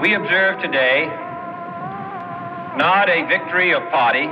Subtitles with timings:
[0.00, 1.06] We observe today
[2.76, 4.26] not a victory of party,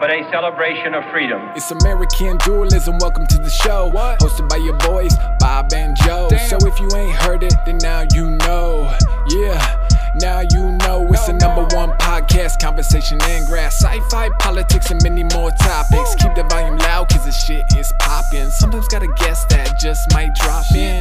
[0.00, 1.42] but a celebration of freedom.
[1.54, 2.96] It's American dualism.
[3.00, 3.88] Welcome to the show.
[3.88, 4.20] What?
[4.20, 6.28] Hosted by your boys, Bob and Joe.
[6.30, 6.48] Damn.
[6.48, 8.96] So if you ain't heard it, then now you know.
[9.28, 11.06] Yeah, now you know.
[11.12, 16.14] It's the number one podcast, conversation and grass, sci-fi, politics, and many more topics.
[16.14, 18.48] Keep the volume loud, cause the shit is popping.
[18.48, 20.98] Sometimes got a guest that just might drop in.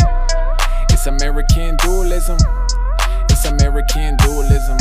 [0.89, 2.37] It's American dualism.
[3.45, 4.77] It's American dualism.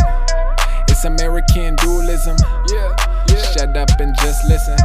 [0.86, 2.36] It's American dualism.
[2.72, 2.94] Yeah,
[3.28, 3.42] yeah.
[3.50, 4.76] Shut up and just listen.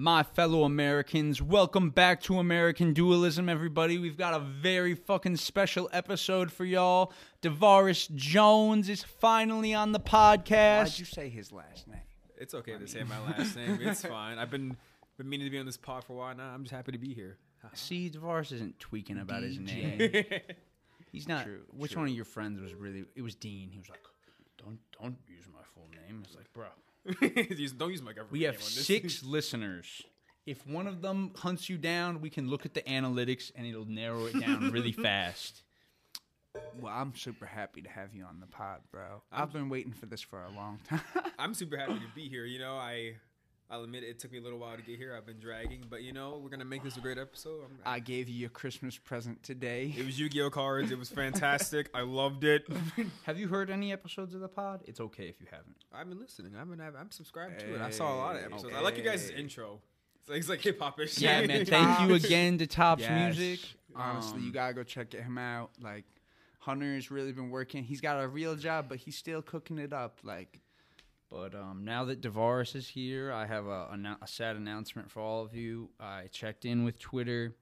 [0.00, 3.98] My fellow Americans, welcome back to American Dualism, everybody.
[3.98, 7.12] We've got a very fucking special episode for y'all.
[7.42, 10.82] Davarus Jones is finally on the podcast.
[10.84, 11.98] Why'd you say his last name?
[12.36, 13.80] It's okay to say my last name.
[13.82, 14.38] It's fine.
[14.38, 14.76] I've been
[15.16, 16.46] been meaning to be on this pod for a while now.
[16.54, 17.36] I'm just happy to be here.
[17.74, 20.12] See, Davarus isn't tweaking about his name.
[21.10, 21.42] He's not.
[21.42, 22.02] True, which true.
[22.02, 23.02] one of your friends was really?
[23.16, 23.70] It was Dean.
[23.72, 24.04] He was like,
[24.58, 26.87] "Don't, don't use my full name." It's like, bro, Use-
[27.78, 28.86] Don't use my government we name have on this.
[28.86, 30.02] six listeners.
[30.46, 33.84] If one of them hunts you down, we can look at the analytics and it'll
[33.84, 35.62] narrow it down really fast.
[36.80, 39.22] Well, I'm super happy to have you on the pod, bro.
[39.30, 41.00] I've been waiting for this for a long time.
[41.38, 42.46] I'm super happy to be here.
[42.46, 43.16] You know, I
[43.70, 45.14] I'll admit it took me a little while to get here.
[45.14, 47.64] I've been dragging, but you know, we're gonna make this a great episode.
[47.64, 49.94] I'm, I gave you a Christmas present today.
[49.96, 50.90] it was Yu-Gi-Oh cards.
[50.90, 51.90] It was fantastic.
[51.92, 52.66] I loved it.
[53.24, 54.80] Have you heard any episodes of the pod?
[54.86, 55.76] It's okay if you haven't.
[55.92, 56.52] I've been listening.
[56.58, 57.80] I've been I'm subscribed to it.
[57.82, 58.74] I saw a lot of episodes.
[58.74, 59.38] I like you guys' okay.
[59.38, 59.80] intro.
[60.20, 61.18] It's like, it's like hip hop ish.
[61.18, 61.66] Yeah, man.
[61.66, 63.36] Thank you again to Tops Yes.
[63.36, 63.66] Music.
[63.94, 65.70] Honestly, Um, you gotta go check him out.
[65.80, 66.04] Like,
[66.60, 67.82] Hunter's really been working.
[67.84, 70.18] He's got a real job, but he's still cooking it up.
[70.22, 70.60] Like,
[71.30, 75.20] But um, now that Davarus is here, I have a, annou- a sad announcement for
[75.20, 75.90] all of you.
[76.00, 77.54] I checked in with Twitter,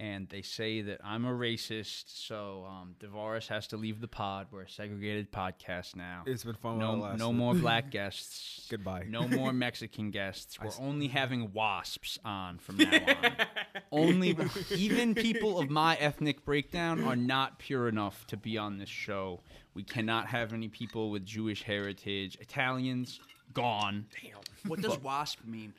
[0.00, 2.04] and they say that I'm a racist.
[2.26, 4.46] So um, Davarus has to leave the pod.
[4.52, 6.22] We're a segregated podcast now.
[6.26, 6.78] It's been fun.
[6.78, 7.18] No, lasted.
[7.18, 8.66] no more black guests.
[8.70, 9.06] Goodbye.
[9.08, 10.58] No more Mexican guests.
[10.60, 13.46] We're s- only having wasps on from now on.
[13.90, 14.36] only
[14.70, 19.40] even people of my ethnic breakdown are not pure enough to be on this show.
[19.74, 22.36] We cannot have any people with Jewish heritage.
[22.40, 23.20] Italians
[23.52, 24.06] gone.
[24.22, 24.38] Damn.
[24.68, 25.72] what does WASP mean?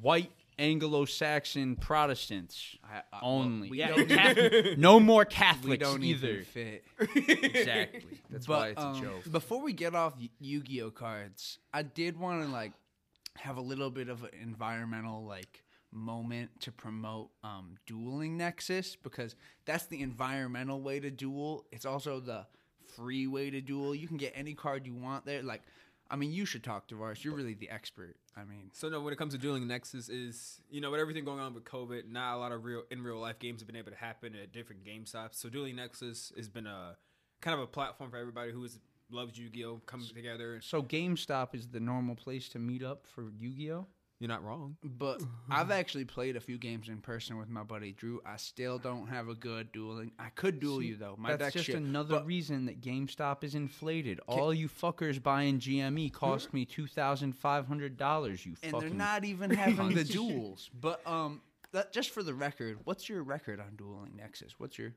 [0.00, 3.70] White Anglo-Saxon Protestants I- I- only.
[3.70, 6.28] we Yeah, don't- Catholic- no more Catholics We don't either.
[6.28, 6.84] even fit.
[7.44, 8.04] Exactly.
[8.30, 9.30] That's why it's um, a joke.
[9.32, 12.72] Before we get off Yu- Yu-Gi-Oh cards, I did want to like
[13.38, 19.34] have a little bit of an environmental like moment to promote um, dueling Nexus because
[19.64, 21.64] that's the environmental way to duel.
[21.72, 22.46] It's also the
[22.96, 23.94] free way to duel.
[23.94, 25.42] You can get any card you want there.
[25.42, 25.62] Like,
[26.10, 27.24] I mean, you should talk to Vars.
[27.24, 28.16] You're really the expert.
[28.36, 31.24] I mean, So no, when it comes to dueling Nexus, is you know with everything
[31.24, 33.76] going on with COVID, not a lot of real in real life games have been
[33.76, 35.38] able to happen at different game stops.
[35.38, 36.96] So dueling Nexus has been a
[37.40, 38.78] kind of a platform for everybody who is
[39.12, 40.60] loves Yu-Gi-Oh coming together.
[40.62, 43.86] So GameStop is the normal place to meet up for Yu-Gi-Oh.
[44.20, 44.76] You're not wrong.
[44.84, 48.20] but I've actually played a few games in person with my buddy Drew.
[48.26, 50.12] I still don't have a good dueling.
[50.18, 51.14] I could duel you though.
[51.18, 51.76] My That's just shit.
[51.76, 54.20] another But- reason that GameStop is inflated.
[54.28, 58.44] All you fuckers buying GME cost me two thousand five hundred dollars.
[58.44, 58.58] You fuckers.
[58.64, 58.88] and fucking.
[58.90, 60.68] they're not even having the duels.
[60.78, 61.40] But um,
[61.72, 64.54] that, just for the record, what's your record on dueling Nexus?
[64.58, 64.92] What's your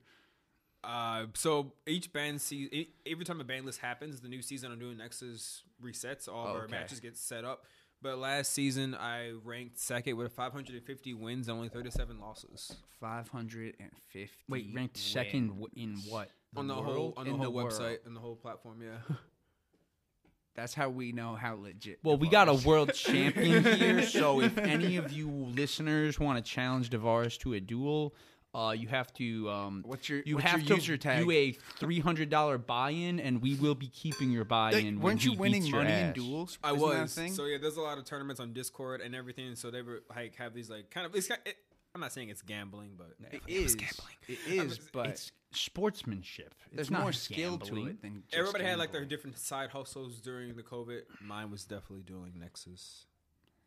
[0.83, 4.69] Uh, so each band see e- every time a ban list happens, the new season
[4.73, 6.27] on dueling Nexus resets.
[6.27, 7.63] All of our matches get set up.
[8.03, 13.75] But last season, I ranked second with 550 wins, and only 37 losses five hundred
[13.79, 14.35] and fifty?
[14.49, 16.29] Wait, ranked second w- in what?
[16.55, 17.13] on the whole world?
[17.17, 17.71] on the In whole the world.
[17.71, 18.81] website and the whole platform.
[18.83, 19.15] Yeah.
[20.55, 21.97] That's how we know how legit.
[22.03, 26.43] Well, it we got a world champion here, so if any of you listeners want
[26.43, 28.13] to challenge Davarus to a duel,
[28.53, 29.49] uh, you have to.
[29.49, 31.23] Um, What's your you what's have your to user tag?
[31.23, 34.95] do a three hundred dollar buy-in, and we will be keeping your buy-in.
[34.99, 36.57] when weren't you winning beats your money in duels?
[36.63, 37.15] I Isn't that was.
[37.15, 37.33] thing?
[37.33, 39.55] So yeah, there's a lot of tournaments on Discord and everything.
[39.55, 41.15] So they were like have these like kind of.
[41.15, 41.57] It's it,
[41.95, 44.15] I'm not saying it's gambling, but it is gambling.
[44.27, 46.53] It is, but It's sportsmanship.
[46.67, 49.69] It's there's not more skill to it than just everybody had like their different side
[49.69, 51.01] hustles during the COVID.
[51.21, 53.05] Mine was definitely dueling Nexus.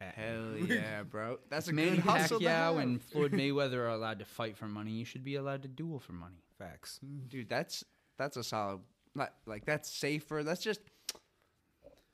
[0.01, 1.39] Hell yeah, bro!
[1.49, 2.77] That's a Manny good hustle to Pacquiao have.
[2.79, 4.93] and Floyd Mayweather are allowed to fight for money.
[4.93, 6.43] You should be allowed to duel for money.
[6.59, 7.01] Facts.
[7.29, 7.85] dude that's
[8.17, 8.81] that's a solid
[9.15, 10.81] like, like that's safer that's just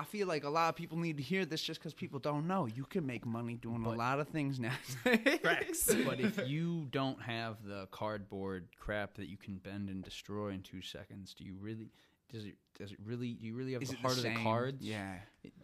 [0.01, 2.49] i feel like a lot of people need to hear this just because people don't
[2.49, 4.73] know you can make money doing a lot of things now
[5.05, 5.95] Facts.
[6.05, 10.63] But if you don't have the cardboard crap that you can bend and destroy in
[10.63, 11.91] two seconds, do you really?
[12.33, 13.35] Does it does it really?
[13.35, 14.83] Do you really have Is the heart the of the cards?
[14.83, 15.15] Yeah.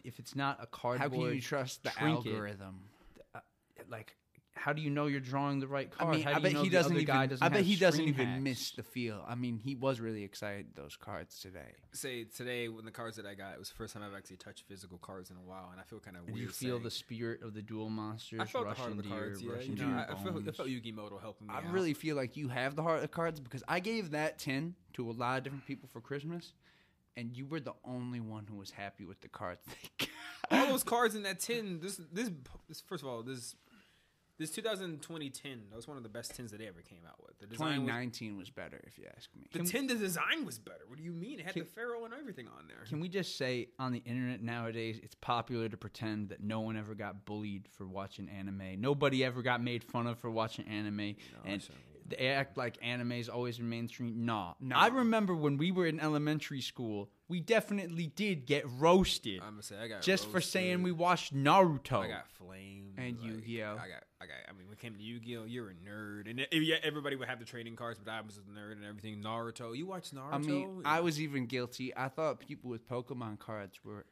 [0.03, 2.81] If it's not a cardboard, How can you trust the trinket, algorithm?
[3.33, 3.39] Uh,
[3.89, 4.15] like,
[4.59, 6.01] how do you know you're drawing the right card?
[6.01, 6.15] I card?
[6.17, 7.15] mean, how I bet you know he the doesn't other even.
[7.15, 9.23] guy doesn't I bet he doesn't screen even miss the feel.
[9.27, 11.75] I mean, he was really excited those cards today.
[11.93, 14.35] Say today when the cards that I got, it was the first time I've actually
[14.37, 16.47] touched physical cards in a while, and I feel kind of Did weird.
[16.47, 18.97] you feel saying- the spirit of the duel monsters I felt the rush heart of
[18.97, 19.41] the into cards.
[19.41, 20.57] your, Yeah, rush you know, I, I felt I bones?
[20.57, 21.53] felt Yugi Muto helping me.
[21.53, 21.71] I out.
[21.71, 25.09] really feel like you have the heart of cards because I gave that ten to
[25.09, 26.53] a lot of different people for Christmas,
[27.15, 29.61] and you were the only one who was happy with the cards
[30.51, 31.79] all those cards in that tin.
[31.81, 32.29] This, this,
[32.67, 32.81] this.
[32.81, 33.55] First of all, this,
[34.39, 35.61] this 2020 tin.
[35.69, 37.37] That was one of the best tins that they ever came out with.
[37.39, 39.47] The design was, 2019 was better, if you ask me.
[39.51, 40.81] the tin, the design was better.
[40.87, 41.39] What do you mean?
[41.39, 42.77] It had Can- the pharaoh and everything on there.
[42.87, 46.77] Can we just say on the internet nowadays, it's popular to pretend that no one
[46.77, 48.79] ever got bullied for watching anime.
[48.79, 51.15] Nobody ever got made fun of for watching anime,
[51.45, 51.61] and
[52.07, 54.25] they act like anime's always been mainstream.
[54.25, 54.53] Nah.
[54.59, 54.75] No.
[54.75, 59.63] I remember when we were in elementary school, we definitely did get roasted I'm gonna
[59.63, 61.99] say I got just for saying we watched Naruto.
[62.03, 63.73] I got flamed And like, Yu-Gi-Oh.
[63.73, 64.35] I got, I got.
[64.49, 67.27] I mean, when it came to Yu-Gi-Oh, you're a nerd, and it, yeah, everybody would
[67.29, 69.21] have the trading cards, but I was a nerd and everything.
[69.23, 70.33] Naruto, you watched Naruto?
[70.33, 70.91] I mean, Yeah.
[70.91, 71.95] I was even guilty.
[71.95, 74.05] I thought people with Pokemon cards were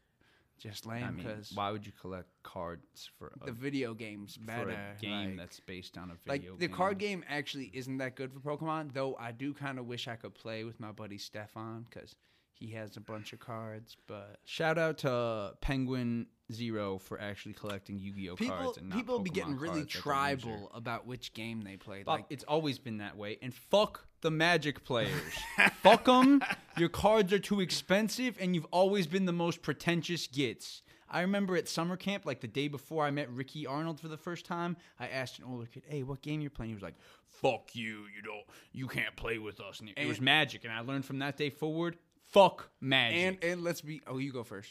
[0.60, 4.36] just I lame mean, because why would you collect cards for a, the video game's
[4.38, 4.69] for better.
[4.72, 6.28] a game like- that's based on a video game.
[6.28, 7.19] like video the card game?
[7.19, 9.16] game actually isn't that good for Pokemon, though.
[9.19, 12.16] I do kind of wish I could play with my buddy Stefan because
[12.59, 13.95] he has a bunch of cards.
[14.07, 18.98] But Shout out to uh, Penguin Zero for actually collecting Yu-Gi-Oh people cards and not
[18.98, 19.94] people be getting really cards.
[19.94, 22.06] That's tribal about which game they played.
[22.06, 23.38] Fuck, Like it's always been that way.
[23.42, 25.33] And fuck the Magic players.
[25.83, 26.42] fuck them.
[26.77, 30.81] Your cards are too expensive, and you've always been the most pretentious gits.
[31.09, 34.18] I remember at summer camp, like the day before I met Ricky Arnold for the
[34.18, 36.98] first time, I asked an older kid, "Hey, what game you're playing?" He was like,
[37.27, 38.44] "Fuck you, you don't,
[38.74, 41.38] you can't play with us." And it, it was Magic, and I learned from that
[41.38, 41.98] day forward,
[42.30, 43.18] fuck Magic.
[43.20, 44.02] and and let's be.
[44.08, 44.70] Oh, you go first.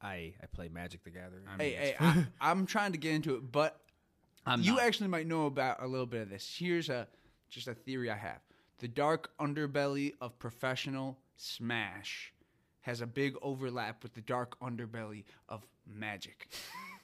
[0.00, 1.44] I I play Magic the Gathering.
[1.46, 3.78] I mean, hey, hey, I, I'm trying to get into it, but
[4.46, 4.82] I'm you not.
[4.82, 6.56] actually might know about a little bit of this.
[6.58, 7.06] Here's a
[7.50, 8.40] just a theory I have:
[8.78, 12.32] the dark underbelly of professional Smash
[12.80, 16.48] has a big overlap with the dark underbelly of Magic.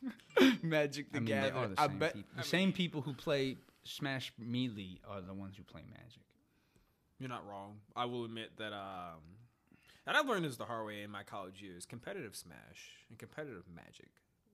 [0.62, 1.54] Magic the I mean, they Gathering.
[1.56, 2.14] are the I same bet.
[2.14, 2.30] people.
[2.36, 6.20] The same people who play Smash Melee are the ones who play Magic.
[7.18, 7.76] You're not wrong.
[7.96, 9.20] I will admit that um
[10.06, 11.84] and I've learned this the hard way in my college years.
[11.84, 14.08] Competitive Smash and competitive Magic.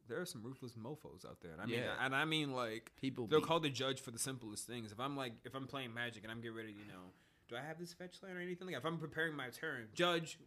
[0.08, 1.52] There are some ruthless mofos out there.
[1.52, 1.94] And I mean Yeah.
[2.00, 4.93] and I mean like People they'll be- call the judge for the simplest things.
[4.93, 7.12] If I'm like if I'm playing Magic and I'm getting ready, you know,
[7.49, 8.67] do I have this fetch land or anything?
[8.67, 10.38] Like if I'm preparing my turn, judge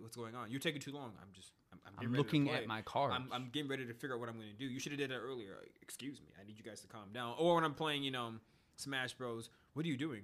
[0.00, 0.50] what's going on?
[0.50, 1.12] You're taking too long.
[1.20, 2.54] I'm just I'm, I'm, getting I'm ready to looking play.
[2.56, 3.14] at my cards.
[3.14, 4.64] I'm, I'm getting ready to figure out what I'm going to do.
[4.64, 5.56] You should have did that earlier.
[5.82, 6.28] Excuse me.
[6.40, 7.34] I need you guys to calm down.
[7.38, 8.32] Or when I'm playing, you know,
[8.76, 9.50] Smash Bros.
[9.74, 10.22] What are you doing?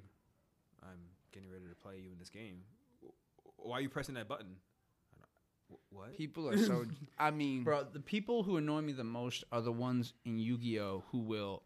[0.83, 0.99] I'm
[1.33, 2.63] getting ready to play you in this game.
[3.57, 4.57] Why are you pressing that button?
[5.21, 5.25] I
[5.91, 6.17] What?
[6.17, 6.85] People are so.
[7.19, 11.05] I mean, Bro, the people who annoy me the most are the ones in Yu-Gi-Oh
[11.11, 11.63] who will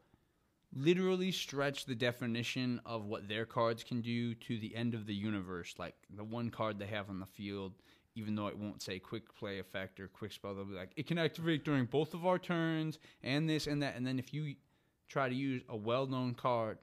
[0.75, 5.14] literally stretch the definition of what their cards can do to the end of the
[5.14, 5.75] universe.
[5.79, 7.73] Like the one card they have on the field,
[8.14, 11.06] even though it won't say quick play effect or quick spell, they'll be like, it
[11.06, 13.97] can activate during both of our turns and this and that.
[13.97, 14.55] And then if you
[15.09, 16.79] try to use a well-known card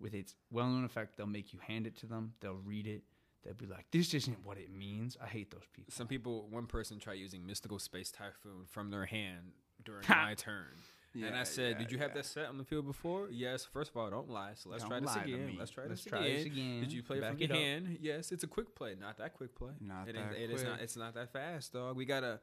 [0.00, 2.34] with its well-known effect, they'll make you hand it to them.
[2.40, 3.02] They'll read it.
[3.44, 5.16] They'll be like, this isn't what it means.
[5.22, 5.92] I hate those people.
[5.92, 9.52] Some people, one person tried using Mystical Space Typhoon from their hand
[9.84, 10.68] during my turn.
[11.14, 12.14] and I said, yeah, Did you have yeah.
[12.22, 13.28] that set on the field before?
[13.30, 13.64] Yes.
[13.70, 14.52] First of all, don't lie.
[14.54, 15.56] So let's Don't try this again.
[15.58, 16.36] Let's try Let's this try again.
[16.36, 16.80] this again.
[16.80, 17.62] Did you play Back from it your up.
[17.62, 17.98] hand?
[18.00, 18.94] Yes, it's a quick play.
[18.98, 19.72] Not that quick play.
[19.80, 20.70] Not it that Is, it is not.
[20.72, 20.82] quick.
[20.82, 21.96] It's not that fast, dog.
[21.96, 22.40] We gotta.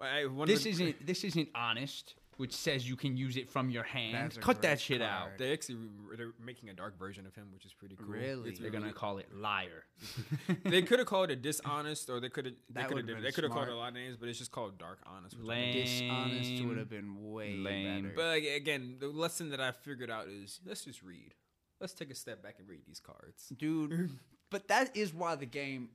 [0.00, 3.68] I, one This the- isn't this isn't honest, which says you can use it from
[3.68, 4.14] your hand.
[4.14, 5.10] That's Cut that shit card.
[5.12, 5.28] out.
[5.38, 5.76] They actually
[6.16, 8.06] they're making a dark version of him, which is pretty cool.
[8.06, 8.48] Really?
[8.48, 9.84] It's They're really- gonna call it liar.
[10.64, 13.16] they could have called it dishonest, or they could have they That could have would've
[13.16, 14.98] been they could have called it a lot of names, but it's just called dark
[15.06, 15.36] honest.
[15.36, 15.72] which Lame.
[15.74, 18.02] dishonest would have been way Lame.
[18.04, 18.14] better.
[18.16, 21.34] But again, the lesson that I figured out is let's just read.
[21.80, 23.52] Let's take a step back and read these cards.
[23.56, 24.10] dude.
[24.50, 25.90] but that is why the game.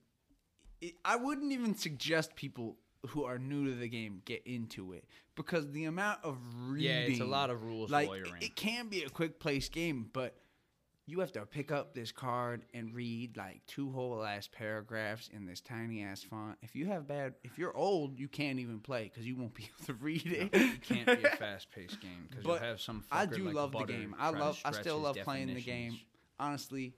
[0.82, 2.78] It, I wouldn't even suggest people
[3.10, 6.38] who are new to the game get into it because the amount of
[6.68, 6.92] reading.
[6.92, 8.34] Yeah, it's a lot of rules Like lawyering.
[8.42, 10.36] it, can be a quick place game, but
[11.08, 15.46] you have to pick up this card and read like two whole ass paragraphs in
[15.46, 16.58] this tiny ass font.
[16.64, 19.70] If you have bad, if you're old, you can't even play because you won't be
[19.78, 20.50] able to read it.
[20.52, 23.04] It can't be a fast paced game because you'll have some.
[23.12, 24.16] I do like love the game.
[24.18, 24.60] I love.
[24.66, 26.00] I still love playing the game.
[26.40, 26.94] Honestly,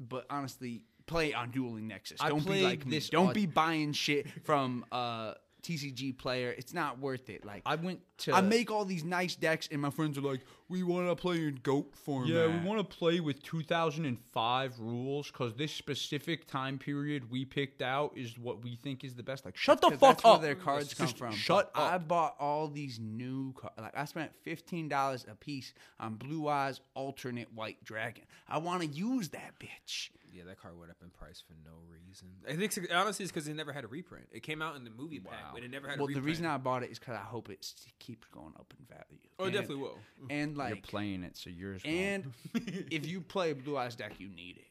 [0.00, 2.20] but honestly, play on Dueling Nexus.
[2.20, 2.90] I Don't be played like me.
[2.92, 6.54] this Don't be buying shit from uh TCG player.
[6.56, 7.44] It's not worth it.
[7.44, 8.32] Like I went to.
[8.32, 11.36] I make all these nice decks, and my friends are like, "We want to play
[11.38, 16.78] in goat format." Yeah, we want to play with 2005 rules because this specific time
[16.78, 19.44] period we picked out is what we think is the best.
[19.44, 20.42] Like, shut the fuck that's where up.
[20.42, 21.32] their cards come from.
[21.32, 21.92] Shut But up.
[21.92, 23.74] I bought all these new cards.
[23.78, 28.24] Like I spent fifteen dollars a piece on Blue Eyes Alternate White Dragon.
[28.48, 30.10] I want to use that bitch.
[30.30, 32.28] Yeah, that card went up in price for no reason.
[32.48, 34.26] I think honestly it's because it never had a reprint.
[34.30, 36.16] It came out in the movie pack, but it never had a reprint.
[36.16, 37.66] Well, the reason I bought it is because I hope it
[37.98, 39.20] keeps going up in value.
[39.38, 39.98] oh, it And- definitely will.
[40.30, 41.82] And You're playing it, so yours.
[41.84, 41.96] won't.
[41.96, 42.32] and
[42.90, 44.66] if you play Blue Eyes deck, you need it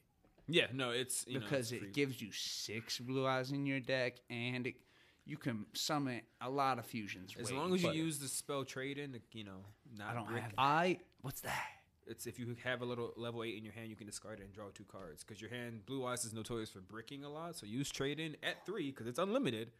[0.47, 3.79] Yeah, no, it's you know, because it's it gives you six Blue Eyes in your
[3.79, 4.75] deck, and it,
[5.25, 7.35] you can summon a lot of fusions.
[7.39, 9.65] as way long as you use the spell trade in, you know,
[9.97, 10.41] not I don't brick.
[10.41, 10.59] have that.
[10.61, 11.67] I What's that?
[12.09, 14.43] It's if you have a little level eight in your hand, you can discard it
[14.45, 15.23] and draw two cards.
[15.25, 17.57] Because your hand, Blue Eyes, is notorious for bricking a lot.
[17.57, 19.71] So use trade in at three because it's unlimited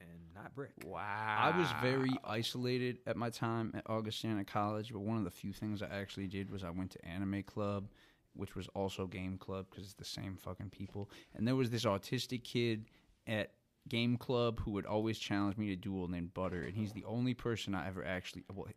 [0.00, 0.72] and not brick.
[0.84, 1.52] Wow.
[1.52, 5.52] I was very isolated at my time at Augustana College, but one of the few
[5.52, 7.88] things I actually did was I went to anime club,
[8.34, 11.10] which was also game club because it's the same fucking people.
[11.34, 12.86] And there was this autistic kid
[13.26, 13.52] at
[13.88, 17.34] game club who would always challenge me to duel named Butter, and he's the only
[17.34, 18.44] person I ever actually.
[18.52, 18.68] Well,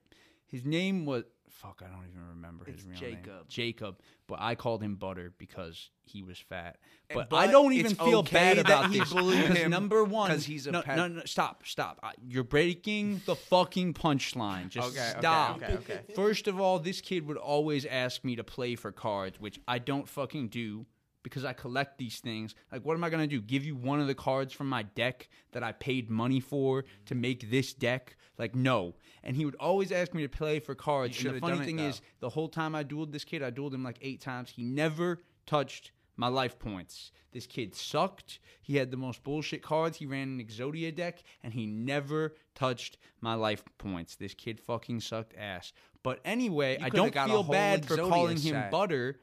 [0.52, 1.82] his name was fuck.
[1.86, 3.18] I don't even remember his It's real name.
[3.24, 3.48] Jacob.
[3.50, 6.78] Jacob, but I called him Butter because he was fat.
[7.14, 10.04] But, but I don't even feel okay bad that about he this because him number
[10.04, 12.00] one, 'cause he's a no, pet- no, no, stop, stop.
[12.02, 14.70] I, you're breaking the fucking punchline.
[14.70, 15.58] Just Okay, okay, stop.
[15.62, 16.00] okay, okay.
[16.16, 19.78] First of all, this kid would always ask me to play for cards, which I
[19.80, 20.86] don't fucking do
[21.24, 22.56] because I collect these things.
[22.72, 23.42] Like, what am I gonna do?
[23.42, 27.16] Give you one of the cards from my deck that I paid money for to
[27.16, 28.18] make this deck?
[28.38, 28.96] Like, no.
[29.24, 31.24] And he would always ask me to play for cards.
[31.24, 31.88] And the funny thing though.
[31.88, 34.50] is, the whole time I dueled this kid, I dueled him like eight times.
[34.50, 37.12] He never touched my life points.
[37.32, 38.40] This kid sucked.
[38.62, 39.98] He had the most bullshit cards.
[39.98, 44.16] He ran an Exodia deck, and he never touched my life points.
[44.16, 45.72] This kid fucking sucked ass.
[46.04, 48.70] But anyway, I don't feel bad for Exodia calling him.
[48.70, 49.20] Butter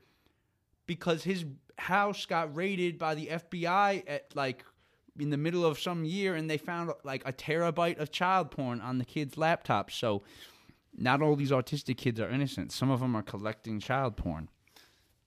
[0.86, 1.44] because his
[1.78, 4.64] house got raided by the FBI at like
[5.18, 8.80] in the middle of some year, and they found like a terabyte of child porn
[8.80, 9.90] on the kid's laptop.
[9.90, 10.22] So
[10.96, 12.72] not all these autistic kids are innocent.
[12.72, 14.48] Some of them are collecting child porn.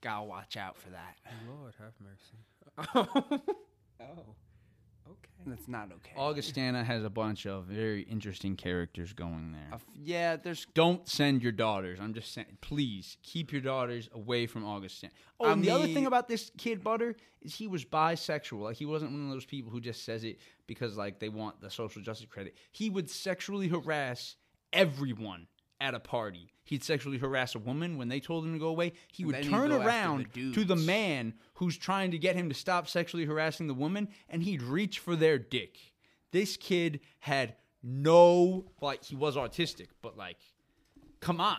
[0.00, 1.16] Gotta watch out for that.
[1.48, 2.38] Lord have mercy.
[4.00, 4.34] oh,
[5.08, 5.28] okay.
[5.46, 6.12] That's not okay.
[6.16, 9.74] Augustana has a bunch of very interesting characters going Uh, there.
[9.74, 10.66] f- yeah, there's.
[10.74, 11.98] Don't send your daughters.
[12.00, 15.12] I'm just saying, please keep your daughters away from Augustana.
[15.40, 18.60] Oh, I and the other thing about this kid Butter is he was bisexual.
[18.62, 21.60] Like he wasn't one of those people who just says it because like they want
[21.60, 22.56] the social justice credit.
[22.70, 24.36] He would sexually harass
[24.72, 25.48] everyone
[25.80, 26.51] at a party.
[26.64, 28.92] He'd sexually harass a woman when they told him to go away.
[29.12, 32.36] He would he'd turn go after the around to the man who's trying to get
[32.36, 35.78] him to stop sexually harassing the woman, and he'd reach for their dick.
[36.30, 40.38] This kid had no like he was autistic, but like,
[41.20, 41.58] come on,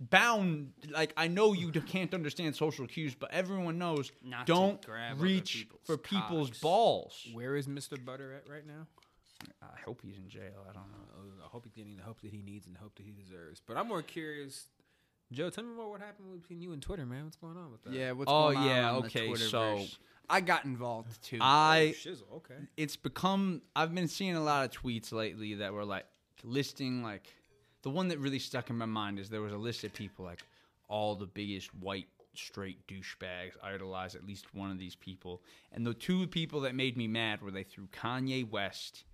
[0.00, 0.72] bound.
[0.90, 5.54] Like I know you can't understand social cues, but everyone knows Not don't grab reach
[5.54, 6.60] people's for people's cocks.
[6.60, 7.28] balls.
[7.32, 8.02] Where is Mr.
[8.04, 8.86] Butter at right now?
[9.62, 10.66] I hope he's in jail.
[10.68, 11.11] I don't know.
[11.52, 13.60] I hope he's getting the help that he needs and the help that he deserves.
[13.66, 14.68] But I'm more curious.
[15.30, 17.24] Joe, tell me more what happened between you and Twitter, man.
[17.24, 17.92] What's going on with that?
[17.92, 19.50] Yeah, what's Oh, going on yeah, on the okay, Twitterverse?
[19.50, 19.84] so-
[20.30, 21.38] I got involved too.
[21.42, 22.54] I oh, Shizzle, okay.
[22.78, 26.06] it's become I've been seeing a lot of tweets lately that were like
[26.42, 27.26] listing like
[27.82, 30.24] the one that really stuck in my mind is there was a list of people
[30.24, 30.42] like
[30.88, 35.42] all the biggest white straight douchebags idolize at least one of these people
[35.72, 39.04] and the two people that made me mad were they threw Kanye West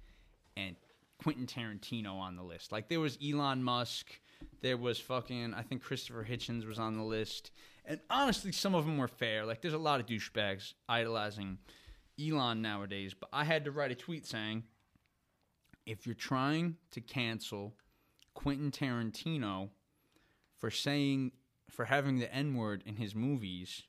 [0.56, 0.76] and
[1.22, 2.72] Quentin Tarantino on the list.
[2.72, 4.20] Like there was Elon Musk.
[4.62, 7.50] There was fucking I think Christopher Hitchens was on the list.
[7.84, 9.44] And honestly some of them were fair.
[9.44, 11.58] Like there's a lot of douchebags idolizing
[12.20, 14.64] Elon nowadays, but I had to write a tweet saying
[15.86, 17.74] if you're trying to cancel
[18.34, 19.70] Quentin Tarantino
[20.58, 21.32] for saying
[21.70, 23.84] for having the N-word in his movies,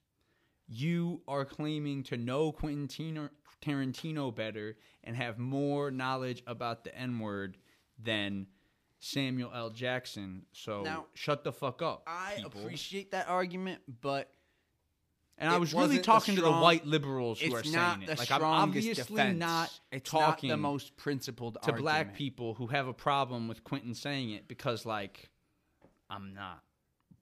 [0.67, 2.87] you are claiming to know Quentin
[3.61, 7.57] Tarantino better and have more knowledge about the N-word
[8.01, 8.47] than
[8.99, 9.69] Samuel L.
[9.69, 10.45] Jackson.
[10.51, 12.03] So Now, shut the fuck up.
[12.07, 12.61] I people.
[12.61, 14.31] appreciate that argument, but
[15.37, 18.19] And I was really wasn't the talking to the white liberals who are saying it.
[18.19, 19.39] Like I'm obviously defense.
[19.39, 23.63] not it's talking not the most principled to black people who have a problem with
[23.63, 25.29] Quentin saying it because like
[26.09, 26.61] I'm not.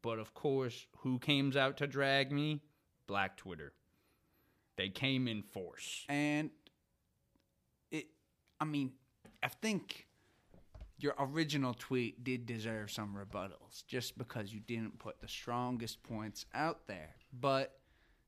[0.02, 2.62] But of course, who came out to drag me?
[3.08, 3.74] Black Twitter.
[4.78, 6.06] They came in force.
[6.08, 6.50] And
[7.92, 8.06] it,
[8.60, 8.92] I mean,
[9.44, 10.08] I think
[11.00, 16.46] your original tweet did deserve some rebuttals just because you didn't put the strongest points
[16.54, 17.16] out there.
[17.40, 17.78] But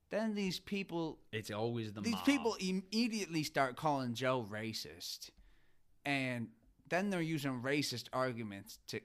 [0.09, 2.25] then these people, It's always the these mob.
[2.25, 5.29] people immediately start calling Joe racist.
[6.05, 6.47] and
[6.89, 8.99] then they're using racist arguments to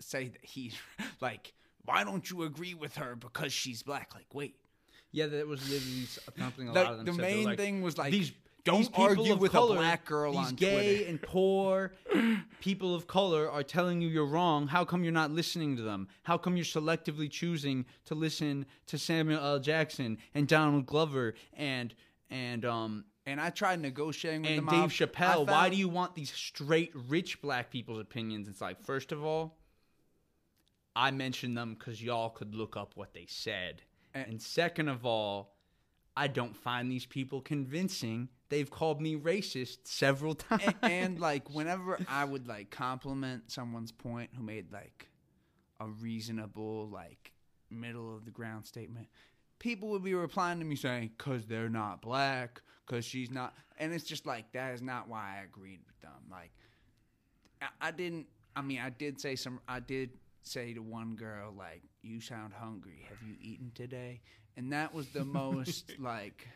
[0.00, 0.74] say that he's
[1.22, 1.54] like,
[1.86, 4.14] why don't you agree with her because she's black?
[4.14, 4.56] Like, wait,
[5.16, 7.22] Yeah, that was literally something a lot of them the said.
[7.22, 8.32] Main like, thing was like, these
[8.64, 11.10] don't these argue with color, a black girl these on gay Twitter.
[11.10, 11.92] and poor
[12.60, 14.66] people of color are telling you you're wrong.
[14.66, 16.08] How come you're not listening to them?
[16.24, 19.58] How come you're selectively choosing to listen to Samuel L.
[19.58, 21.94] Jackson and Donald Glover and
[22.28, 24.68] and um And I tried negotiating with and.
[24.68, 25.46] Dave Chappelle?
[25.48, 28.48] Why do you want these straight rich black people's opinions?
[28.48, 29.56] It's like first of all,
[30.94, 33.82] I mentioned them because y'all could look up what they said,
[34.24, 35.52] And- second of all.
[36.18, 38.30] I don't find these people convincing.
[38.48, 40.62] They've called me racist several times.
[40.82, 45.08] and, and like whenever I would like compliment someone's point who made like
[45.78, 47.32] a reasonable like
[47.68, 49.08] middle of the ground statement,
[49.58, 53.92] people would be replying to me saying, "Cause they're not black, cause she's not," and
[53.92, 56.30] it's just like that is not why I agreed with them.
[56.30, 56.52] Like,
[57.60, 58.26] I, I didn't.
[58.54, 59.60] I mean, I did say some.
[59.68, 60.10] I did
[60.46, 63.06] say to one girl like, "You sound hungry.
[63.08, 64.20] Have you eaten today?"
[64.56, 66.46] And that was the most like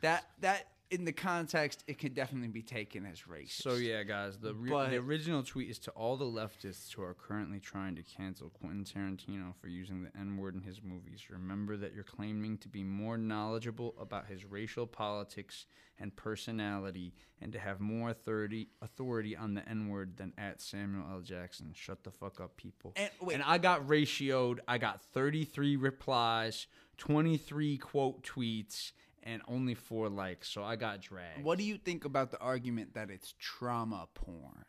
[0.00, 3.62] that that in the context it could definitely be taken as racist.
[3.62, 7.02] So yeah, guys, the re- But- the original tweet is to all the leftists who
[7.02, 11.30] are currently trying to cancel Quentin Tarantino for using the N word in his movies.
[11.30, 15.66] Remember that you're claiming to be more knowledgeable about his racial politics
[15.98, 21.04] and personality, and to have more authority authority on the N word than at Samuel
[21.10, 21.20] L.
[21.20, 21.72] Jackson.
[21.74, 22.92] Shut the fuck up, people.
[22.96, 23.34] And- wait.
[23.34, 24.58] and I got ratioed.
[24.66, 26.66] I got 33 replies,
[26.98, 28.92] 23 quote tweets.
[29.24, 31.44] And only four likes, so I got dragged.
[31.44, 34.64] What do you think about the argument that it's trauma porn?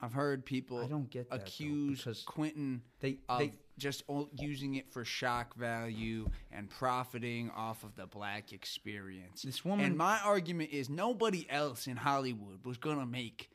[0.00, 4.02] I've heard people I don't get that, accuse because Quentin they- of they- just
[4.34, 9.42] using it for shock value and profiting off of the black experience.
[9.42, 13.50] This woman- and my argument is nobody else in Hollywood was gonna make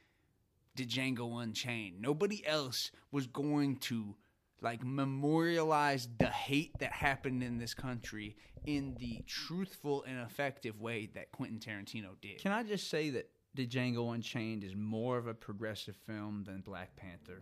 [0.75, 2.01] the Django Unchained.
[2.01, 4.15] Nobody else was going to
[4.61, 8.35] like memorialize the hate that happened in this country
[8.65, 12.41] in the truthful and effective way that Quentin Tarantino did.
[12.41, 16.61] Can I just say that The Django Unchained is more of a progressive film than
[16.61, 17.41] Black Panther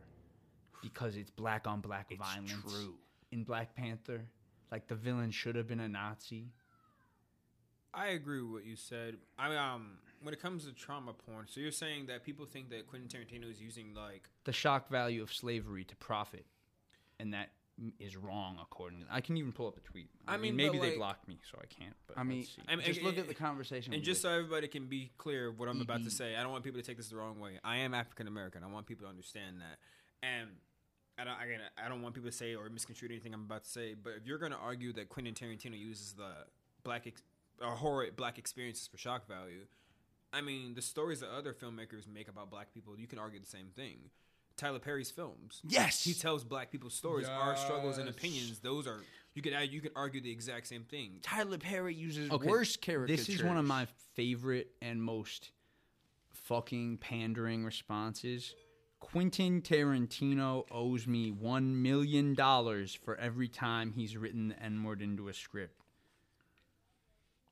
[0.84, 2.52] because it's black on black It's violence.
[2.72, 2.96] true.
[3.32, 4.22] In Black Panther,
[4.72, 6.46] like the villain should have been a Nazi.
[7.94, 9.18] I agree with what you said.
[9.40, 12.70] I mean, um, when it comes to trauma porn, so you're saying that people think
[12.70, 16.46] that Quentin Tarantino is using like The shock value of slavery to profit,
[17.20, 17.50] and that
[18.00, 19.02] is wrong according.
[19.02, 20.10] to I can even pull up a tweet.
[20.28, 21.96] I, I mean, mean, but, maybe they blocked me, so I can't.
[22.08, 22.62] But I mean, let's see.
[22.68, 23.94] I mean, just and- look at the conversation.
[23.94, 26.10] And just so everybody can be clear of what I'm about to mm-hmm.
[26.10, 27.60] say, I don't want people to take this the wrong way.
[27.64, 28.64] I am African American.
[28.64, 29.78] I want people to understand that.
[30.28, 30.50] And
[31.20, 33.70] I don't, again, I don't want people to say or misconstrue anything I'm about to
[33.70, 33.94] say.
[33.94, 36.32] But if you're going to argue that Quentin Tarantino uses the
[36.84, 37.24] black ex-
[37.62, 39.66] or horror black experiences for shock value,
[40.34, 43.46] I mean, the stories that other filmmakers make about black people, you can argue the
[43.46, 44.10] same thing.
[44.58, 46.04] Tyler Perry's films, Yes!
[46.04, 48.60] he tells black people's stories, our struggles and opinions.
[48.60, 49.00] Those are
[49.36, 51.20] you could you could argue the exact same thing.
[51.22, 53.28] Tyler Perry uses Okay, worse caricatures.
[53.28, 55.52] This is one of my favorite and most
[56.34, 58.56] fucking pandering responses.
[59.00, 65.04] Quentin Tarantino owes me one million dollars for every time he's written the N word
[65.04, 65.80] into a script.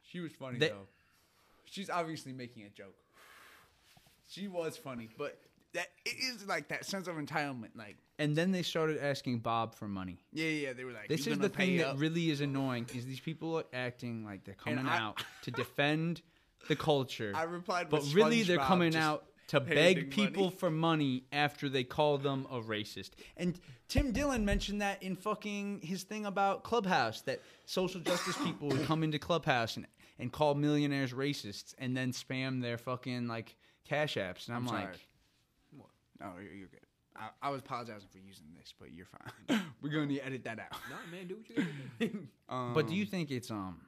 [0.02, 0.88] She was funny They- though.
[1.65, 2.96] She's obviously making a joke.
[4.30, 5.39] She was funny, but
[5.76, 7.70] that it is like that sense of entitlement.
[7.76, 10.18] Like, And then they started asking Bob for money.
[10.34, 13.06] yeah, yeah, they were like, This is the thing pay that really is annoying is
[13.06, 16.22] these people are acting like they're coming I- out to defend
[16.68, 17.32] the culture.
[17.36, 20.56] I replied, but really they're SpongeBob coming out to beg people money.
[20.56, 23.12] for money after they call them a racist.
[23.38, 28.70] And Tim Dillon mentioned that in fucking his thing about Clubhouse that social justice people
[28.70, 29.86] would come into Clubhouse and,
[30.18, 33.56] and call millionaires racists and then spam their fucking like
[33.88, 34.48] cash apps.
[34.48, 35.00] And I'm, I'm like.
[36.19, 36.80] No, you're, you're good.
[37.15, 39.62] I, I was apologizing for using this, but you're fine.
[39.82, 40.71] We're going to edit that out.
[40.89, 42.28] Nah, man, do what you gotta do.
[42.49, 43.82] Um, but do you think it's um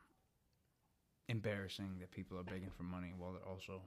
[1.29, 3.81] embarrassing that people are begging for money while they're also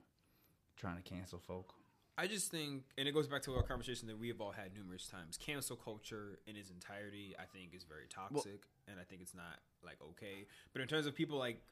[0.76, 1.74] trying to cancel folk?
[2.18, 4.74] I just think, and it goes back to our conversation that we have all had
[4.74, 5.38] numerous times.
[5.38, 9.61] Cancel culture in its entirety, I think, is very toxic, and I think it's not
[9.83, 10.46] like okay.
[10.74, 11.62] But in terms of people like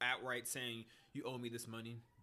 [0.00, 2.17] outright saying, "You owe me this money," or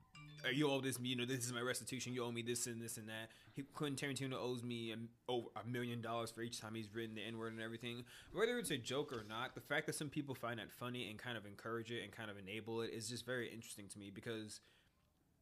[0.46, 2.14] Uh, "You owe this, you know, this is my restitution.
[2.14, 4.98] You owe me this and this and that." He, Quentin Tarantino owes me a,
[5.32, 8.04] over a million dollars for each time he's written the N word and everything.
[8.34, 11.18] Whether it's a joke or not, the fact that some people find that funny and
[11.18, 14.12] kind of encourage it and kind of enable it is just very interesting to me
[14.14, 14.60] because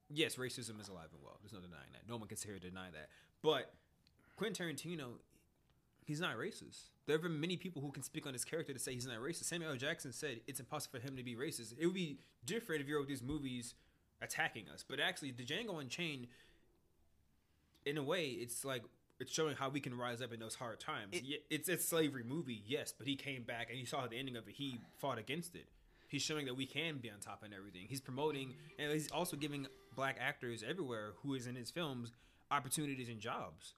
[0.10, 1.38] yes, racism is alive and well.
[1.42, 2.08] There's no denying that.
[2.08, 3.10] No one can sit here deny that.
[3.42, 3.74] But
[4.36, 5.20] Quentin Tarantino,
[6.06, 6.90] he's not racist.
[7.06, 9.18] There have been many people who can speak on his character to say he's not
[9.18, 9.46] racist.
[9.46, 9.78] Samuel L.
[9.78, 11.74] Jackson said it's impossible for him to be racist.
[11.78, 13.76] It would be different if you wrote these movies
[14.24, 14.84] attacking us.
[14.88, 16.28] But actually, the Django Unchained,
[17.86, 18.84] in a way, it's like
[19.20, 21.22] it's showing how we can rise up in those hard times.
[21.22, 24.36] Ye- it's a slavery movie, yes, but he came back and you saw the ending
[24.36, 24.54] of it.
[24.56, 25.68] He fought against it.
[26.08, 27.86] He's showing that we can be on top and everything.
[27.88, 32.12] He's promoting and he's also giving black actors everywhere who is in his films
[32.52, 33.74] opportunities and jobs,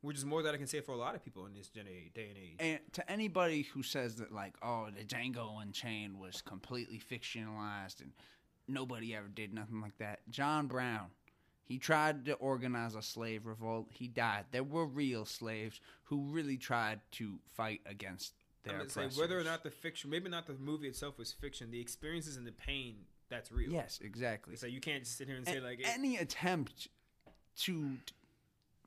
[0.00, 1.84] which is more that I can say for a lot of people in this gen-
[1.84, 2.56] day and age.
[2.58, 8.12] And to anybody who says that, like, oh, the Django Unchained was completely fictionalized and
[8.68, 11.06] nobody ever did nothing like that, John Brown,
[11.64, 13.88] he tried to organize a slave revolt.
[13.90, 14.46] He died.
[14.52, 19.44] There were real slaves who really tried to fight against their I'm say whether or
[19.44, 22.96] not the fiction, maybe not the movie itself was fiction, the experiences and the pain
[23.28, 23.72] that's real.
[23.72, 24.56] Yes, exactly.
[24.56, 26.88] So you can't just sit here and say like, it, any attempt
[27.62, 27.92] to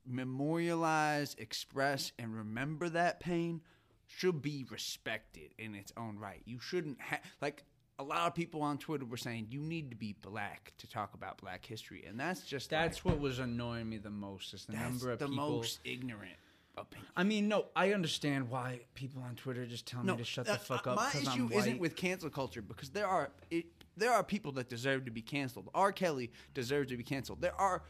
[0.05, 3.61] memorialize, express, and remember that pain
[4.07, 6.41] should be respected in its own right.
[6.45, 7.63] You shouldn't have like
[7.99, 11.13] a lot of people on Twitter were saying you need to be black to talk
[11.13, 14.65] about black history, and that's just That's like, what was annoying me the most is
[14.65, 15.49] the number of the people.
[15.49, 16.37] most ignorant
[16.77, 17.09] opinion.
[17.17, 20.53] I mean, no, I understand why people on Twitter just tell me to shut the
[20.53, 20.95] uh, fuck uh, up.
[20.95, 21.81] My issue I'm isn't white.
[21.81, 23.65] with cancel culture because there are it,
[23.97, 25.69] there are people that deserve to be canceled.
[25.75, 25.91] R.
[25.91, 27.41] Kelly deserves to be canceled.
[27.41, 27.83] There are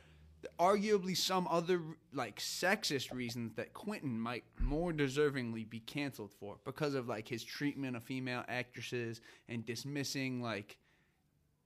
[0.60, 1.82] arguably some other
[2.14, 7.44] like sexist reasons that Quentin might more deservingly be canceled for because of like his
[7.44, 10.78] treatment of female actresses and dismissing like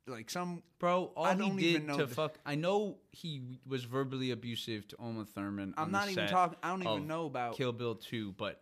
[0.08, 2.38] like some Bro, all I he don't did even know to fuck.
[2.46, 5.74] I know he was verbally abusive to Uma Thurman.
[5.78, 8.62] I'm not even talking- I don't even know about- Kill Bill 2, but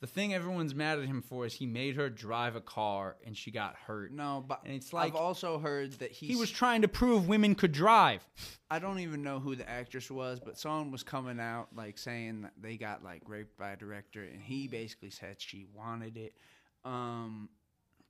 [0.00, 3.36] the thing everyone's mad at him for is he made her drive a car and
[3.36, 4.12] she got hurt.
[4.12, 7.26] no, but And it's like- I've also heard that he he was trying to prove
[7.26, 8.24] women could drive.
[8.70, 12.42] I don't even know who the actress was, but someone was coming out like saying
[12.42, 16.34] that they got like raped by a director, and he basically said she wanted it.
[16.84, 17.48] Um,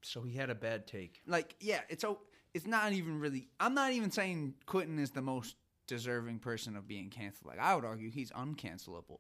[0.02, 1.20] So he had a bad take.
[1.26, 2.20] like yeah, it's o-
[2.54, 3.48] it's not even really.
[3.60, 7.46] I'm not even saying Quentin is the most deserving person of being canceled.
[7.48, 9.18] Like I would argue he's uncancelable,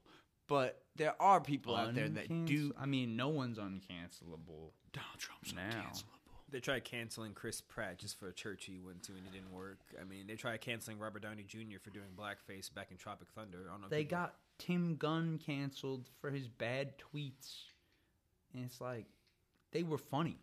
[0.48, 2.72] but there are people out there that do.
[2.78, 4.72] I mean, no one's uncancelable.
[4.92, 5.62] Donald Trump's Now.
[5.70, 6.04] uncancelable.
[6.50, 9.52] they tried canceling Chris Pratt just for a church he went to and it didn't
[9.52, 9.78] work.
[10.00, 11.78] I mean, they tried canceling Robert Downey Jr.
[11.82, 13.58] for doing blackface back in Tropic Thunder.
[13.68, 13.86] I don't know.
[13.86, 17.64] if They people- got Tim Gunn canceled for his bad tweets.
[18.54, 19.06] And it's like,
[19.72, 20.38] they were funny.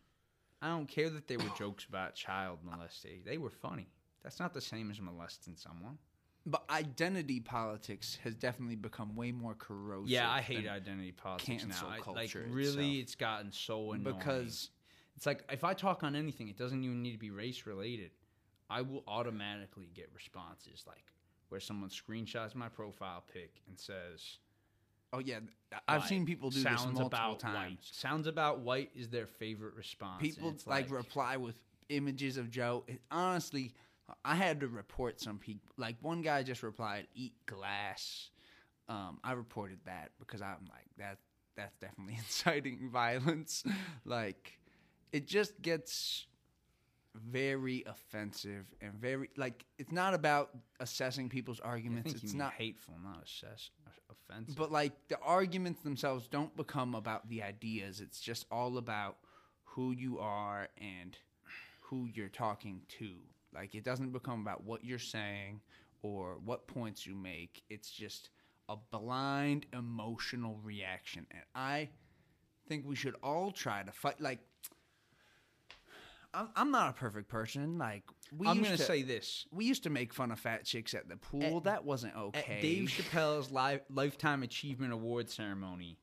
[0.61, 3.23] I don't care that they were jokes about child molestation.
[3.25, 3.87] They were funny.
[4.23, 5.97] That's not the same as molesting someone.
[6.47, 10.09] But identity politics has definitely become way more corrosive.
[10.09, 11.95] Yeah, I hate identity politics cancel now.
[12.05, 13.03] I- like really, itself.
[13.03, 14.69] it's gotten so annoying because
[15.15, 18.11] it's like if I talk on anything, it doesn't even need to be race related.
[18.69, 21.13] I will automatically get responses like
[21.49, 24.39] where someone screenshots my profile pic and says,
[25.13, 25.39] oh yeah,
[25.87, 27.55] I've like, seen people do this sounds multiple about times.
[27.55, 27.77] White.
[27.81, 30.21] Sounds about white is their favorite response.
[30.21, 31.55] people it's like, reply with
[31.89, 32.83] images of Joe.
[32.87, 33.73] It, honestly,
[34.23, 35.71] I had to report some people.
[35.77, 38.29] Like one guy just replied, "Eat glass."
[38.87, 41.17] Um, I reported that because I'm like that.
[41.55, 43.63] That's definitely inciting violence.
[44.03, 44.59] like,
[45.11, 46.27] it just gets
[47.15, 49.65] very offensive and very like.
[49.79, 52.13] It's not about assessing people's arguments.
[52.13, 53.71] It's not hateful, not assess,
[54.11, 54.55] offensive.
[54.55, 58.01] but like the arguments themselves don't become about the ideas.
[58.01, 59.17] It's just all about
[59.63, 61.17] who you are and
[61.81, 63.11] who you're talking to.
[63.55, 65.61] Like it doesn't become about what you're saying
[66.01, 67.63] or what points you make.
[67.69, 68.29] It's just
[68.69, 71.25] a blind emotional reaction.
[71.31, 71.89] And I
[72.67, 74.39] think we should all try to fight like
[76.35, 77.77] I'm, I'm not a perfect person.
[77.77, 78.03] Like
[78.37, 81.15] we I'm gonna say this: we used to make fun of fat chicks at the
[81.15, 81.61] pool.
[81.61, 82.59] that wasn't at okay.
[82.61, 85.97] Dave Chappelle's li- lifetime achievement award ceremony,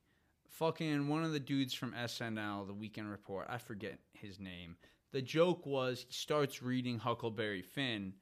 [0.49, 4.75] fucking one of the dudes from SNL, The Weekend Report, I forget his name.
[5.13, 8.13] The joke was he starts reading Huckleberry Finn,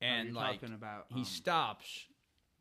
[0.00, 2.06] and you're like talking about, he um, stops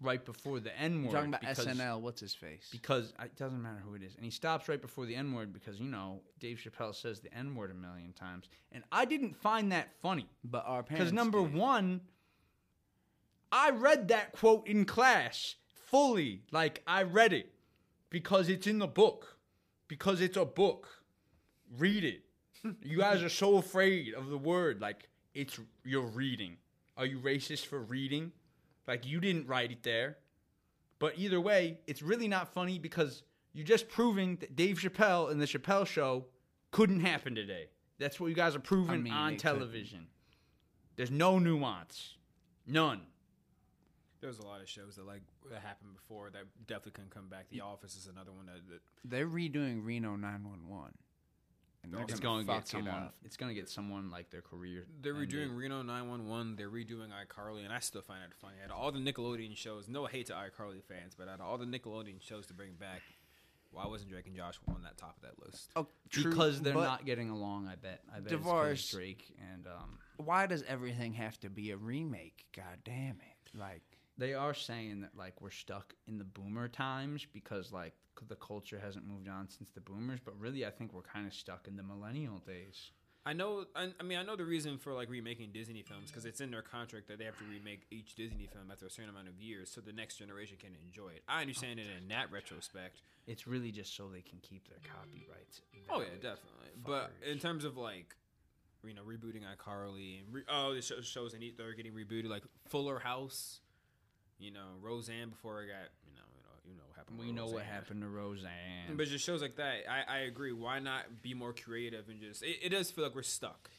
[0.01, 1.11] right before the N word.
[1.11, 2.01] talking about because, SNL.
[2.01, 2.67] What's his face?
[2.71, 5.53] because it doesn't matter who it is, and he stops right before the N word
[5.53, 9.35] because you know Dave Chappelle says the N word a million times, and I didn't
[9.35, 10.27] find that funny.
[10.43, 11.11] But our parents.
[11.11, 11.53] Because number did.
[11.53, 12.01] one,
[13.51, 15.55] I read that quote in class
[15.93, 16.41] fully.
[16.51, 17.53] Like I read it
[18.09, 19.37] because it's in the book.
[19.87, 20.87] Because it's a book.
[21.77, 22.23] Read it.
[22.81, 24.81] You guys are so afraid of the word.
[24.81, 26.57] Like it's you're reading.
[26.97, 28.31] Are you racist for reading?
[28.87, 30.17] Like you didn't write it there.
[30.99, 33.23] But either way, it's really not funny because
[33.53, 36.25] you're just proving that Dave Chappelle and the Chappelle show
[36.71, 37.67] couldn't happen today.
[37.99, 39.59] That's what you guys are proving mean, on it couldn't.
[39.59, 40.07] television.
[40.95, 42.15] There's no nuance.
[42.67, 43.01] None.
[44.21, 45.21] There's a lot of shows that like
[45.51, 47.47] that happened before that definitely couldn't come back.
[47.49, 50.93] The Office is another one that, that they're redoing Reno 911.
[51.83, 52.93] And they're It's gonna going to fuck get someone.
[52.95, 53.15] it up.
[53.25, 54.85] It's going to get someone like their career.
[55.01, 55.29] They're ended.
[55.49, 56.55] redoing Reno 911.
[56.55, 58.55] They're redoing iCarly, and I still find it funny.
[58.63, 61.57] Out of all the Nickelodeon shows, no hate to iCarly fans, but out of all
[61.57, 63.01] the Nickelodeon shows to bring back,
[63.71, 65.71] why wasn't Drake and Josh on that top of that list?
[65.75, 67.67] Oh, true, because they're not getting along.
[67.67, 68.01] I bet.
[68.09, 69.97] I bet it's 'cause Divorce- Drake and um.
[70.17, 72.45] Why does everything have to be a remake?
[72.55, 73.57] God damn it!
[73.57, 73.81] Like
[74.17, 77.93] They are saying that like we're stuck in the boomer times because like
[78.27, 81.33] the culture hasn't moved on since the boomers, but really I think we're kind of
[81.33, 82.91] stuck in the millennial days.
[83.25, 83.65] I know.
[83.75, 86.51] I, I mean, I know the reason for like remaking Disney films because it's in
[86.51, 89.39] their contract that they have to remake each Disney film after a certain amount of
[89.39, 91.23] years, so the next generation can enjoy it.
[91.27, 93.01] I understand it in that retrospect.
[93.25, 95.61] It's really just so they can keep their copyrights.
[95.89, 96.71] Oh yeah, definitely.
[96.85, 98.13] But in terms of like,
[98.85, 102.29] you know, rebooting iCarly and re- oh, the show, shows they need, they're getting rebooted,
[102.29, 103.61] like Fuller House.
[104.43, 107.19] You know, Roseanne before I got you know you know you know what happened.
[107.19, 108.97] we know what happened to Roseanne.
[108.97, 110.51] But just shows like that, I, I agree.
[110.51, 112.43] Why not be more creative and just?
[112.43, 113.69] It, it does feel like we're stuck.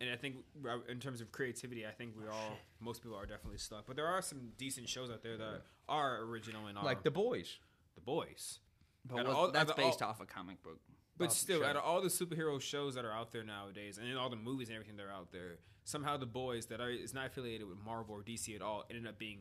[0.00, 0.36] And I think
[0.68, 3.86] uh, in terms of creativity, I think we all, most people are definitely stuck.
[3.86, 7.12] But there are some decent shows out there that are original and are like the
[7.12, 7.58] boys.
[7.94, 8.58] the boys.
[9.04, 10.80] but all- that's of all- based off a comic book.
[11.18, 11.66] But still, show.
[11.66, 14.34] out of all the superhero shows that are out there nowadays, and in all the
[14.34, 17.68] movies and everything that are out there, somehow the boys that are is not affiliated
[17.68, 19.38] with Marvel or DC at all ended up being.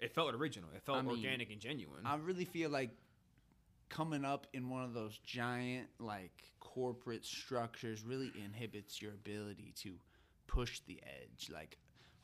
[0.00, 0.70] It felt original.
[0.74, 2.02] It felt I mean, organic and genuine.
[2.04, 2.90] I really feel like
[3.88, 9.94] coming up in one of those giant like corporate structures really inhibits your ability to
[10.46, 11.50] push the edge.
[11.52, 11.78] Like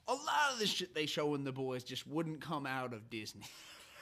[0.06, 3.10] a lot of the shit they show in the boys just wouldn't come out of
[3.10, 3.42] Disney.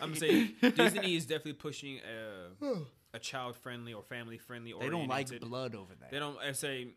[0.01, 2.77] I'm saying Disney is definitely pushing a,
[3.15, 4.75] a child friendly or family friendly.
[4.79, 6.09] they don't like blood over there.
[6.11, 6.39] They don't.
[6.39, 6.89] I say.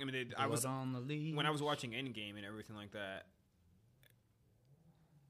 [0.00, 1.36] I mean, they, I was on the lead.
[1.36, 3.26] when I was watching Endgame and everything like that.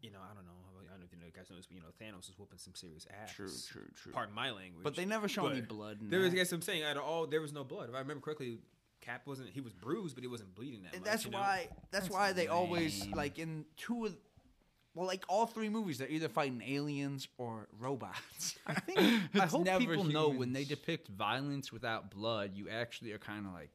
[0.05, 0.53] You know, I don't know.
[0.87, 2.59] I don't know if you know, guys know this, but you know, Thanos is whooping
[2.59, 3.33] some serious ass.
[3.33, 4.13] True, true, true.
[4.13, 4.85] Pardon my language.
[4.85, 6.37] But they never show any blood in There was, that.
[6.37, 7.89] guess I'm saying, of all, there was no blood.
[7.89, 8.59] If I remember correctly,
[9.01, 9.49] Cap wasn't.
[9.51, 11.11] He was bruised, but he wasn't bleeding that And much.
[11.11, 11.39] that's you know?
[11.39, 11.69] why.
[11.91, 14.17] That's, That's why they always like in two of,
[14.95, 18.57] well, like all three movies, they're either fighting aliens or robots.
[18.67, 19.01] I think
[19.35, 23.53] I hope people know when they depict violence without blood, you actually are kind of
[23.53, 23.71] like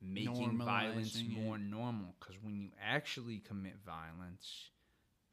[0.00, 1.62] making violence more it.
[1.62, 2.14] normal.
[2.18, 4.70] Because when you actually commit violence,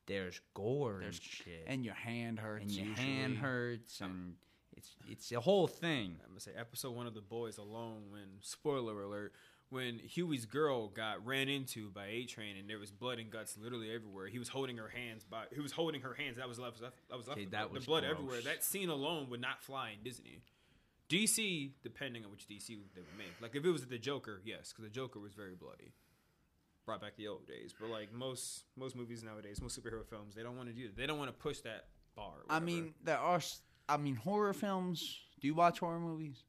[0.09, 2.63] there's gore There's- and shit, and your hand hurts.
[2.63, 3.07] and your usually.
[3.07, 4.35] hand hurts, and
[4.75, 6.19] it's it's a whole thing.
[6.23, 8.09] I'm gonna say episode one of the boys alone.
[8.11, 9.33] When spoiler alert,
[9.69, 13.55] when Hughie's girl got ran into by A Train and there was blood and guts
[13.57, 14.27] literally everywhere.
[14.27, 15.45] He was holding her hands by.
[15.53, 16.37] He was holding her hands.
[16.37, 16.79] That was left.
[16.81, 17.37] That was left.
[17.37, 18.11] Okay, with that the was blood gross.
[18.11, 18.41] everywhere.
[18.41, 20.41] That scene alone would not fly in Disney.
[21.09, 23.41] DC, depending on which DC they would make.
[23.41, 25.91] Like if it was the Joker, yes, because the Joker was very bloody.
[26.89, 30.41] Brought back the old days, but like most most movies nowadays, most superhero films, they
[30.41, 30.97] don't want to do that.
[30.97, 32.33] They don't want to push that bar.
[32.49, 33.39] I mean, there are.
[33.87, 35.19] I mean, horror films.
[35.39, 36.43] Do you watch horror movies?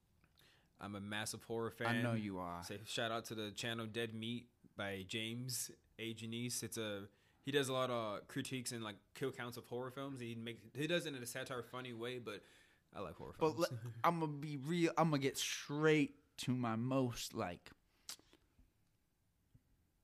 [0.80, 1.88] I'm a massive horror fan.
[1.88, 2.62] I know you are.
[2.64, 4.46] Say shout out to the channel Dead Meat
[4.78, 6.14] by James A.
[6.14, 6.62] Janisse.
[6.62, 7.02] It's a
[7.44, 10.20] he does a lot of critiques and like kill counts of horror films.
[10.22, 12.40] He make he does it in a satire funny way, but
[12.96, 13.60] I like horror But films.
[13.70, 14.92] le- I'm gonna be real.
[14.96, 17.70] I'm gonna get straight to my most like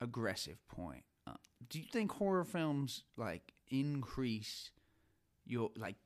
[0.00, 1.04] aggressive point.
[1.26, 1.32] Uh,
[1.68, 4.70] do you think horror films like increase
[5.46, 5.96] your like?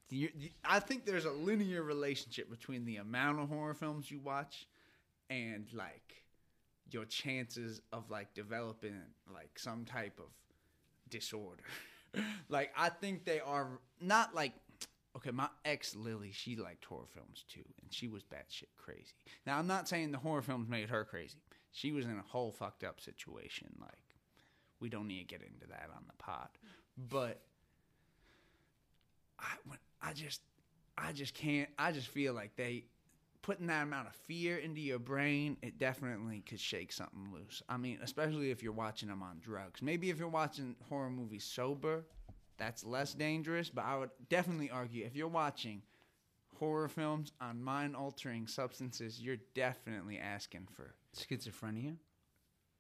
[0.64, 4.66] I think there's a linear relationship between the amount of horror films you watch
[5.28, 6.24] and like
[6.90, 9.00] your chances of like developing
[9.32, 10.30] like some type of
[11.08, 11.62] disorder.
[12.48, 13.68] like I think they are
[14.00, 14.52] not like
[15.16, 19.12] okay, my ex Lily, she liked horror films too, and she was batshit crazy.
[19.46, 21.38] Now I'm not saying the horror films made her crazy.
[21.72, 23.68] She was in a whole fucked up situation.
[23.80, 24.16] Like
[24.80, 26.48] we don't need to get into that on the pod,
[26.96, 27.40] but
[29.38, 29.54] I
[30.02, 30.40] I just
[30.96, 31.68] I just can't.
[31.78, 32.84] I just feel like they
[33.42, 37.62] putting that amount of fear into your brain, it definitely could shake something loose.
[37.68, 39.80] I mean, especially if you're watching them on drugs.
[39.82, 42.04] Maybe if you're watching horror movies sober,
[42.58, 43.70] that's less dangerous.
[43.70, 45.82] But I would definitely argue if you're watching
[46.58, 51.96] horror films on mind altering substances, you're definitely asking for Schizophrenia,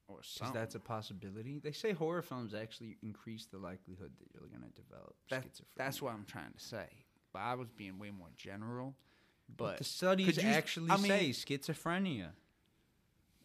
[0.08, 0.54] or because something.
[0.54, 1.58] that's a possibility.
[1.58, 5.74] They say horror films actually increase the likelihood that you're going to develop That- schizophrenia.
[5.76, 6.88] that's what I'm trying to say.
[7.32, 8.96] But I was being way more general.
[9.56, 12.32] But the studies could you- actually I mean, say schizophrenia.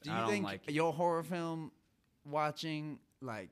[0.03, 1.71] Do I you don't think like your horror film
[2.23, 3.49] watching like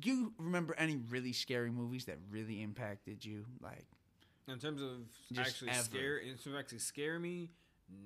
[0.00, 3.44] do you remember any really scary movies that really impacted you?
[3.60, 3.86] Like
[4.48, 5.06] in terms of
[5.38, 5.82] actually ever.
[5.82, 7.50] scare, in terms of actually scare me,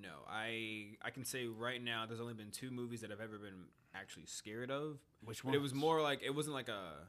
[0.02, 0.10] no.
[0.28, 3.66] I I can say right now, there's only been two movies that I've ever been
[3.94, 4.98] actually scared of.
[5.24, 5.54] which one?
[5.54, 7.08] it was more like it wasn't like a.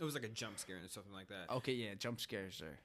[0.00, 1.52] It was like a jump scare and something like that.
[1.56, 2.78] Okay, yeah, jump scares are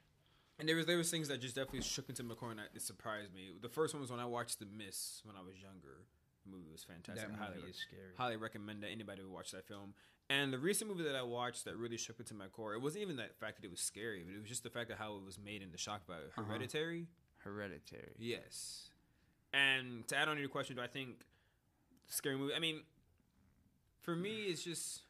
[0.59, 2.69] And there was there was things that just definitely shook into my core and that
[2.75, 3.49] it surprised me.
[3.61, 6.03] The first one was when I watched The Mist when I was younger.
[6.45, 7.29] The movie was fantastic.
[7.29, 8.13] That highly, is scary.
[8.17, 9.93] highly recommend that anybody would watch that film.
[10.29, 13.03] And the recent movie that I watched that really shook into my core, it wasn't
[13.03, 15.15] even that fact that it was scary, but it was just the fact of how
[15.15, 16.31] it was made and the shock about it.
[16.37, 16.51] Uh-huh.
[17.47, 18.13] Hereditary.
[18.19, 18.89] Yes.
[19.53, 21.09] And to add on to your question, do I think
[22.07, 22.53] scary movie?
[22.53, 22.81] I mean,
[24.01, 25.01] for me, it's just.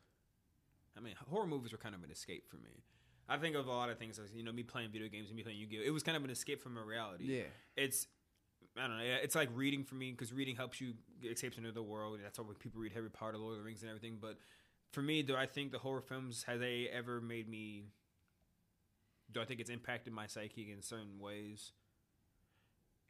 [0.96, 2.84] I mean, horror movies were kind of an escape for me.
[3.30, 5.36] I think of a lot of things like, you know, me playing video games and
[5.36, 5.84] me playing Yu-Gi-Oh.
[5.86, 7.26] It was kind of an escape from a reality.
[7.26, 7.44] Yeah.
[7.76, 8.08] It's.
[8.78, 9.04] I don't know.
[9.04, 12.20] It's like reading for me because reading helps you escape into the world.
[12.24, 14.18] That's why people read Harry Potter, Lord of the Rings, and everything.
[14.22, 14.38] But
[14.92, 17.86] for me, do I think the horror films have they ever made me?
[19.32, 21.74] Do I think it's impacted my psyche in certain ways?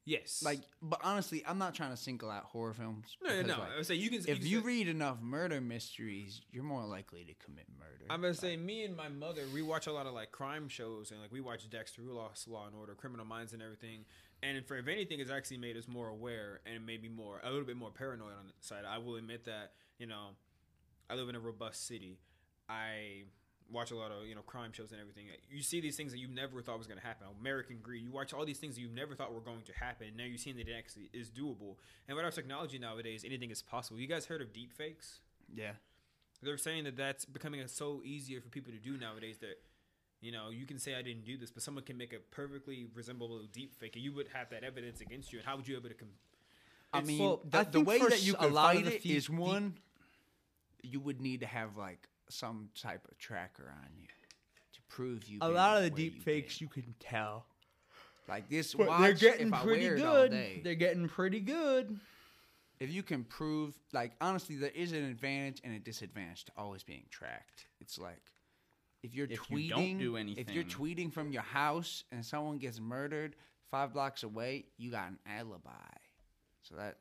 [0.08, 0.42] Yes.
[0.42, 3.18] Like, but honestly, I'm not trying to single out horror films.
[3.22, 4.20] No, no, like, I would say you can.
[4.20, 8.06] if can you say- read enough murder mysteries, you're more likely to commit murder.
[8.10, 11.12] I'm gonna say me and my mother, we watch a lot of like crime shows
[11.12, 14.06] and like we watch Dexter, we lost Law and Order, Criminal Minds, and everything.
[14.42, 17.66] And for if anything, it's actually made us more aware and maybe more a little
[17.66, 18.86] bit more paranoid on the side.
[18.90, 20.30] I will admit that you know,
[21.10, 22.18] I live in a robust city.
[22.70, 23.24] I
[23.72, 25.26] watch a lot of you know crime shows and everything.
[25.50, 27.28] You see these things that you never thought was going to happen.
[27.40, 28.04] American Greed.
[28.04, 30.08] You watch all these things that you never thought were going to happen.
[30.18, 31.76] Now you're seeing that it actually is doable.
[32.08, 34.00] And with our technology nowadays, anything is possible.
[34.00, 35.20] You guys heard of deep fakes?
[35.54, 35.72] yeah.
[36.44, 39.58] they're saying that that's becoming so easier for people to do nowadays that
[40.22, 42.88] you know you can say I didn't do this, but someone can make a perfectly
[42.96, 45.40] resemblable deep fake, and you would have that evidence against you.
[45.40, 45.96] And how would you be able to?
[45.96, 46.10] Com-
[46.94, 49.16] I mean, well, the, I the way that you s- a could lot fight the
[49.16, 49.76] is one.
[50.84, 54.08] You would need to have like some type of tracker on you
[54.74, 55.40] to prove you.
[55.42, 56.70] A lot of the deep you fakes been.
[56.76, 57.46] you can tell.
[58.28, 59.02] like this But watch.
[59.02, 60.32] they're getting if I pretty wear it all good.
[60.32, 62.00] day, They're getting pretty good.
[62.80, 66.84] if you can prove, like honestly, there is an advantage and a disadvantage to always
[66.84, 67.66] being tracked.
[67.80, 68.22] It's like
[69.04, 72.58] if you're If tweeting, you don't do if you're tweeting from your house and someone
[72.58, 73.36] gets murdered
[73.72, 75.70] five blocks away, you got an alibi.
[76.64, 76.98] So that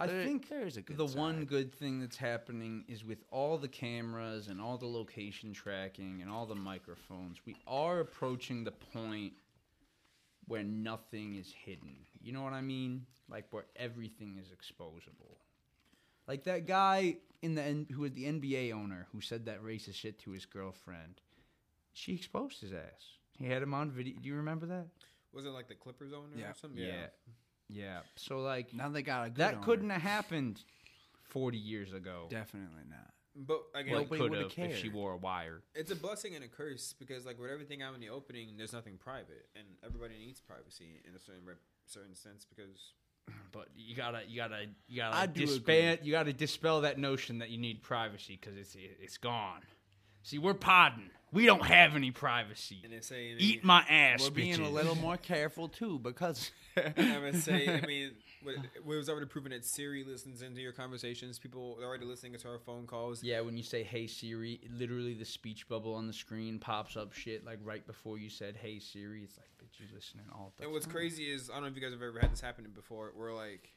[0.00, 3.22] I There- think there is a good the one good thing that's happening is with
[3.30, 8.64] all the cameras and all the location tracking and all the microphones, we are approaching
[8.64, 9.34] the point
[10.46, 12.06] where nothing is hidden.
[12.20, 13.06] You know what I mean?
[13.28, 15.36] Like where everything is exposable.
[16.26, 19.94] Like that guy in the N- who was the NBA owner who said that racist
[19.96, 21.20] shit to his girlfriend.
[21.92, 23.18] She exposed his ass.
[23.38, 24.18] He had him on video.
[24.18, 24.86] Do you remember that?
[25.32, 26.50] was it like the Clippers owner Yeah.
[26.50, 26.80] or something?
[26.82, 26.86] Yeah.
[26.86, 27.06] Yeah.
[28.16, 29.64] So like now they got a good that owner.
[29.64, 30.60] couldn't have happened
[31.28, 32.26] 40 years ago.
[32.30, 33.10] definitely not.
[33.36, 35.62] But again, Well, Nobody could would've have if she wore a wire.
[35.74, 38.72] it's a blessing and a curse because like with everything out in the opening, there's
[38.72, 42.92] nothing private, and everybody needs privacy in a certain rep- certain sense because
[43.52, 47.38] But you gotta, you gotta, you gotta I do dispel, you gotta dispel that notion
[47.38, 49.60] that you need privacy because it's it's gone.
[50.22, 51.10] See, we're podding.
[51.32, 52.80] We don't have any privacy.
[52.82, 57.18] and they say Eat my ass, We're being a little more careful too because I
[57.22, 58.12] would say, I mean,
[58.42, 61.38] what- it was already proven that Siri listens into your conversations.
[61.38, 63.22] People are already listening to our phone calls.
[63.22, 67.12] Yeah, when you say "Hey Siri," literally the speech bubble on the screen pops up
[67.12, 70.64] shit like right before you said "Hey Siri." It's like, bitch, you're listening all the
[70.64, 72.66] And what's crazy is I don't know if you guys have ever had this happen
[72.74, 73.70] before, where like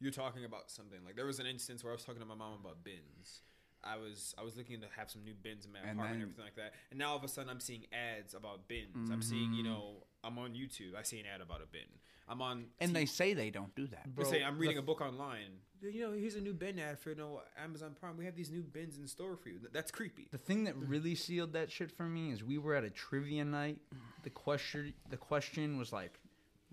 [0.00, 0.98] you're talking about something.
[1.04, 3.40] Like there was an instance where I was talking to my mom about bins.
[3.84, 6.22] I was I was looking to have some new bins in my And apartment and
[6.22, 6.74] everything like that.
[6.90, 9.10] And now all of a sudden I'm seeing ads about bins.
[9.10, 9.72] I'm seeing you Mm-hmm.
[9.72, 10.94] know I'm on YouTube.
[10.98, 11.82] I see an ad about a bin.
[12.28, 14.06] I'm on and T- they say they don't do that.
[14.16, 15.60] They say I'm reading a book online.
[15.80, 18.16] You know, here's a new bin ad for you know Amazon Prime.
[18.16, 19.60] We have these new bins in store for you.
[19.72, 20.26] That's creepy.
[20.32, 23.44] The thing that really sealed that shit for me is we were at a trivia
[23.44, 23.78] night.
[24.24, 26.18] The question the question was like,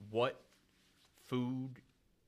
[0.10, 0.42] what
[1.28, 1.82] food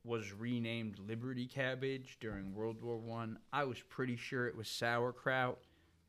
[0.08, 3.38] was renamed Liberty Cabbage during World War One?
[3.52, 3.62] I?
[3.62, 5.60] I was pretty sure it was sauerkraut.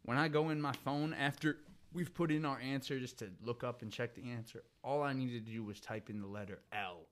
[0.04, 1.58] When I go in my phone after
[1.92, 5.12] we've put in our answer just to look up and check the answer, all I
[5.12, 7.06] needed to do was type in the letter L.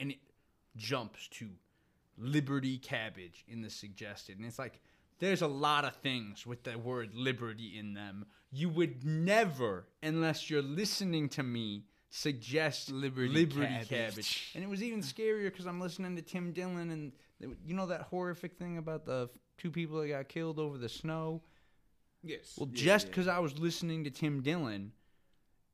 [0.00, 0.18] And it
[0.76, 1.48] jumps to
[2.18, 4.38] Liberty Cabbage in the suggested.
[4.38, 4.80] And it's like,
[5.20, 8.26] there's a lot of things with the word liberty in them.
[8.50, 13.88] You would never, unless you're listening to me, suggest Liberty Liberty, Cabbage.
[13.88, 14.52] Cabbage.
[14.54, 17.12] And it was even scarier because I'm listening to Tim Dillon, and
[17.66, 21.42] you know that horrific thing about the two people that got killed over the snow?
[22.22, 22.54] Yes.
[22.56, 24.92] Well, just because I was listening to Tim Dillon,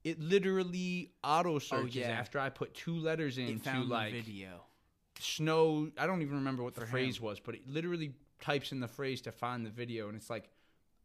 [0.03, 2.09] it literally auto oh, searches yeah.
[2.09, 4.63] after I put two letters It into found like video.
[5.19, 5.91] snow.
[5.99, 7.25] I don't even remember what the For phrase him.
[7.25, 10.49] was, but it literally types in the phrase to find the video, and it's like,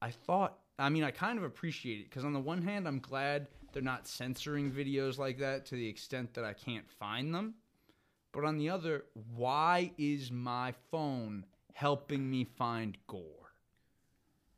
[0.01, 0.59] I thought.
[0.79, 3.83] I mean, I kind of appreciate it because on the one hand, I'm glad they're
[3.83, 7.55] not censoring videos like that to the extent that I can't find them.
[8.31, 9.03] But on the other,
[9.35, 13.21] why is my phone helping me find gore?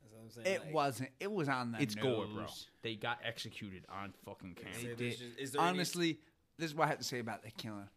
[0.06, 0.46] As I'm saying.
[0.56, 1.10] It Like, wasn't.
[1.18, 2.46] It was on the It's gore, bro.
[2.82, 4.72] They got executed on fucking camera.
[4.80, 5.26] They there's did.
[5.30, 6.20] just- is there any- Honestly,
[6.58, 7.88] this is what I have to say about the killer.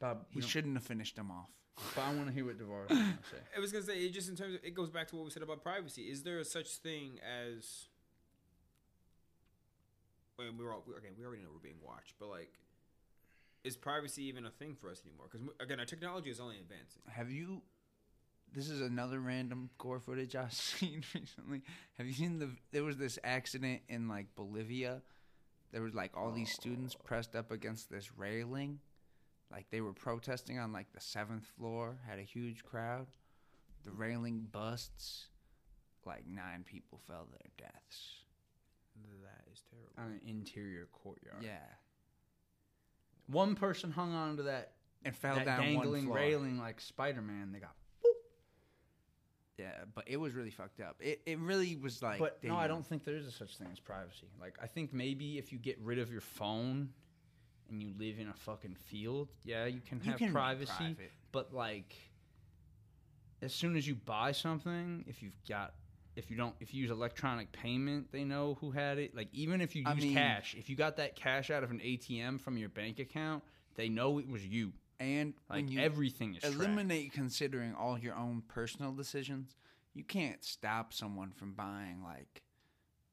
[0.00, 1.48] Bob, He shouldn't have finished him off.
[1.94, 3.36] But I want to hear what Devar has to say.
[3.56, 5.30] I was gonna say it just in terms of it goes back to what we
[5.30, 6.02] said about privacy.
[6.10, 7.86] Is there a such thing as?
[10.38, 11.12] Well, we were all, again.
[11.18, 12.52] We already know we're being watched, but like,
[13.64, 15.26] is privacy even a thing for us anymore?
[15.30, 17.02] Because again, our technology is only advancing.
[17.08, 17.62] Have you?
[18.54, 21.62] This is another random gore footage I've seen recently.
[21.98, 22.50] Have you seen the?
[22.70, 25.02] There was this accident in like Bolivia.
[25.72, 27.02] There was like all these students oh.
[27.04, 28.78] pressed up against this railing,
[29.50, 31.98] like they were protesting on like the seventh floor.
[32.08, 33.06] Had a huge crowd.
[33.84, 35.26] The railing busts.
[36.06, 38.18] Like nine people fell to their deaths.
[39.22, 39.92] That is terrible.
[39.98, 41.42] On an interior courtyard.
[41.42, 41.58] Yeah,
[43.26, 44.72] One person hung on to that,
[45.04, 47.52] and fell that down dangling railing like Spider Man.
[47.52, 47.74] They got.
[49.58, 50.96] Yeah, but it was really fucked up.
[51.00, 52.20] It it really was like.
[52.20, 54.28] but no, I don't think there is a such thing as privacy.
[54.40, 56.90] Like, I think maybe if you get rid of your phone
[57.68, 60.96] and you live in a fucking field, yeah, you can You have can privacy.
[61.32, 61.96] But like,
[63.42, 65.74] as soon as you buy something, if you've got,
[66.18, 69.14] if you don't, if you use electronic payment, they know who had it.
[69.14, 71.70] Like, even if you I use mean- cash, if you got that cash out of
[71.70, 73.42] an ATM from your bank account,
[73.76, 74.72] they know it was you.
[75.00, 76.56] And Like when you everything is tracked.
[76.56, 79.54] eliminate considering all your own personal decisions,
[79.94, 82.42] you can't stop someone from buying like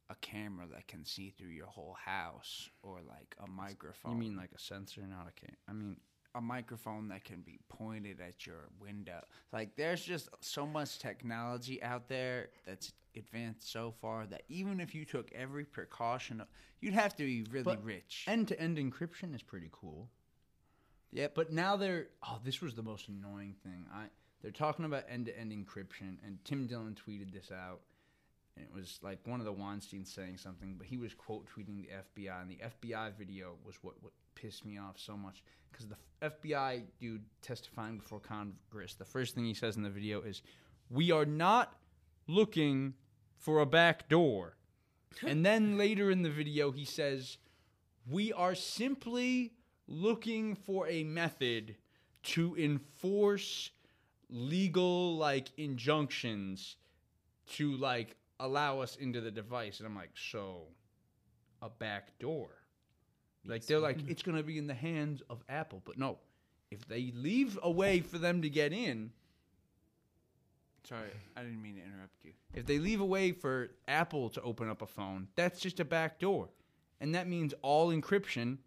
[0.09, 4.13] a camera that can see through your whole house or like a microphone.
[4.13, 5.55] You mean like a sensor, not a cam?
[5.67, 5.97] I mean,
[6.35, 9.23] a microphone that can be pointed at your window?
[9.51, 14.93] Like there's just so much technology out there that's advanced so far that even if
[14.93, 16.43] you took every precaution,
[16.81, 18.25] you'd have to be really But rich.
[18.27, 20.09] end to end encryption is pretty cool.
[21.11, 23.85] Yeah, But now they're oh, this was the most annoying thing.
[23.93, 24.05] I
[24.41, 27.79] they're talking about end to end encryption, and Tim Dillon tweeted this out,
[28.55, 31.77] and it was like one of the Weinstein saying something, but he was quote tweeting
[31.77, 31.89] the
[32.21, 35.43] FBI, and the FBI video was what what pissed me off so much.
[35.71, 40.21] Because the FBI dude testifying before Congress, the first thing he says in the video
[40.21, 40.41] is,
[40.89, 41.75] "We are not
[42.27, 42.93] looking
[43.37, 44.55] for a back door,"
[45.25, 47.37] and then later in the video he says,
[48.07, 49.55] "We are simply."
[49.87, 51.75] looking for a method
[52.23, 53.69] to enforce
[54.29, 56.77] legal like injunctions
[57.47, 59.79] to like allow us into the device.
[59.79, 60.63] And i'm like so
[61.61, 62.49] a back door
[63.45, 64.31] like they're like it's mm-hmm.
[64.31, 66.17] going to be in the hands of apple but no
[66.71, 69.11] if they leave a way for them to get in
[70.83, 72.33] Sorry, I didn't mean to interrupt you.
[72.53, 75.85] if they leave a way for apple to open up a phone that's just a
[75.85, 76.49] back door
[77.01, 78.57] and that means all encryption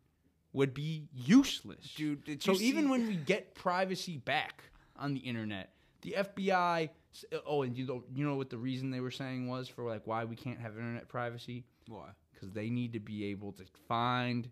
[0.53, 4.65] would be useless Dude, did so even when we get privacy back
[4.99, 5.73] on the internet,
[6.03, 6.91] the FBI.
[7.33, 9.85] Uh, oh, and you know, you know what the reason they were saying was for
[9.85, 11.65] like why we can't have internet privacy?
[11.87, 12.09] Why?
[12.33, 14.49] Because they need to be able to find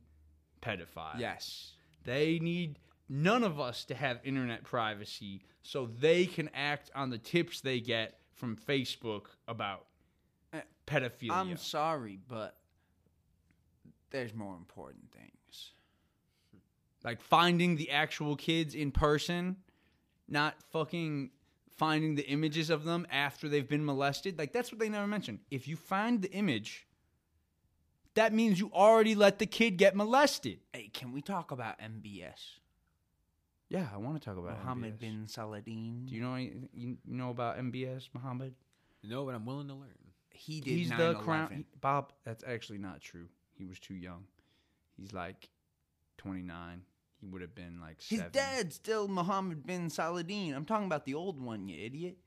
[0.66, 1.18] pedophiles.
[1.18, 1.72] Yes.
[2.04, 7.18] They need none of us to have internet privacy so they can act on the
[7.18, 9.86] tips they get from Facebook about
[10.52, 11.32] Uh, pedophilia.
[11.32, 12.56] I'm sorry, but
[14.10, 15.32] there's more important things.
[17.04, 19.56] like finding the actual kids in person,
[20.28, 21.30] not fucking
[21.70, 24.36] finding the images of them after they've been molested.
[24.38, 25.38] Like that's what they never mention.
[25.50, 26.86] If you find the image,
[28.16, 30.58] that means you already let the kid get molested.
[30.72, 32.58] Hey, can we talk about MBS?
[33.68, 35.00] Yeah, I want to talk about Mohammed MBS.
[35.00, 36.06] bin Saladin.
[36.06, 38.54] Do you know any- you you know about MBS, Muhammad?
[39.02, 39.92] No, but I'm willing to learn.
[40.30, 40.98] he did He's 9/11.
[41.18, 41.64] the crown.
[41.80, 43.28] Bob, that's actually not true.
[43.54, 44.26] He was too young.
[44.96, 45.48] He's like
[46.18, 46.82] 29.
[47.20, 48.32] He would have been like His seven.
[48.32, 50.52] dad's still Mohammed bin Saladin.
[50.54, 52.18] I'm talking about the old one, you idiot.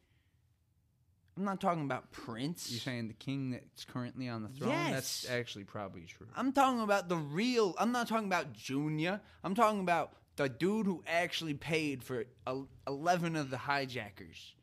[1.39, 2.69] I'm not talking about Prince.
[2.69, 4.71] You're saying the king that's currently on the throne?
[4.71, 4.91] Yes.
[4.91, 6.27] That's actually probably true.
[6.35, 7.75] I'm talking about the real.
[7.79, 9.21] I'm not talking about Junior.
[9.41, 12.25] I'm talking about the dude who actually paid for
[12.85, 14.53] 11 of the hijackers.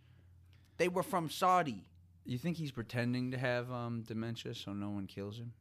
[0.76, 1.86] They were from Saudi.
[2.26, 5.54] You think he's pretending to have um, dementia so no one kills him?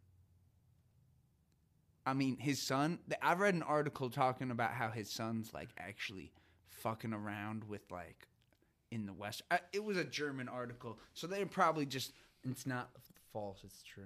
[2.05, 2.99] I mean, his son.
[3.21, 6.33] I've read an article talking about how his son's like actually
[6.67, 8.27] fucking around with like
[8.95, 9.43] in the West.
[9.51, 12.13] I, it was a German article, so they're probably just.
[12.49, 12.89] It's not
[13.33, 13.59] false.
[13.63, 14.03] It's true.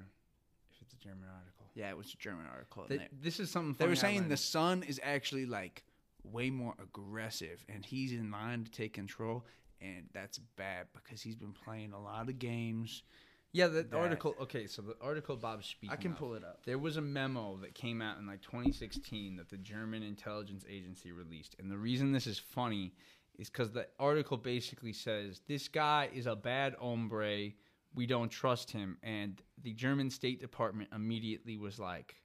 [0.72, 2.84] If it's a German article, Yeah, it was a German article.
[2.84, 5.84] and Th- they- this is something They were saying the son is actually like
[6.24, 9.46] way more aggressive and he's in line to take control
[9.82, 13.04] and that's bad because he's been playing a lot of games.
[13.52, 14.36] Yeah, the that- article.
[14.42, 15.92] Okay, so the article Bob's speaking.
[15.92, 16.64] I can of, pull it up.
[16.66, 21.12] There was a memo that came out in like 2016 that the German intelligence agency
[21.12, 22.94] released, and the reason this is funny
[23.40, 27.54] is because the article basically says this guy is a bad hombre
[27.94, 28.98] we don't trust him.
[29.04, 32.16] And the German State Department immediately was like,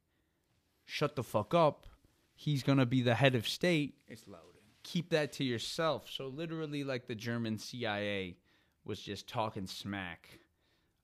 [0.84, 1.86] shut the fuck up.
[2.34, 3.94] He's going to be the head of state.
[4.08, 4.42] It's loaded.
[4.82, 6.10] Keep that to yourself.
[6.10, 8.36] So, literally, like the German CIA
[8.84, 10.40] was just talking smack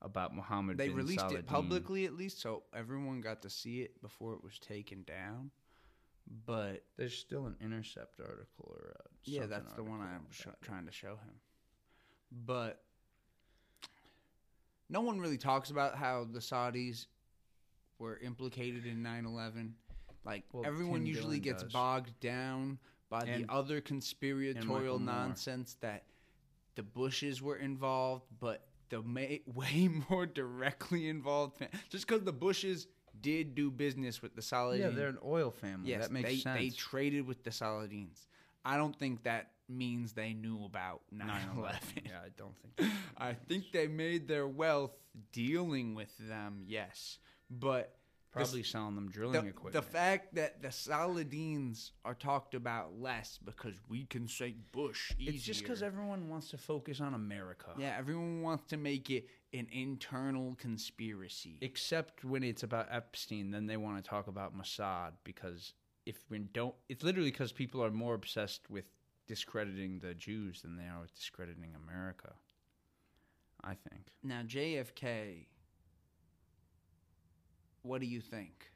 [0.03, 1.41] about Mohammed They released Saladin.
[1.41, 5.51] it publicly at least, so everyone got to see it before it was taken down.
[6.47, 10.87] But There's still an Intercept article or a yeah, that's the one I'm sh- trying
[10.87, 11.35] to show him.
[12.47, 12.83] But
[14.89, 17.07] no one really talks about how the Saudis
[17.99, 19.73] were implicated in 9/11.
[20.25, 21.73] Like Well, everyone Tim usually Dillon gets does.
[21.73, 22.79] bogged down
[23.09, 25.15] by And- the other conspiratorial Moore.
[25.15, 26.05] nonsense that
[26.77, 32.87] the Bushes were involved, but the ma- way more directly involved just because the Bushes
[33.23, 34.79] did do business with the Saudis.
[34.79, 35.91] Yeah, they're an oil family.
[35.91, 36.59] Yes, that makes they, sense.
[36.59, 38.27] they traded with the Saladins.
[38.65, 41.81] I don't think that means they knew about 9 11.
[42.05, 42.93] Yeah, I don't think.
[43.17, 44.93] I think they made their wealth
[45.33, 47.19] dealing with them, yes.
[47.51, 47.95] But
[48.33, 49.73] the- Probably selling them drilling the, equipment.
[49.73, 55.35] the fact that the Saladins are talked about less because we can say Bush easier.
[55.35, 57.71] it's just because everyone wants to focus on America.
[57.79, 61.59] yeah, everyone wants to make it an internal conspiracy.
[61.61, 65.75] Except when it's about Epstein, then they want to talk about Mossad because
[66.07, 68.85] if we don't, it's literally because people are more obsessed with
[69.27, 72.33] discrediting the Jews than they are with discrediting America.
[73.63, 74.07] I think.
[74.23, 75.47] now, JFK,
[77.83, 78.71] what do you think?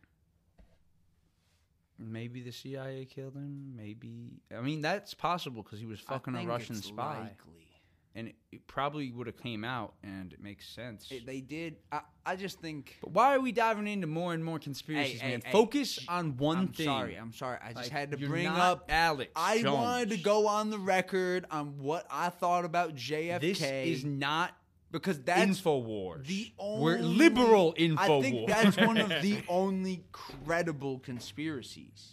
[1.98, 3.74] Maybe the CIA killed him.
[3.76, 7.68] Maybe I mean that's possible because he was fucking a Russian spy, Likely.
[8.16, 11.06] and it, it probably would have came out, and it makes sense.
[11.12, 11.76] It- they did.
[11.92, 12.96] I, I just think.
[13.00, 15.42] but why are we diving into more and more conspiracies, Hey, hey, man?
[15.44, 16.86] hey, Focus sh- on one I'm thing.
[16.86, 17.14] sorry.
[17.14, 17.58] I'm sorry.
[17.62, 18.86] I just Like, had to bring up.
[18.88, 19.30] Alex.
[19.36, 19.74] I Jones.
[19.76, 23.40] wanted to go on the record on what I thought about JFK.
[23.40, 24.50] This is not
[24.94, 26.24] because that's Infowars.
[26.26, 26.82] the only.
[26.82, 27.98] We're liberal Infowars.
[27.98, 32.12] I think that's one of the only credible conspiracies.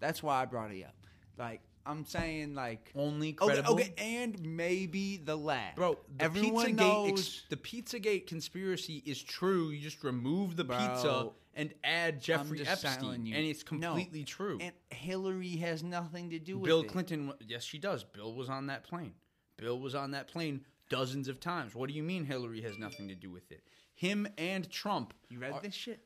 [0.00, 0.94] That's why I brought it up.
[1.38, 3.74] Like I'm saying, like only okay, credible.
[3.74, 5.76] okay, and maybe the last.
[5.76, 7.10] Bro, the everyone Pizzagate knows.
[7.10, 9.70] ex- the Pizzagate conspiracy is true.
[9.70, 13.34] You just remove the Bro, pizza and add Jeffrey Epstein, you.
[13.36, 13.88] and it's No.
[13.94, 14.58] completely true.
[14.60, 16.70] and Hillary has nothing to do with it.
[16.70, 16.84] Bill.
[16.84, 18.04] Clinton, yes, she does.
[18.04, 19.14] Bill was on that plane.
[19.56, 21.74] Bill was on that plane dozens of times.
[21.74, 23.62] What do you mean Hillary has nothing to do with it?
[23.94, 25.14] Him and Trump.
[25.28, 26.00] You read are- this shit?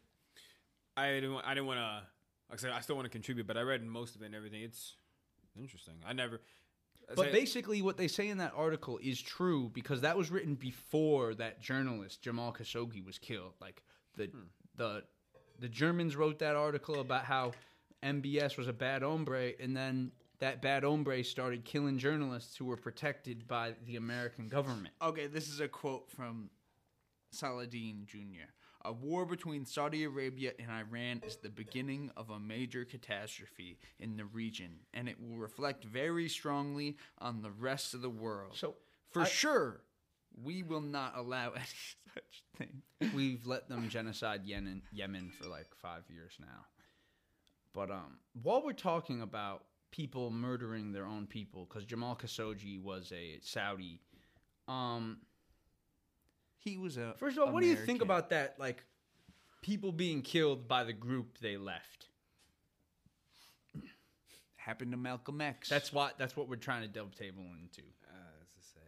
[0.96, 1.32] I didn't.
[1.32, 2.02] Want, I didn't want to.
[2.50, 4.34] Like I said, I still want to contribute, but I read most of it and
[4.34, 4.62] everything.
[4.62, 4.96] It's
[5.58, 5.94] interesting.
[6.06, 6.40] I never.
[7.10, 10.30] I But say- basically, what they say in that article is true because that was
[10.30, 13.54] written before that journalist Jamal Khashoggi was killed.
[13.60, 13.82] Like
[14.16, 14.38] the hmm.
[14.76, 15.04] the
[15.58, 17.52] the Germans wrote that article about how
[18.02, 20.12] MBS was a bad hombre, and then
[20.42, 24.92] that bad hombre started killing journalists who were protected by the American government.
[25.00, 26.50] Okay, this is a quote from
[27.30, 28.50] Saladin Jr.
[28.84, 34.16] A war between Saudi Arabia and Iran is the beginning of a major catastrophe in
[34.16, 38.56] the region, and it will reflect very strongly on the rest of the world.
[38.56, 38.74] So
[39.12, 39.82] for I- sure,
[40.42, 41.64] we will not allow any
[42.14, 42.82] such thing.
[43.14, 46.66] We've let them genocide Yemen, Yemen for like five years now.
[47.72, 49.62] But um, while we're talking about
[49.92, 54.00] people murdering their own people, because Jamal Khashoggi was a Saudi.
[54.66, 55.18] Um,
[56.58, 58.56] He was a first of all, what do you think about that?
[58.58, 58.82] Like
[59.62, 62.08] people being killed by the group they left.
[64.56, 65.68] happened to Malcolm X?
[65.68, 67.82] That's what that's what we're trying to dovetail into.
[68.04, 68.80] Uh, as to say,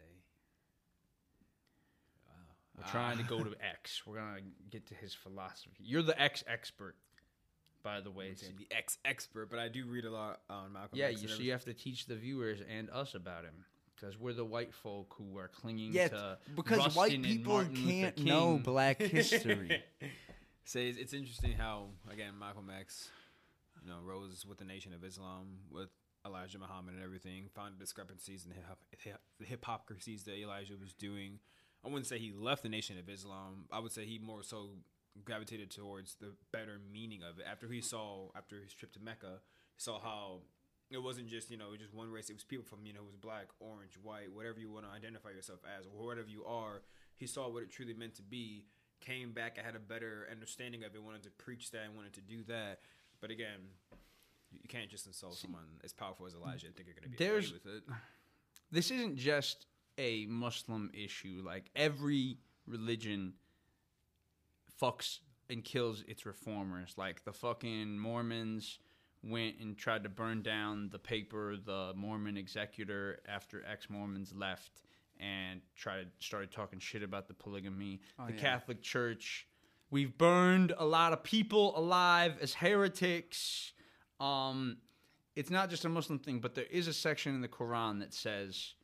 [2.76, 4.02] We're trying to go to X.
[4.06, 4.40] We're gonna
[4.70, 5.82] get to his philosophy.
[5.82, 6.96] You're the X expert,
[7.84, 8.30] by the way.
[8.30, 10.98] I'm the ex expert, but I do read a lot on Malcolm.
[10.98, 13.64] Yeah, X you, and so you have to teach the viewers and us about him
[13.94, 18.18] because we're the white folk who are clinging yeah, to because Rustin white people can't
[18.18, 19.82] know black history.
[20.64, 23.10] Say it's, it's interesting how again Malcolm X,
[23.82, 25.90] you know, rose with the Nation of Islam with
[26.26, 28.46] Elijah Muhammad and everything, found discrepancies
[28.98, 31.38] hip, the hypocrisies that Elijah was doing.
[31.84, 33.66] I wouldn't say he left the Nation of Islam.
[33.70, 34.70] I would say he more so
[35.24, 37.44] gravitated towards the better meaning of it.
[37.50, 39.40] After he saw after his trip to Mecca,
[39.76, 40.40] he saw how
[40.90, 42.30] it wasn't just you know just one race.
[42.30, 44.90] It was people from you know it was black, orange, white, whatever you want to
[44.92, 46.82] identify yourself as or whatever you are.
[47.16, 48.66] He saw what it truly meant to be.
[49.00, 51.02] Came back, I had a better understanding of it.
[51.02, 52.80] Wanted to preach that and wanted to do that.
[53.20, 53.60] But again,
[54.50, 57.16] you can't just insult someone as powerful as Elijah and think you're going to be
[57.22, 57.82] There's- with it.
[58.70, 59.66] This isn't just
[59.98, 61.42] a Muslim issue.
[61.44, 63.34] Like every religion
[64.80, 65.20] fucks
[65.50, 66.94] and kills its reformers.
[66.96, 68.78] Like the fucking Mormons
[69.22, 74.82] went and tried to burn down the paper, the Mormon Executor, after ex Mormons left.
[75.20, 78.00] and tried started talking shit about the polygamy.
[78.18, 78.40] Oh, the yeah.
[78.40, 79.46] Catholic Church.
[79.90, 83.72] We've burned a lot of people alive as heretics.
[84.18, 84.78] Um,
[85.36, 88.12] it's not just a Muslim thing, but there is a section in the Quran that
[88.12, 88.74] says,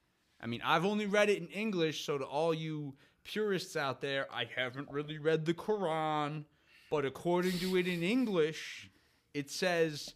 [0.40, 2.94] I mean, I've only read it in English, so to all you
[3.24, 6.44] purists out there, I haven't really read the Quran,
[6.90, 8.90] but according to it in English,
[9.34, 10.14] it says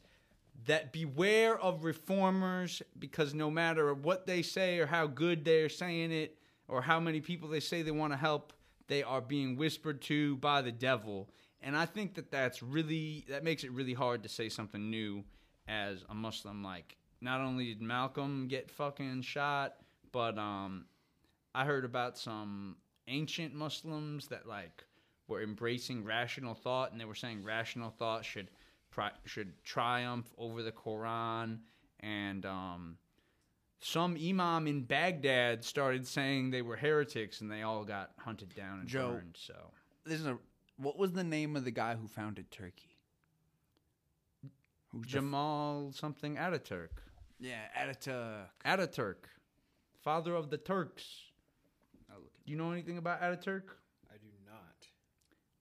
[0.67, 6.13] that beware of reformers because no matter what they say or how good they're saying
[6.13, 6.39] it
[6.69, 8.53] or how many people they say they want to help,
[8.89, 11.29] they are being whispered to by the devil.
[11.61, 15.25] And I think that that's really that makes it really hard to say something new
[15.67, 16.63] as a Muslim.
[16.63, 19.77] Like, not only did Malcolm get fucking shot,
[20.13, 20.85] but um,
[21.55, 22.77] I heard about some
[23.09, 24.85] ancient Muslims that like
[25.29, 28.51] were embracing rational thought, and they were saying rational thought should
[28.91, 31.59] pri- should triumph over the Quran,
[32.01, 32.99] and um,
[33.81, 38.81] some imam in Baghdad started saying they were heretics, and they all got hunted down
[38.81, 39.13] and Joe.
[39.13, 39.37] burned.
[39.39, 39.55] So
[40.05, 40.39] There's a
[40.77, 42.99] what was the name of the guy who founded Turkey?
[44.93, 46.89] Who's the f- Jamal something Ataturk,
[47.41, 48.47] yeah, Ataturk.
[48.65, 49.25] Ataturk,
[50.03, 51.24] father of the Turks.
[52.45, 53.63] Do you know anything about Ataturk?
[54.11, 54.87] I do not.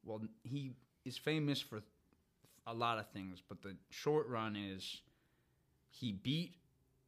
[0.04, 0.72] Well, he
[1.06, 1.82] is famous for
[2.68, 5.02] a lot of things, but the short run is
[5.90, 6.56] he beat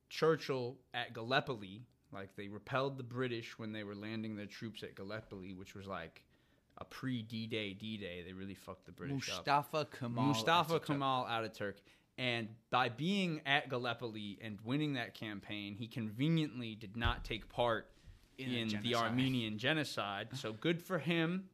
[0.10, 1.84] Churchill at Gallipoli.
[2.14, 5.88] Like they repelled the British when they were landing their troops at Gallipoli, which was
[5.88, 6.24] like
[6.78, 8.24] a pre D Day D Day.
[8.26, 9.38] They really fucked the British up.
[9.40, 10.24] Mustafa Kemal.
[10.24, 10.86] Mustafa Ataturk.
[10.86, 11.74] Kemal Ataturk.
[12.18, 17.90] And by being at Gallipoli and winning that campaign, he conveniently did not take part
[18.38, 18.96] In in, the the.
[18.96, 20.30] Armenian genocide.
[20.34, 21.46] So good for him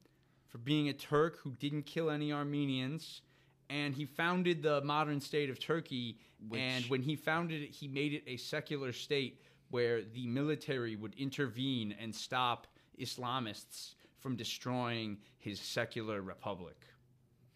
[0.48, 3.22] for being a Turk who didn't kill any Armenians.
[3.70, 6.18] And he founded the modern state of Turkey.
[6.54, 11.14] and when he founded it, he made it a secular state where the military would
[11.16, 12.68] intervene and stop
[13.00, 16.76] Islamists from destroying his secular republic.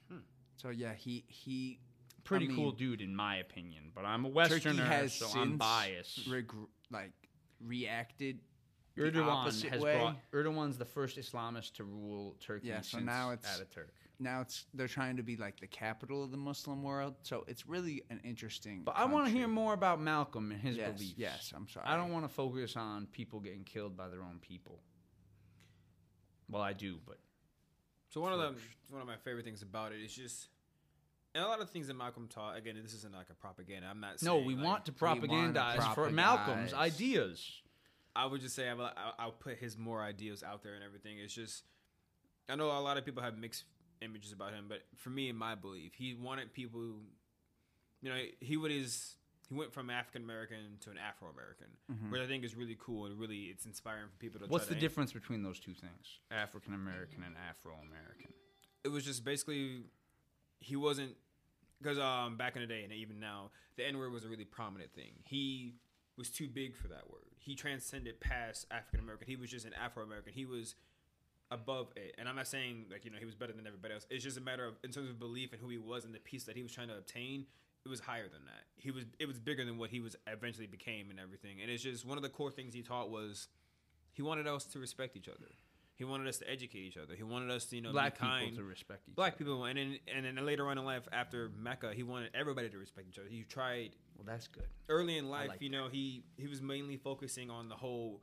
[0.09, 0.19] Hmm.
[0.55, 1.80] So yeah, he he
[2.26, 3.91] Pretty I cool dude, in my opinion.
[3.93, 6.28] But I'm a Westerner, so I'm biased.
[6.28, 6.51] reg-
[6.91, 7.11] like
[7.63, 8.39] reacted.
[8.95, 9.97] The Erdogan opposite has way.
[9.97, 10.31] brought.
[10.31, 13.89] Erdogan's the first Islamist to rule Turkey Yeah, so since now it's- Ataturk.
[14.17, 17.15] Now it's they're trying to be like the capital of the Muslim world.
[17.23, 18.83] So it's really an interesting.
[18.83, 21.13] But I want to hear more about Malcolm and his Yes, beliefs.
[21.17, 21.85] yes, I'm sorry.
[21.85, 24.79] I don't want to focus on people getting killed by their own people.
[26.49, 27.17] Well, I do, but
[28.09, 28.55] So one of the
[28.93, 30.47] one of my favorite things about it is just,
[31.33, 32.55] and a lot of things that Malcolm taught.
[32.55, 33.87] Again, this isn't like a propaganda.
[33.89, 34.21] I'm not.
[34.23, 37.61] no, we like- want to want to propagandize for Malcolm's ideas.
[38.16, 41.18] I would just say I'll, I'll- I'll put his more ideas out there and everything.
[41.20, 41.63] It's just
[42.49, 43.63] I know a lot of people have mixed
[44.01, 46.82] images about him, but for me, in my belief, he wanted people.
[48.01, 49.16] You know, he would his
[49.49, 53.05] he went from African American to an Afro American, which I think is really cool
[53.07, 54.45] and really it's inspiring for people to.
[54.47, 56.20] What's the to- difference between those two things?
[56.32, 58.32] African American and Afro American.
[58.84, 59.82] It was just basically
[60.59, 61.16] he wasn't
[61.82, 64.45] because um back in the day and even now the N word was a really
[64.45, 65.13] prominent thing.
[65.26, 65.76] He
[66.18, 67.22] was too big for that word.
[67.45, 69.27] He transcended past African American.
[69.27, 70.33] He was just an Afro American.
[70.33, 70.73] He was
[71.51, 72.15] above it.
[72.17, 74.07] And I'm not saying like you know he was better than everybody else.
[74.09, 76.19] It's just a matter of in terms of belief and who he was and the
[76.19, 77.45] peace that he was trying to obtain.
[77.85, 78.63] It was higher than that.
[78.77, 81.61] He was it was bigger than what he was eventually became and everything.
[81.61, 83.47] And it's just one of the core things he taught was
[84.11, 85.51] he wanted us to respect each other.
[85.97, 87.15] He wanted us to educate each other.
[87.15, 88.45] He wanted us to you know Black be kind.
[88.49, 89.37] people to respect each black other.
[89.45, 92.77] people and then and then later on in life after mecca he wanted everybody to
[92.77, 93.29] respect each other.
[93.29, 94.67] He tried Well, that's good.
[94.89, 98.21] early in life like you know he he was mainly focusing on the whole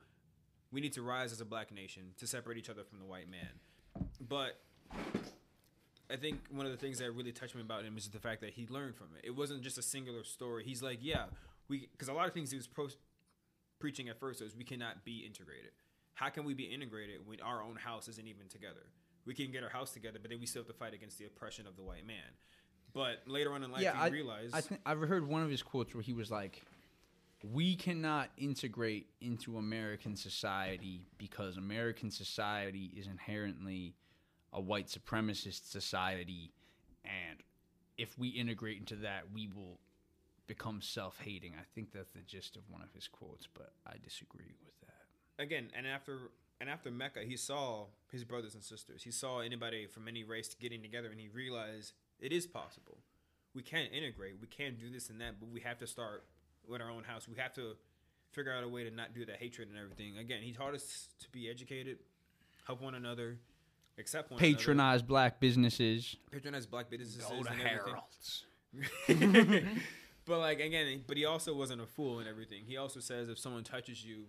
[0.70, 3.28] we need to rise as a black nation to separate each other from the white
[3.30, 3.60] man.
[4.20, 4.58] But
[6.10, 8.42] i think one of the things that really touched me about him is the fact
[8.42, 9.24] that he learned from it.
[9.26, 10.62] It wasn't just a singular story.
[10.64, 11.24] He's like yeah
[11.68, 12.88] we because a lot of things he was pro-
[13.78, 15.70] preaching at first was we cannot be integrated
[16.14, 18.86] how can we be integrated when our own house isn't even together
[19.24, 21.24] we can get our house together but then we still have to fight against the
[21.24, 22.32] oppression of the white man
[22.92, 25.62] but later on in life yeah, I realized I think I've heard one of his
[25.62, 26.62] quotes where he was like,
[27.42, 33.94] "We cannot integrate into American society because American society is inherently
[34.52, 36.52] a white supremacist society,
[37.04, 37.42] and
[37.96, 39.78] if we integrate into that, we will
[40.46, 44.52] become self-hating." I think that's the gist of one of his quotes, but I disagree
[44.62, 44.71] with.
[45.38, 46.18] Again and after
[46.60, 50.54] and after mecca he saw his brothers and sisters he saw anybody from any race
[50.60, 52.98] getting together and he realized it is possible
[53.54, 56.24] we can integrate we can do this and that but we have to start
[56.68, 57.74] with our own house we have to
[58.30, 61.08] figure out a way to not do that hatred and everything again he taught us
[61.18, 61.98] to be educated
[62.66, 63.38] help one another
[63.98, 66.16] accept one another Patronize black businesses.
[66.30, 67.60] patronize black businesses Go to and.
[67.60, 68.44] Harold's.
[70.26, 72.62] but like again, but he also wasn't a fool and everything.
[72.66, 74.24] He also says if someone touches you,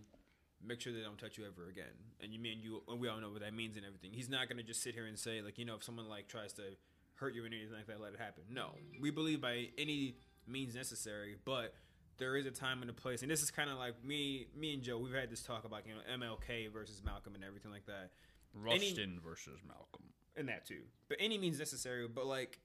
[0.66, 1.94] make sure they don't touch you ever again.
[2.22, 4.12] And you mean you and we all know what that means and everything.
[4.14, 6.54] He's not gonna just sit here and say like you know if someone like tries
[6.54, 6.64] to
[7.16, 8.44] hurt you or anything like that, let it happen.
[8.50, 10.16] No, we believe by any
[10.48, 11.74] means necessary, but
[12.18, 14.74] there is a time and a place, and this is kind of like me, me
[14.74, 14.98] and Joe.
[15.00, 18.12] We've had this talk about you know MLK versus Malcolm and everything like that.
[18.70, 20.04] Any- Rustin versus Malcolm.
[20.36, 20.82] and that too.
[21.10, 22.08] But any means necessary.
[22.08, 22.60] But like,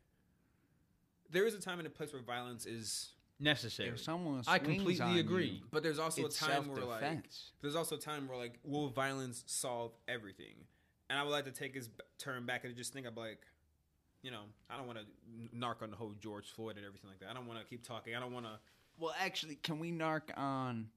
[1.31, 3.13] there is a time and a place where violence is.
[3.41, 3.89] Necessary.
[3.91, 5.47] If someone I completely on agree.
[5.47, 7.51] you, But there's also a time where like, self-defense.
[7.63, 10.55] there's also a time where like, will violence solve everything?
[11.09, 13.39] And I would like to take his b- turn back and just think of like,
[14.23, 17.21] you know, I don't want to narc on the whole George Floyd and everything like
[17.21, 17.31] that.
[17.31, 18.15] I don't want to keep talking.
[18.17, 18.59] I don't want to.
[18.99, 20.89] Well, actually, can we narc on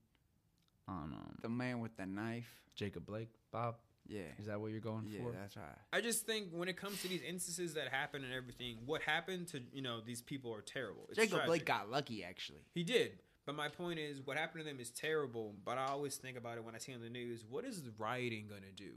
[0.88, 2.50] On um, the man with the knife?
[2.74, 3.76] Jacob Blake, Bob.
[4.08, 5.32] Yeah, Is that what you're going yeah, for?
[5.32, 5.64] that's right.
[5.92, 9.46] I just think when it comes to these instances that happen and everything, what happened
[9.48, 11.04] to you know these people are terrible.
[11.08, 11.46] It's Jacob tragic.
[11.46, 12.60] Blake got lucky, actually.
[12.74, 13.12] He did.
[13.46, 15.54] But my point is, what happened to them is terrible.
[15.64, 17.44] But I always think about it when I see on the news.
[17.48, 18.90] What is the rioting gonna do?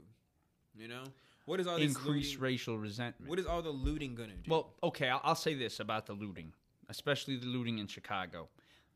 [0.76, 1.04] You know,
[1.46, 2.42] what is all this Increase looting?
[2.42, 3.30] racial resentment.
[3.30, 4.50] What is all the looting gonna do?
[4.50, 6.52] Well, okay, I'll, I'll say this about the looting,
[6.88, 8.48] especially the looting in Chicago.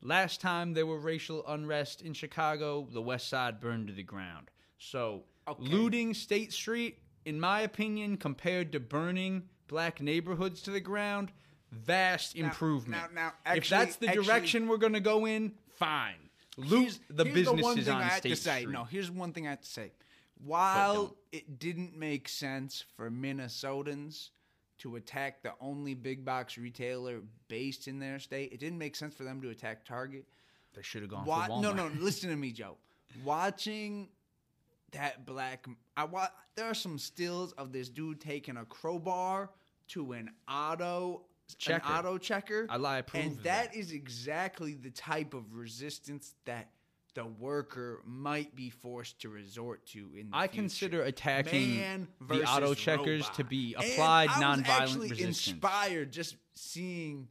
[0.03, 4.51] Last time there were racial unrest in Chicago, the West Side burned to the ground.
[4.79, 5.63] So, Okay.
[5.65, 11.33] looting State Street, in my opinion, compared to burning black neighborhoods to the ground,
[11.71, 13.03] vast Now- improvement.
[13.15, 16.31] now- now, if actually- that's the actually- direction we're going to go in, fine.
[16.57, 18.61] Loot Here's- the here's businesses one thing on I State to say.
[18.63, 18.73] Street.
[18.73, 19.93] No, here's one thing I have to say.
[20.43, 24.31] While it didn't make sense for Minnesotans
[24.79, 29.15] to attack the only big box retailer based in their state, it didn't make sense
[29.15, 30.27] for them to attack Target.
[30.75, 31.63] They should have gone Wa- for Walmart.
[31.63, 32.79] no, no, listen to me, Joe.
[33.25, 34.09] Watching
[34.93, 35.67] that black,
[35.97, 39.51] I wa- There are some stills of this dude taking a crowbar
[39.89, 41.23] to an auto
[41.59, 41.85] Checker.
[41.87, 42.67] an auto checker.
[42.71, 46.71] I lie, approve and of that is exactly the type of resistance that
[47.15, 50.63] the worker might be forced to resort to in the I future.
[50.63, 53.35] consider attacking Man the auto checkers robot.
[53.35, 55.49] to be applied And I was nonviolent actually resistance.
[55.49, 57.27] inspired just seeing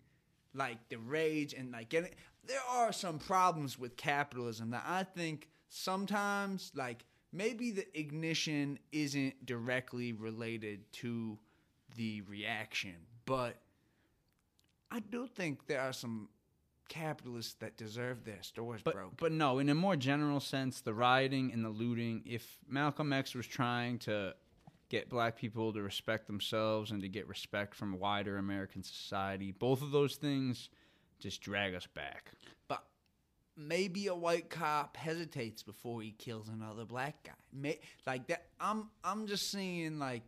[0.53, 2.12] like the rage and like getting.
[2.45, 9.46] There are some problems with capitalism that I think sometimes like maybe the ignition isn't
[9.46, 11.38] directly related to
[11.96, 13.58] the reaction, but
[14.92, 16.30] I do think there are some
[16.88, 19.16] capitalists that deserve their stores But broken.
[19.20, 22.24] but no, in a more general sense, the rioting and the looting.
[22.26, 24.34] If Malcolm X was trying to
[24.90, 29.84] get black people to respect themselves and to get respect from wider American society, both
[29.84, 30.70] of those things
[31.20, 32.32] just drag us back.
[33.60, 37.32] But maybe a white cop hesitates before he kills another black guy.
[37.53, 38.45] May, like that.
[38.60, 40.24] I'm I'm just seeing like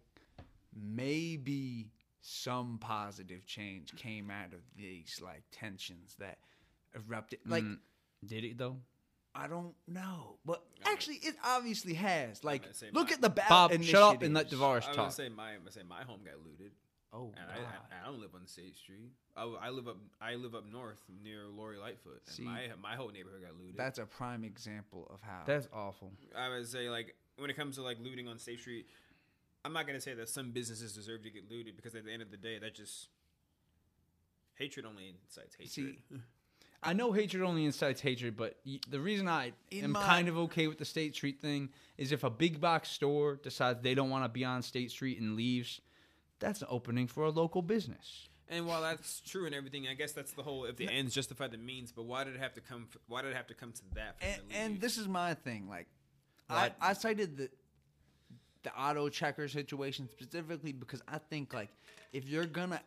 [0.75, 1.89] maybe
[2.21, 6.37] some positive change came out of these like tensions that
[6.95, 7.39] erupted.
[7.45, 7.79] Like Mm,
[8.25, 8.77] did it though?
[9.33, 12.43] I don't know, but actually it obviously has.
[12.43, 12.63] Like
[12.93, 14.61] look my- at the ballot Bob, shut up and let initiatives.
[14.61, 14.95] Davarus I was talk.
[14.97, 16.71] gonna say my, I'm gonna say my home got looted,
[17.13, 19.11] Oh, and I, I, I don't live on State Street.
[19.35, 22.95] I, I live up I live up north near Lori Lightfoot, and See, my my
[22.95, 23.75] whole neighborhood got looted.
[23.77, 25.41] that's a prime example of how.
[25.45, 26.11] That's awful.
[26.37, 28.85] I would say like when it comes to like looting on State Street,
[29.65, 32.21] I'm not gonna say that some businesses deserve to get looted because at the end
[32.21, 33.07] of the day, that just
[34.55, 35.69] hatred only incites hatred.
[35.71, 36.17] See,
[36.83, 38.57] I know hatred only incites hatred, but
[38.89, 42.11] the reason I In am my- kind of okay with the State Street thing is
[42.11, 45.35] if a big box store decides they don't want to be on State Street and
[45.35, 45.79] leaves,
[46.41, 48.27] that's an opening for a local business.
[48.49, 51.47] And while that's true and everything, I guess that's the whole if the ends justify
[51.47, 51.93] the means.
[51.93, 52.87] But why did it have to come?
[53.07, 54.17] Why did it have to come to that?
[54.21, 55.69] And, and this is my thing.
[55.69, 55.87] Like,
[56.49, 56.71] I?
[56.81, 57.49] I cited the
[58.63, 61.69] the auto checker situation specifically because I think like
[62.11, 62.81] if you're gonna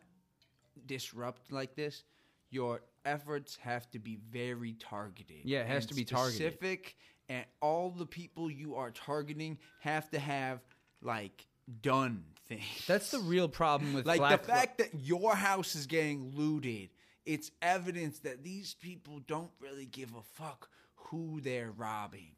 [0.85, 2.03] disrupt like this,
[2.51, 5.41] your efforts have to be very targeted.
[5.45, 6.35] Yeah, it has to be targeted.
[6.35, 6.95] specific,
[7.27, 10.59] and all the people you are targeting have to have
[11.01, 11.47] like
[11.81, 12.63] done things.
[12.87, 16.89] That's the real problem with like black the fact that your house is getting looted.
[17.25, 22.31] It's evidence that these people don't really give a fuck who they're robbing.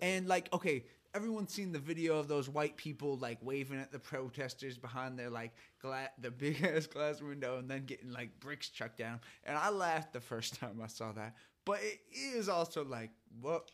[0.00, 0.84] And like, okay,
[1.14, 5.30] everyone's seen the video of those white people like waving at the protesters behind their
[5.30, 9.20] like gla- the big ass glass window and then getting like bricks chucked down.
[9.44, 11.34] And I laughed the first time I saw that.
[11.64, 13.10] But it is also like,
[13.40, 13.70] what?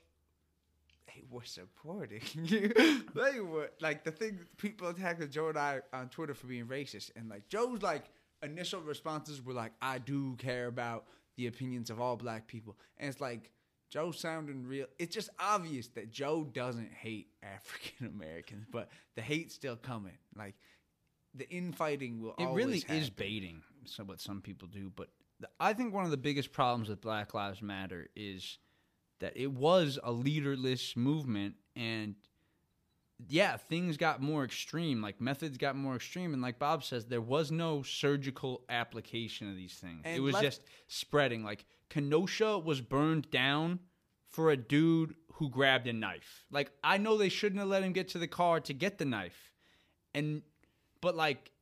[1.15, 2.73] They were supporting you.
[3.15, 4.39] they were like the thing.
[4.57, 8.05] People attacked Joe and I on Twitter for being racist, and like Joe's like
[8.43, 11.07] initial responses were like, "I do care about
[11.37, 13.51] the opinions of all black people," and it's like
[13.91, 14.87] Joe sounding real.
[14.99, 20.19] It's just obvious that Joe doesn't hate African Americans, but the hate's still coming.
[20.37, 20.55] Like
[21.35, 22.35] the infighting will.
[22.39, 23.63] it really is baiting.
[23.85, 25.09] So what some people do, but
[25.41, 28.59] the, I think one of the biggest problems with Black Lives Matter is
[29.21, 32.15] that it was a leaderless movement and
[33.29, 37.21] yeah, things got more extreme, like methods got more extreme and like Bob says there
[37.21, 40.01] was no surgical application of these things.
[40.05, 41.45] And it was left- just spreading.
[41.45, 43.81] Like Kenosha was burned down
[44.31, 46.45] for a dude who grabbed a knife.
[46.51, 49.05] Like I know they shouldn't have let him get to the car to get the
[49.05, 49.53] knife.
[50.15, 50.43] And
[51.01, 51.53] but like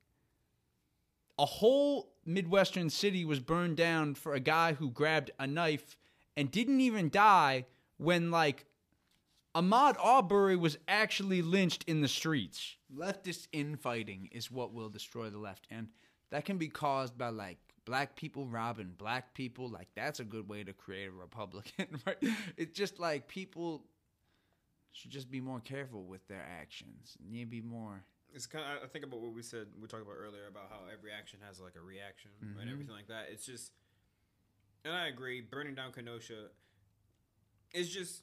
[1.39, 5.97] a whole midwestern city was burned down for a guy who grabbed a knife
[6.39, 7.67] and didn't even die
[7.97, 8.65] when like
[9.55, 12.77] Ahmaud Arbery was actually lynched in the streets.
[12.95, 15.89] leftist infighting is what will destroy the left and
[16.31, 20.49] that can be caused by like black people robbing black people like that's a good
[20.49, 22.19] way to create a republican right
[22.57, 23.83] it's just like people
[24.93, 28.85] should just be more careful with their actions and you be more It's kind of.
[28.85, 29.69] I think about what we said.
[29.81, 32.69] We talked about earlier about how every action has like a reaction and mm-hmm.
[32.69, 33.29] everything like that.
[33.33, 33.73] It's just,
[34.89, 35.41] and I agree.
[35.41, 36.49] Burning down Kenosha
[37.73, 38.23] is just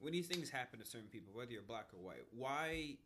[0.00, 2.26] when these things happen to certain people, whether you're black or white.
[2.36, 2.96] Why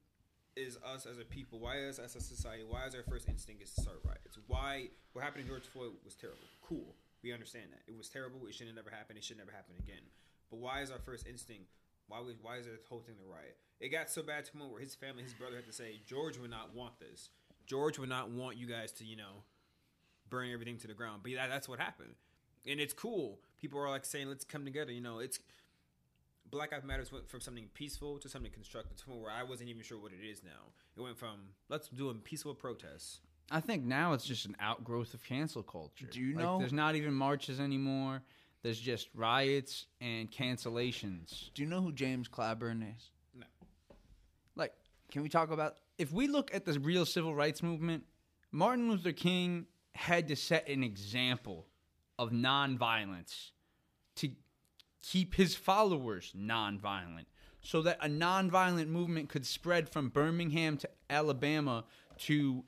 [0.56, 1.58] is us as a people?
[1.58, 2.64] Why is us as a society?
[2.66, 4.38] Why is our first instinct is to start riots?
[4.46, 6.48] Why what happened to George Floyd was terrible.
[6.62, 8.46] Cool, we understand that it was terrible.
[8.48, 9.18] It should have never happened.
[9.18, 10.02] It should never happen again.
[10.50, 11.70] But why is our first instinct?
[12.08, 13.56] Why we, why is it whole thing the riot?
[13.80, 16.00] It got so bad to the point where his family, his brother, had to say
[16.06, 17.30] George would not want this.
[17.66, 19.42] George would not want you guys to, you know,
[20.28, 21.20] burn everything to the ground.
[21.22, 22.14] But yeah, that's what happened,
[22.66, 23.40] and it's cool.
[23.58, 25.38] People are like saying, "Let's come together." You know, it's
[26.50, 29.82] Black Lives Matters went from something peaceful to something constructive to where I wasn't even
[29.82, 30.72] sure what it is now.
[30.96, 31.38] It went from
[31.68, 33.20] let's do a peaceful protest.
[33.50, 36.06] I think now it's just an outgrowth of cancel culture.
[36.06, 38.22] Do you Like, know- There's not even marches anymore.
[38.62, 41.52] There's just riots and cancellations.
[41.52, 43.44] do you know who james clyburn is No.
[44.56, 44.72] like
[45.10, 48.04] can we talk about If we look at the real civil rights movement,
[48.50, 51.66] Martin Luther King had to set an example
[52.18, 53.50] of nonviolence
[54.16, 54.30] to
[55.02, 57.26] keep his followers nonviolent
[57.60, 61.84] so that a nonviolent movement could spread from Birmingham to Alabama
[62.18, 62.64] to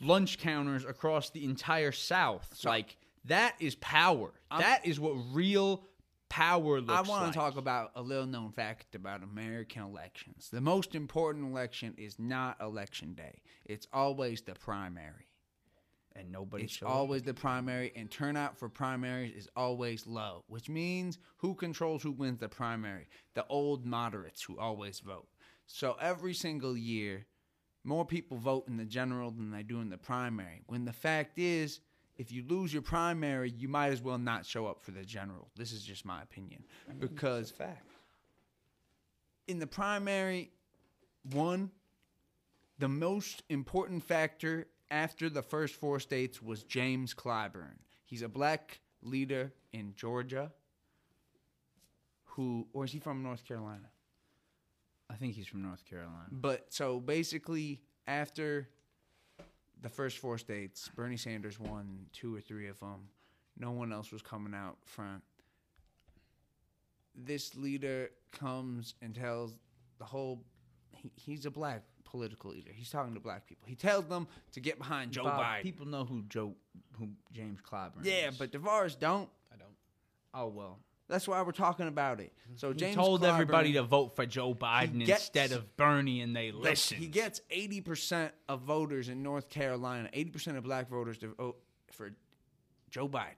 [0.00, 2.64] lunch counters across the entire South.
[2.64, 4.32] like that is power.
[4.56, 5.84] that is what real
[6.28, 7.08] power looks I like.
[7.08, 10.48] want to talk about a little known fact about American elections.
[10.50, 13.40] The most important election is not election day.
[13.64, 15.25] It's always the primary.
[16.18, 16.92] And nobody It's showed up.
[16.92, 22.12] always the primary, and turnout for primaries is always low, which means who controls who
[22.12, 23.06] wins the primary?
[23.34, 25.28] The old moderates who always vote.
[25.66, 27.26] So every single year,
[27.84, 30.62] more people vote in the general than they do in the primary.
[30.66, 31.80] When the fact is,
[32.16, 35.48] if you lose your primary, you might as well not show up for the general.
[35.56, 36.64] This is just my opinion.
[36.98, 37.86] Because fact.
[39.46, 40.50] in the primary,
[41.32, 41.70] one,
[42.78, 47.78] the most important factor after the first four states was James Clyburn.
[48.04, 50.52] He's a black leader in Georgia.
[52.24, 53.88] Who, or is he from North Carolina?
[55.10, 56.26] I think he's from North Carolina.
[56.30, 58.68] But so basically, after
[59.80, 63.08] the first four states, Bernie Sanders won two or three of them.
[63.58, 65.22] No one else was coming out front.
[67.14, 69.56] This leader comes and tells
[69.98, 70.44] the whole.
[71.14, 72.70] He, he's a black political leader.
[72.74, 73.66] He's talking to black people.
[73.68, 75.62] He tells them to get behind Joe Bob, Biden.
[75.62, 76.54] People know who Joe,
[76.98, 78.36] who James Clyburn yeah, is.
[78.36, 79.28] but Davarus don't.
[79.52, 79.74] I don't.
[80.34, 80.78] oh well.
[81.08, 82.32] That's why we're talking about it.
[82.56, 86.34] So He James told everybody to vote for Joe Biden gets- instead of Bernie, and
[86.34, 87.00] they the- listened.
[87.00, 91.28] He gets eighty percent of voters in North Carolina, eighty percent of black voters to
[91.28, 91.58] vote
[91.92, 92.10] for
[92.90, 93.34] Joe Biden.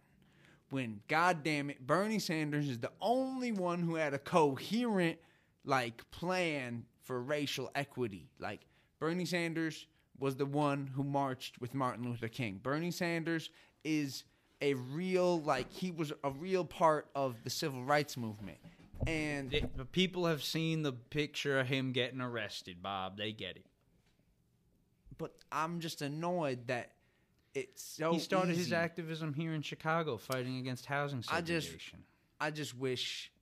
[0.71, 5.19] When, God damn it, Bernie Sanders is the only one who had a coherent
[5.65, 8.29] like plan for racial equity.
[8.39, 8.61] Like
[9.01, 9.87] Bernie Sanders
[10.21, 12.61] was the one who marched with Martin Luther King.
[12.63, 13.49] Bernie Sanders
[13.83, 14.25] is
[14.61, 18.59] a real like he was a real part of the civil rights movement.
[19.07, 23.17] And The- the people have seen the picture of him getting arrested, Bob.
[23.17, 23.65] They get it.
[25.17, 26.93] but I'm just annoyed that
[27.53, 31.39] it's so he started his activism here in Chicago, fighting against housing segregation.
[31.41, 32.05] I just-
[32.41, 33.33] I just wish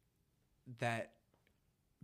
[0.78, 1.12] that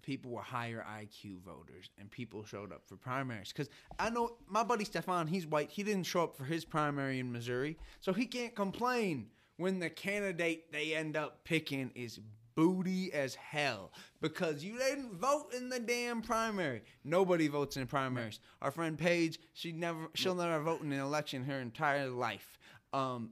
[0.02, 3.48] people were higher IQ voters and people showed up for primaries.
[3.48, 5.70] Because I know my buddy Stefan, he's white.
[5.70, 9.90] He didn't show up for his primary in Missouri, so he can't complain when the
[9.90, 12.20] candidate they end up picking is
[12.54, 16.82] booty as hell because you didn't vote in the damn primary.
[17.04, 18.40] Nobody votes in primaries.
[18.60, 22.58] Our friend Paige, she never, she'll never vote in an election her entire life.
[22.92, 23.30] Um,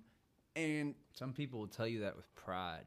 [0.57, 2.87] and Some people will tell you that with pride.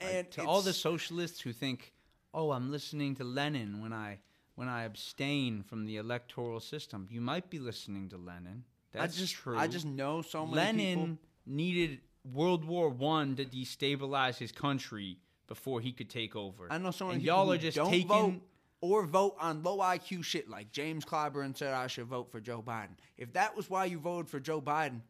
[0.00, 1.92] and Like, to all the socialists who think,
[2.32, 4.20] "Oh, I'm listening to Lenin when I
[4.54, 8.64] when I abstain from the electoral system," you might be listening to Lenin.
[8.92, 9.58] That's I just true.
[9.58, 11.18] I just know so many Lenin people.
[11.46, 16.66] needed World War One to destabilize his country before he could take over.
[16.70, 18.08] I know someone and who- y'all are just don't taking.
[18.08, 18.42] vote
[18.82, 22.62] or vote on low IQ shit like James Clyburn said I should vote for Joe
[22.62, 22.96] Biden.
[23.16, 25.02] If that was why you voted for Joe Biden,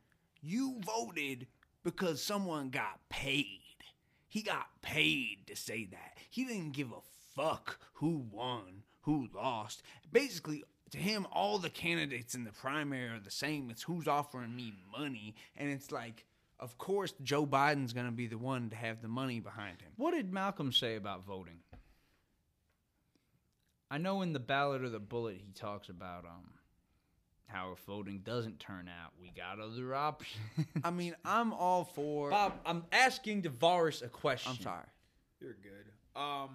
[0.43, 1.47] you voted
[1.83, 3.60] because someone got paid.
[4.31, 6.16] He got paid to say that.
[6.31, 7.03] He didn't give a
[7.35, 9.83] fuck who won, who lost.
[10.12, 10.62] Basically,
[10.93, 13.70] to him, all the candidates in the primary are the same.
[13.70, 15.35] It's who's offering me money.
[15.57, 16.24] And it's like,
[16.61, 19.91] of course, Joe Biden's going to be the one to have the money behind him.
[19.97, 21.59] What did Malcolm say about voting?
[23.91, 26.53] I know in the ballot or the bullet he talks about um
[27.71, 30.41] how if voting doesn't turn out, we got other options.
[30.85, 32.31] I mean, I'm all for.
[32.31, 34.53] Bob, I'm asking Davarus a question.
[34.53, 34.87] I'm sorry.
[35.41, 36.21] You're good.
[36.21, 36.51] Um,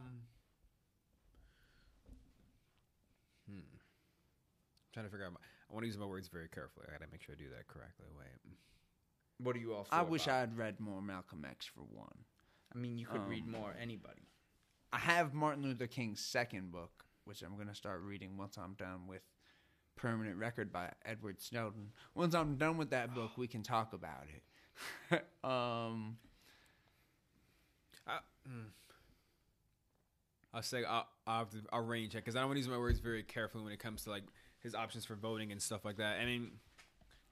[3.49, 3.57] hmm.
[3.57, 5.33] I'm trying to figure out.
[5.33, 5.39] My,
[5.69, 6.85] I want to use my words very carefully.
[6.87, 8.05] I got to make sure I do that correctly.
[8.17, 8.27] Wait.
[9.39, 9.93] What are you all for?
[9.93, 10.35] I wish Bob?
[10.35, 12.15] I had read more Malcolm X for one.
[12.73, 14.27] I mean, you could read um, more anybody.
[14.93, 18.73] I have Martin Luther King's second book, which I'm going to start reading once I'm
[18.73, 19.21] done with
[19.95, 21.91] Permanent Record by Edward Snowden.
[22.13, 24.43] Once I'm done with that book, we can talk about it.
[25.43, 26.17] um,
[28.05, 28.65] I, mm.
[30.53, 32.69] I'll say I'll, I'll, have to, I'll range it because I don't want to use
[32.69, 34.23] my words very carefully when it comes to like
[34.59, 36.19] his options for voting and stuff like that.
[36.19, 36.51] I mean,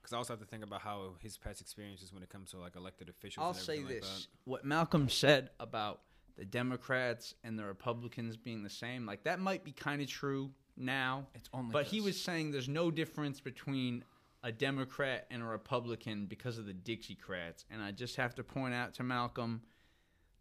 [0.01, 2.59] because I also have to think about how his past experiences when it comes to
[2.59, 3.43] like elected officials.
[3.43, 4.49] I'll and say everything like this: that.
[4.49, 6.01] what Malcolm said about
[6.37, 10.51] the Democrats and the Republicans being the same, like that might be kind of true
[10.75, 11.27] now.
[11.35, 14.03] It's only but he 'cause- was saying there's no difference between
[14.43, 18.73] a Democrat and a Republican because of the Dixiecrats, and I just have to point
[18.73, 19.61] out to Malcolm,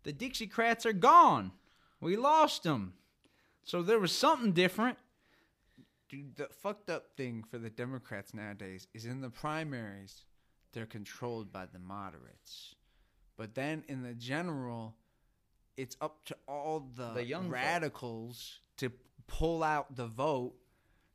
[0.03, 1.53] the Dixiecrats are gone.
[2.01, 2.95] We lost them,
[3.63, 4.99] so there was something different.
[6.09, 10.27] dude, the fucked up thing for the Democrats nowadays is in the primaries,
[10.73, 12.75] they're controlled by the moderates.
[13.39, 14.95] But then in the general,
[15.79, 17.53] it's up to all the, The young folk.
[17.55, 18.93] radicals to
[19.27, 20.55] pull out the vote.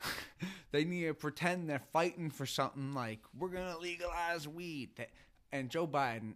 [0.71, 4.89] they need to pretend they're fighting for something like we're gonna legalize weed.
[5.51, 6.33] And Joe Biden,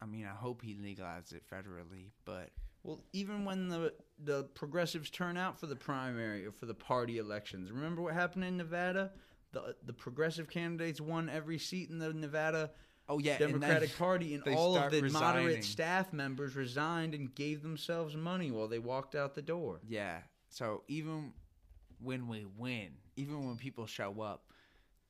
[0.00, 2.50] I mean, I hope he legalizes it federally, but
[2.82, 7.18] Well, even when the the progressives turn out for the primary or for the party
[7.18, 9.12] elections, remember what happened in Nevada?
[9.52, 12.70] The the progressive candidates won every seat in the Nevada
[13.10, 15.44] oh yeah, and Democratic Party, and all of the resigning.
[15.44, 19.80] moderate staff members resigned and gave themselves money while they walked out the door.
[19.86, 20.18] Yeah.
[20.50, 21.32] So even
[22.02, 24.44] when we win, even when people show up,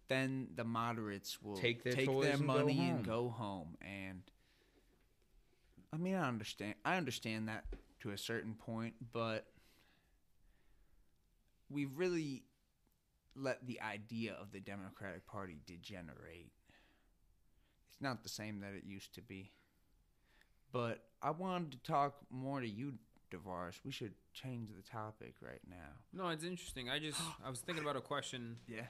[0.08, 2.90] then the moderates will Take their toys their go money home.
[2.96, 3.76] and go home.
[3.80, 4.22] And
[5.92, 6.74] I mean, I understand.
[6.84, 7.64] I understand that
[8.00, 9.46] to a certain point, but
[11.68, 12.44] we've really
[13.36, 16.50] let the idea of the Democratic Party degenerate.
[17.90, 19.52] It's not the same that it used to be.
[20.72, 22.94] But I wanted to talk more to you,
[23.30, 23.80] Davarus.
[23.84, 25.98] We should change the topic right now.
[26.12, 26.88] No, it's interesting.
[26.88, 28.56] I just I was thinking about a question.
[28.68, 28.86] Yeah.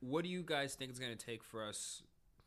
[0.00, 2.02] What do you guys think it's going to take for us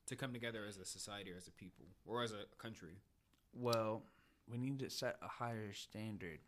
[0.07, 2.95] to come together as a society or as a people or as a country?
[3.53, 4.03] Well,
[4.49, 6.39] we need to set a higher standard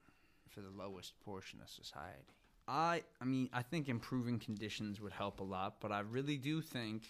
[0.49, 2.33] for the lowest portion of society.
[2.67, 6.61] I I mean, I think improving conditions would help a lot, but I really do
[6.61, 7.03] think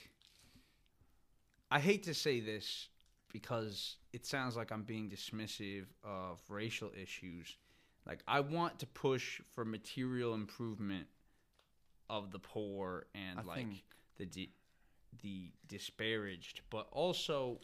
[1.69, 2.89] I hate to say this
[3.31, 7.57] because it sounds like I'm being dismissive of racial issues.
[8.05, 11.07] Like I want to push for material improvement
[12.09, 13.83] of the poor and I like
[14.17, 14.51] the di-
[15.21, 17.59] the disparaged, but also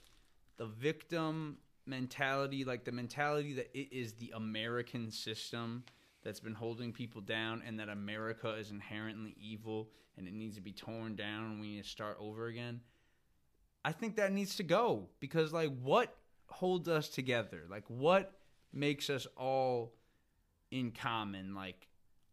[0.58, 5.84] the victim mentality, like the mentality that it is the American system
[6.24, 10.62] that's been holding people down and that America is inherently evil and it needs to
[10.62, 12.82] be torn down and we need to start over again.
[13.84, 16.16] I think that needs to go because like what
[16.48, 17.64] holds us together?
[17.70, 18.34] Like what
[18.74, 19.94] makes us all
[20.72, 21.55] in common?
[21.55, 21.88] Like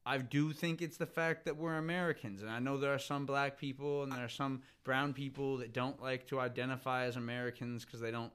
[0.04, 3.26] I do think it's the fact that we're Americans and I know there are some
[3.26, 7.84] black people and there are some brown people that don't like to identify as Americans
[7.84, 8.32] cuz they don't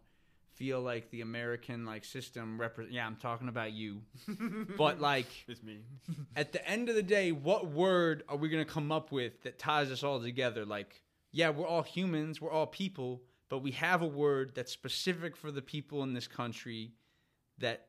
[0.56, 4.02] feel like the American like system represent yeah, I'm talking about you.
[4.78, 5.80] but like It's me.
[6.36, 9.42] at the end of the day, what word are we going to come up with
[9.44, 10.66] that ties us all together?
[10.66, 15.36] Like, yeah, we're all humans, we're all people, but we have a word that's specific
[15.36, 16.94] for the people in this country
[17.58, 17.88] that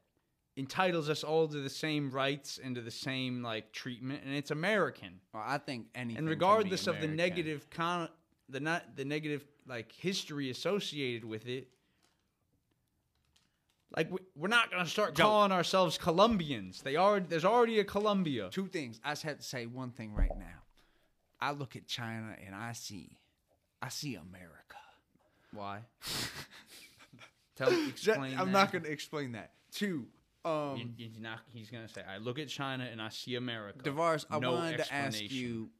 [0.56, 4.50] entitles us all to the same rights and to the same like treatment, and it's
[4.50, 5.20] American.
[5.32, 6.18] Well, I think anything.
[6.18, 8.08] And regardless of the negative con,
[8.48, 11.68] the not the negative like history associated with it.
[13.96, 16.80] Like we- we're not gonna start calling ourselves Colombians.
[16.82, 17.20] They are.
[17.20, 18.48] There's already a Colombia.
[18.50, 19.00] two things.
[19.04, 20.62] I just have to say one thing right now.
[21.40, 23.18] I look at China and I see,
[23.82, 24.76] I see America.
[25.52, 25.80] Why?
[27.56, 28.38] Tell me, explain.
[28.38, 28.52] I'm that.
[28.52, 29.52] not going to explain that.
[29.72, 30.06] Two,
[30.44, 31.40] Um, You- He's not.
[31.52, 34.78] He's gonna say, "I look at China and I see America." Davarus, I No wanted
[34.78, 35.70] to ask you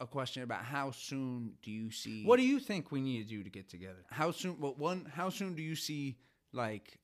[0.00, 3.28] a question about how soon do you see What do you think we need to
[3.28, 4.04] do to get together?
[4.10, 6.18] how soon well one how soon do you see
[6.52, 6.98] like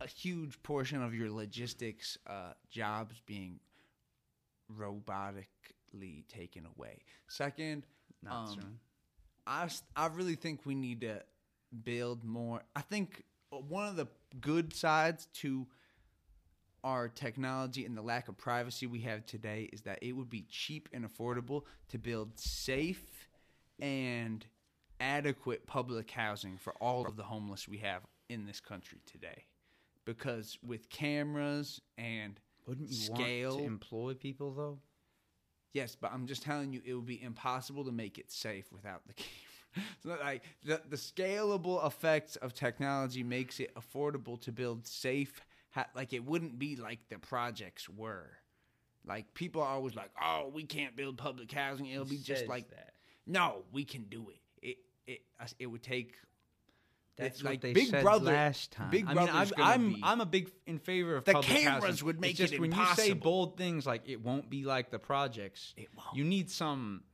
[0.00, 3.60] a huge portion of your logistics uh, jobs being
[4.74, 6.98] robotically taken away
[7.28, 7.86] second
[8.22, 8.78] Not um, soon.
[9.46, 11.22] I, s- I really think we need to
[11.84, 14.06] build more i think one of the
[14.40, 15.66] good sides to
[16.84, 20.46] our technology and the lack of privacy we have today is that it would be
[20.48, 23.28] cheap and affordable to build safe
[23.80, 24.46] and
[25.00, 29.44] adequate public housing for all of the homeless we have in this country today.
[30.04, 34.78] Because with cameras and Wouldn't you scale, want to employ people though?
[35.72, 39.06] yes, but I'm just telling you, it would be impossible to make it safe without
[39.06, 39.30] the camera.
[40.02, 45.40] So like the the scalable effects of technology makes it affordable to build safe.
[45.70, 48.30] Ha- like it wouldn't be like the projects were.
[49.06, 51.86] Like people are always like, "Oh, we can't build public housing.
[51.86, 52.92] It'll be just like that?
[53.26, 54.40] No, we can do it.
[54.62, 55.20] It it
[55.58, 56.14] it would take.
[57.16, 58.90] That's like they Big said Brother last time.
[58.90, 62.06] Big I mean, I'm I'm, I'm a big in favor of The cameras housing.
[62.06, 64.90] would make it's just it when you say bold things like it won't be like
[64.90, 65.72] the projects.
[65.78, 66.14] It won't.
[66.14, 67.04] You need some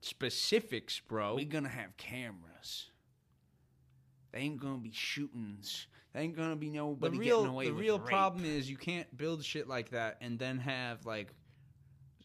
[0.00, 1.34] specifics, bro.
[1.34, 2.90] we gonna have cameras.
[4.32, 5.86] They ain't gonna be shootings.
[6.12, 8.08] They ain't gonna be the nobody real getting away the with real rape.
[8.08, 11.32] problem is you can't build shit like that and then have like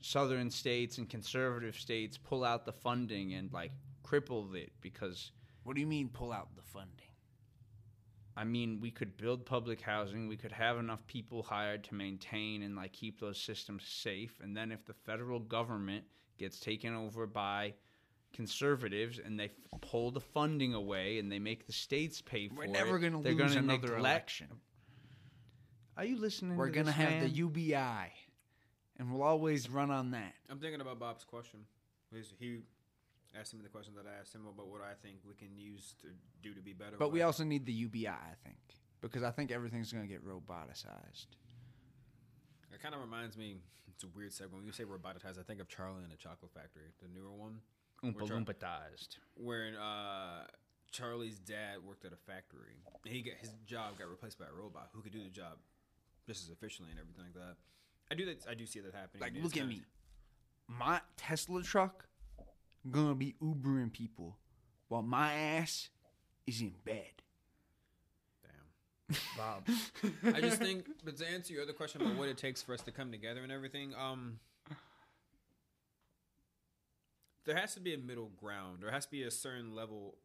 [0.02, 3.72] southern states and conservative states pull out the funding and like
[4.04, 5.32] cripple it because
[5.64, 7.06] What do you mean pull out the funding?
[8.36, 10.28] I mean, we could build public housing.
[10.28, 14.40] We could have enough people hired to maintain and like keep those systems safe.
[14.42, 16.06] And then if the federal government
[16.42, 17.74] gets taken over by
[18.34, 22.56] conservatives and they f- pull the funding away and they make the states pay for
[22.56, 24.48] We're it, never gonna they're lose gonna another neglect- election.
[25.98, 26.58] Are you listening?
[26.58, 27.24] We're to gonna this, have man?
[27.24, 28.12] the UBI,
[28.98, 30.34] and we'll always run on that.
[30.50, 31.60] I'm thinking about Bob's question.
[32.40, 32.60] He
[33.40, 35.96] asked me the question that I asked him about what I think we can use
[36.02, 36.08] to
[36.42, 36.96] do to be better.
[36.98, 38.58] But we also need the UBI, I think,
[39.02, 41.28] because I think everything's gonna get roboticized.
[42.82, 43.58] It kind of reminds me.
[43.94, 44.52] It's a weird segue.
[44.52, 47.60] When you say robotized, I think of Charlie and the Chocolate Factory, the newer one,
[48.04, 49.18] Oompa Loompatized.
[49.36, 50.46] where uh,
[50.92, 52.78] Charlie's dad worked at a factory.
[53.06, 55.58] And he got his job got replaced by a robot who could do the job
[56.26, 57.58] just as efficiently and everything like that.
[58.10, 58.48] I do that.
[58.50, 59.22] I do see that happening.
[59.22, 59.82] Like, look at kinda- me.
[60.68, 62.08] My Tesla truck
[62.90, 64.40] gonna be Ubering people,
[64.88, 65.90] while my ass
[66.48, 67.21] is in bed.
[69.38, 69.64] Damn.
[69.64, 70.36] Bob.
[70.36, 72.82] I just think, but to answer your other question about what it takes for us
[72.82, 74.40] to come together and everything, um,
[77.46, 78.80] there has to be a middle ground.
[78.82, 80.16] There has to be a certain level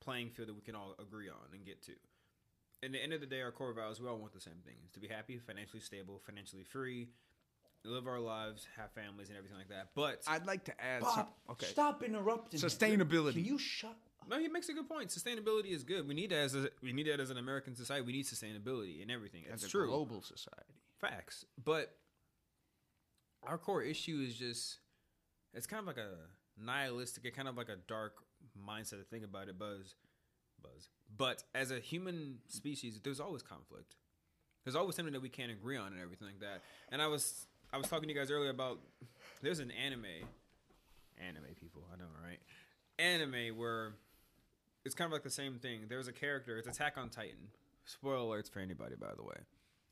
[0.00, 1.92] playing field that we can all agree on and get to.
[2.82, 4.90] In the end of the day, our core values, we all want the same things:
[4.92, 7.08] to be happy, financially stable, financially free,
[7.84, 9.90] live our lives, have families, and everything like that.
[9.94, 11.26] But I'd like to add Bob, some.
[11.50, 11.66] Okay.
[11.66, 12.60] stop interrupting.
[12.60, 12.68] me.
[12.68, 13.32] Sustainability.
[13.34, 13.96] Can you shut?
[14.28, 15.10] No, he makes a good point.
[15.10, 16.06] Sustainability is good.
[16.08, 18.02] We need that as a, we need that as an American society.
[18.04, 19.42] We need sustainability and everything.
[19.48, 19.86] As It's a true.
[19.88, 20.74] global society.
[21.00, 21.44] Facts.
[21.62, 21.94] But
[23.42, 24.78] our core issue is just
[25.52, 26.10] it's kind of like a
[26.62, 28.14] nihilistic, kind of like a dark
[28.58, 29.94] mindset to think about it, Buzz.
[30.62, 30.88] Buzz.
[31.16, 33.96] But as a human species, there's always conflict.
[34.64, 36.62] There's always something that we can't agree on and everything like that.
[36.90, 38.78] And I was I was talking to you guys earlier about
[39.42, 40.06] there's an anime
[41.18, 42.38] anime people, I know, right?
[42.98, 43.92] Anime where
[44.84, 45.82] it's kind of like the same thing.
[45.88, 47.48] There's a character, it's Attack on Titan.
[47.84, 49.36] Spoiler alerts for anybody, by the way.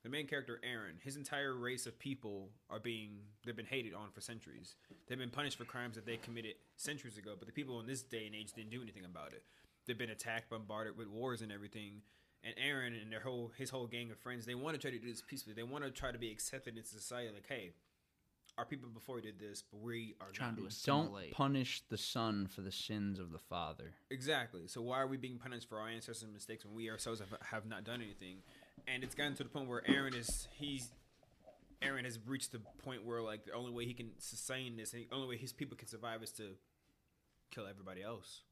[0.02, 4.10] The main character, Eren, his entire race of people are being, they've been hated on
[4.10, 4.74] for centuries.
[5.06, 8.02] They've been punished for crimes that they committed centuries ago, but the people in this
[8.02, 9.44] day and age didn't do anything about it.
[9.86, 12.02] They've been attacked, bombarded with wars and everything.
[12.44, 14.98] And Eren and their whole, his whole gang of friends, they want to try to
[14.98, 15.54] do this peacefully.
[15.54, 17.30] They want to try to be accepted into society.
[17.32, 17.70] Like, hey,
[18.58, 22.60] our people before did this, but we are Trying to Don't punish the son for
[22.60, 23.94] the sins of the father.
[24.10, 24.62] Exactly.
[24.66, 27.66] So why are we being punished for our ancestors' mistakes when we ourselves have, have
[27.66, 28.38] not done anything?
[28.86, 30.90] And it's gotten to the point where Eren is he's
[31.82, 35.08] Eren has reached the point where like the only way he can sustain this, the
[35.12, 36.50] only way his people can survive is to
[37.50, 38.42] kill everybody else,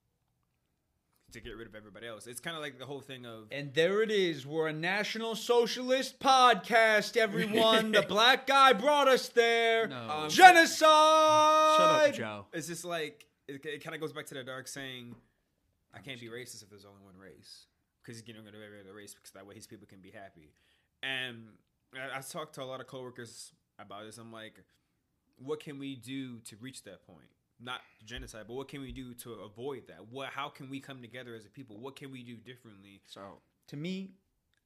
[1.32, 2.26] to get rid of everybody else.
[2.26, 4.46] It's kind of like the whole thing of And there it is.
[4.46, 7.92] We're a National Socialist podcast, everyone.
[7.92, 9.86] the black guy brought us there.
[9.88, 9.96] No.
[10.10, 11.76] Um, Genocide.
[11.76, 12.46] Shut up, Joe.
[12.52, 15.14] it's just like it, it kind of goes back to the dark saying,
[15.94, 17.66] "I can't be racist if there's only one race,"
[18.02, 20.10] because he's getting rid of every other race because that way his people can be
[20.10, 20.52] happy.
[21.02, 21.44] And
[21.94, 24.18] I, I talked to a lot of coworkers about this.
[24.18, 24.62] I'm like,
[25.38, 27.28] what can we do to reach that point?
[27.62, 30.08] Not genocide, but what can we do to avoid that?
[30.10, 30.28] What?
[30.30, 31.78] How can we come together as a people?
[31.78, 33.02] What can we do differently?
[33.06, 33.20] So
[33.68, 34.10] To me,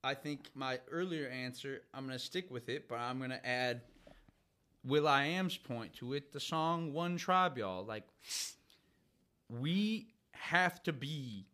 [0.03, 3.83] I think my earlier answer, I'm gonna stick with it, but I'm gonna add
[4.85, 6.33] will.i.am's point to it.
[6.33, 7.85] The song "One Tribe," y'all.
[7.85, 8.05] Like,
[9.49, 11.47] we have to be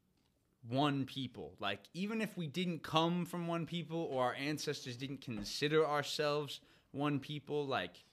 [0.69, 1.55] one people.
[1.59, 6.61] Like, even if we didn't come from one people or our ancestors didn't consider ourselves
[6.93, 8.05] one people, like,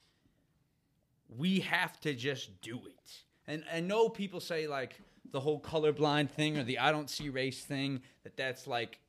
[1.28, 3.12] we have to just do it.
[3.46, 5.00] And I know people say like
[5.30, 9.00] the whole colorblind thing or the I don't see race thing that that's like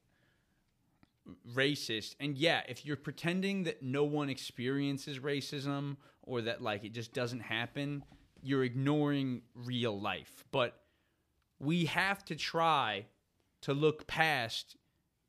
[1.53, 2.15] racist.
[2.19, 7.13] And yeah, if you're pretending that no one experiences racism or that like it just
[7.13, 8.03] doesn't happen,
[8.41, 10.43] you're ignoring real life.
[10.51, 10.79] But
[11.59, 13.05] we have to try
[13.61, 14.77] to look past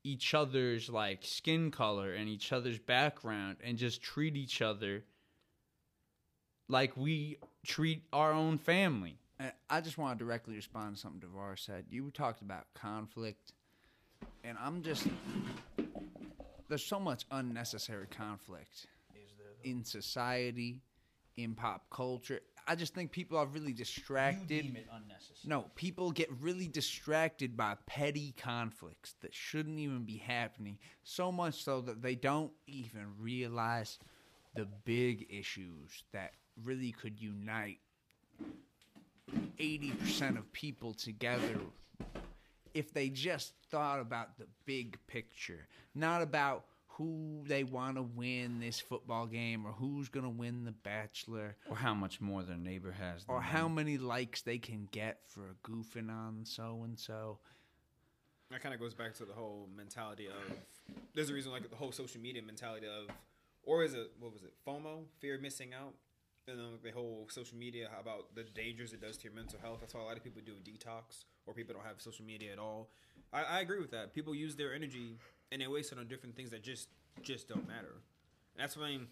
[0.03, 5.05] each other's like skin color and each other's background and just treat each other
[6.71, 7.37] like we
[7.67, 9.17] treat our own family.
[9.71, 11.87] I just want to directly respond to something Devar said.
[11.89, 13.53] You talked about conflict,
[14.45, 15.07] and I'm just
[16.69, 18.87] there's so much unnecessary conflict
[19.65, 20.83] in society,
[21.39, 22.41] in pop culture.
[22.69, 24.77] I just think people are really distracted.
[24.77, 25.39] it unnecessary.
[25.47, 30.79] No, people get really distracted by petty conflicts that shouldn't even be happening.
[31.03, 33.99] So much so that they don't even realize
[34.55, 36.33] the big issues that
[36.65, 37.79] really could unite
[39.59, 41.59] 80% of people together
[42.75, 48.61] if they just thought about the big picture, not about who they want to win
[48.61, 52.57] this football game or who's going to win the bachelor Or how much more their
[52.57, 53.25] neighbor has.
[53.25, 57.39] Than or how many likes they can get for goofing on so and so.
[58.51, 60.95] That kind of goes back to the whole mentality of.
[61.15, 63.15] There's a reason, like the whole social media mentality of,
[63.63, 65.95] or is it what was it FOMO, fear of missing out,
[66.83, 69.79] the whole social media about the dangers it does to your mental health.
[69.81, 72.53] That's why a lot of people do a detox, or people don't have social media
[72.53, 72.91] at all.
[73.33, 74.13] I, I agree with that.
[74.13, 75.17] People use their energy
[75.53, 76.89] and they waste it on different things that just
[77.23, 78.03] just don't matter.
[78.55, 79.09] And that's when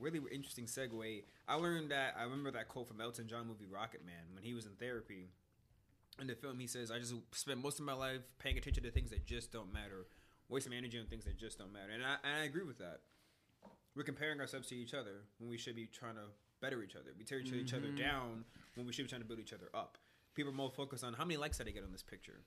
[0.00, 1.22] really interesting segue.
[1.46, 4.54] I learned that I remember that quote from Elton John movie Rocket Man when he
[4.54, 5.28] was in therapy.
[6.20, 8.90] In the film, he says, "I just spend most of my life paying attention to
[8.90, 10.06] things that just don't matter,
[10.48, 13.00] wasting energy on things that just don't matter." And I, and I agree with that.
[13.94, 16.30] We're comparing ourselves to each other when we should be trying to
[16.60, 17.10] better each other.
[17.18, 17.96] We tear each, each other mm-hmm.
[17.96, 18.44] down
[18.74, 19.98] when we should be trying to build each other up.
[20.34, 22.40] People are more focused on how many likes did I get on this picture.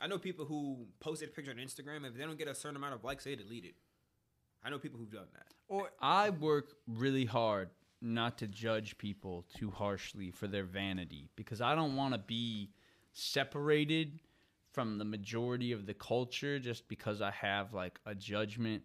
[0.00, 2.06] I know people who posted a picture on Instagram.
[2.06, 3.74] If they don't get a certain amount of likes, they delete it.
[4.64, 5.46] I know people who've done that.
[5.68, 7.70] Or I work really hard
[8.02, 12.70] not to judge people too harshly for their vanity because I don't want to be
[13.12, 14.20] separated
[14.72, 18.82] from the majority of the culture just because I have like a judgment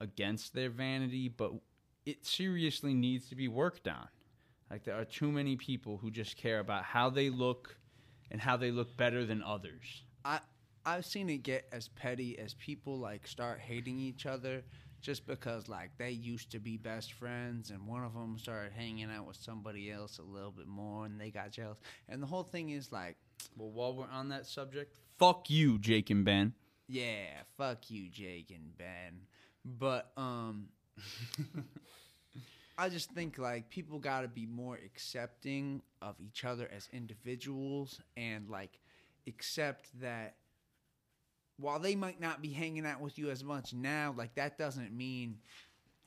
[0.00, 1.52] against their vanity, but
[2.06, 4.08] it seriously needs to be worked on.
[4.70, 7.76] Like there are too many people who just care about how they look
[8.30, 10.02] and how they look better than others.
[10.24, 10.40] I
[10.86, 14.62] I've seen it get as petty as people like start hating each other
[15.00, 19.10] just because like they used to be best friends and one of them started hanging
[19.10, 21.78] out with somebody else a little bit more and they got jealous.
[22.08, 23.16] And the whole thing is like,
[23.56, 26.54] Well, while we're on that subject, fuck you, Jake and Ben.
[26.88, 29.20] yeah, fuck you, Jake and Ben.
[29.64, 30.68] But um
[32.78, 38.00] I just think like people got to be more accepting of each other as individuals
[38.16, 38.80] and like
[39.26, 40.34] accept that
[41.56, 44.92] while they might not be hanging out with you as much now, like that doesn't
[44.92, 45.38] mean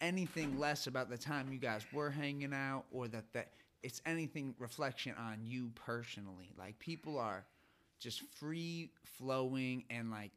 [0.02, 3.52] anything less about the time you guys were hanging out or that that
[3.84, 6.52] it's anything reflection on you personally.
[6.58, 7.46] Like people are
[8.00, 10.32] just free flowing and like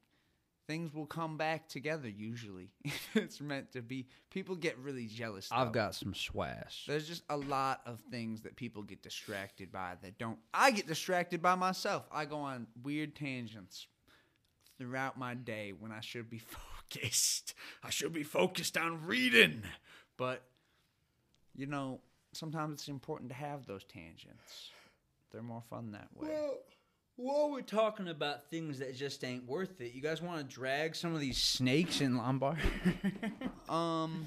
[0.71, 2.71] things will come back together usually
[3.15, 4.07] it's meant to be.
[4.31, 5.49] People get really jealous.
[5.51, 6.85] I've got some swash.
[6.87, 10.39] There's just a lot of things that people get distracted by that don't.
[10.55, 12.07] I get distracted by myself.
[12.13, 13.89] I go on weird tangents
[14.79, 16.39] throughout my day when I should be
[16.93, 17.55] focused.
[17.83, 19.65] I should be focused on reading.
[20.17, 20.43] But,
[21.57, 21.99] you know,
[22.33, 24.71] sometimes it's important to have those tangents.
[25.33, 26.29] They're more fun that way.
[27.21, 30.97] While we're talking about things that just ain't worth it, you guys want to drag
[30.97, 32.59] some of these snakes in Lombard?
[33.69, 34.27] Um,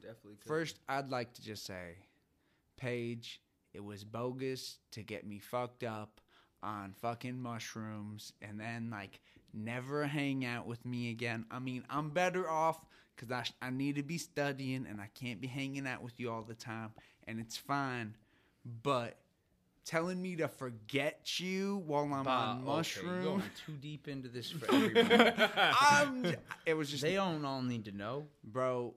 [0.00, 0.36] Definitely.
[0.36, 0.46] could.
[0.46, 1.96] first, I'd like to just say,
[2.76, 3.40] Paige,
[3.72, 6.20] it was bogus to get me fucked up
[6.62, 9.18] on fucking mushrooms and then like
[9.52, 11.46] never hang out with me again.
[11.50, 12.78] I mean, I'm better off
[13.16, 16.30] because I, I need to be studying and I can't be hanging out with you
[16.30, 16.92] all the time,
[17.26, 18.14] and it's fine.
[18.84, 19.18] But
[19.84, 24.50] telling me to forget you while I'm on You're mushrooms, going too deep into this
[24.50, 25.32] for everybody.
[25.56, 26.34] I'm,
[26.66, 28.26] it was just they don't all need to know.
[28.42, 28.94] bro,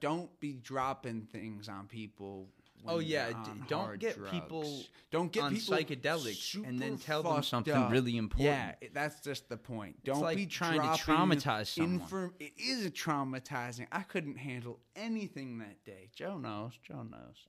[0.00, 2.48] don't be dropping things on people
[2.86, 4.30] Oh, yeah, on don't get drugs.
[4.30, 7.90] people don't get on people psychedelics and then tell them something up.
[7.90, 8.76] really important.
[8.82, 10.04] Yeah, that's just the point.
[10.04, 11.94] Don't like be trying to traumatize someone.
[12.02, 13.86] inform- it is traumatizing.
[13.90, 16.10] I couldn't handle anything that day.
[16.14, 16.72] Joe knows.
[16.86, 17.46] Joe knows.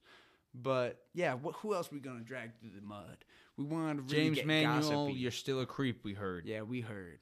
[0.58, 3.18] But yeah, wh- who else we gonna drag through the mud?
[3.58, 5.14] We wanted to really James get Manuel, gossipy.
[5.20, 6.04] you're still a creep.
[6.04, 6.46] We heard.
[6.46, 7.20] Yeah, we heard.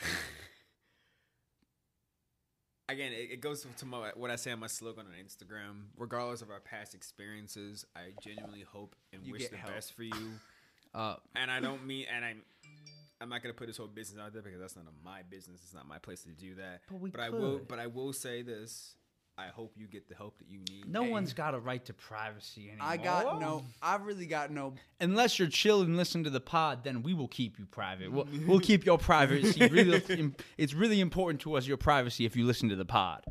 [2.88, 5.86] Again, it, it goes to my, what I say on my slogan on Instagram.
[5.96, 9.74] Regardless of our past experiences, I genuinely hope and You wish get the help.
[9.74, 10.12] best for you.
[10.94, 12.42] Uh, And I don't mean, and I'm,
[13.20, 15.60] I'm not gonna put this whole business out there because that's none of my business.
[15.62, 16.82] It's not my place to do that.
[16.90, 17.68] But we I will, could.
[17.68, 18.94] but I will say this:
[19.38, 20.90] I hope you get the help that you need.
[20.90, 22.88] no And- one's got a right to privacy anymore.
[22.88, 23.64] I got no.
[23.82, 24.74] I really got no.
[25.00, 28.10] Unless you're chill and listen to the pod, then we will keep you private.
[28.10, 29.66] We'll, we'll keep your privacy.
[29.68, 33.24] Really, it's really important to us your privacy if you listen to the pod.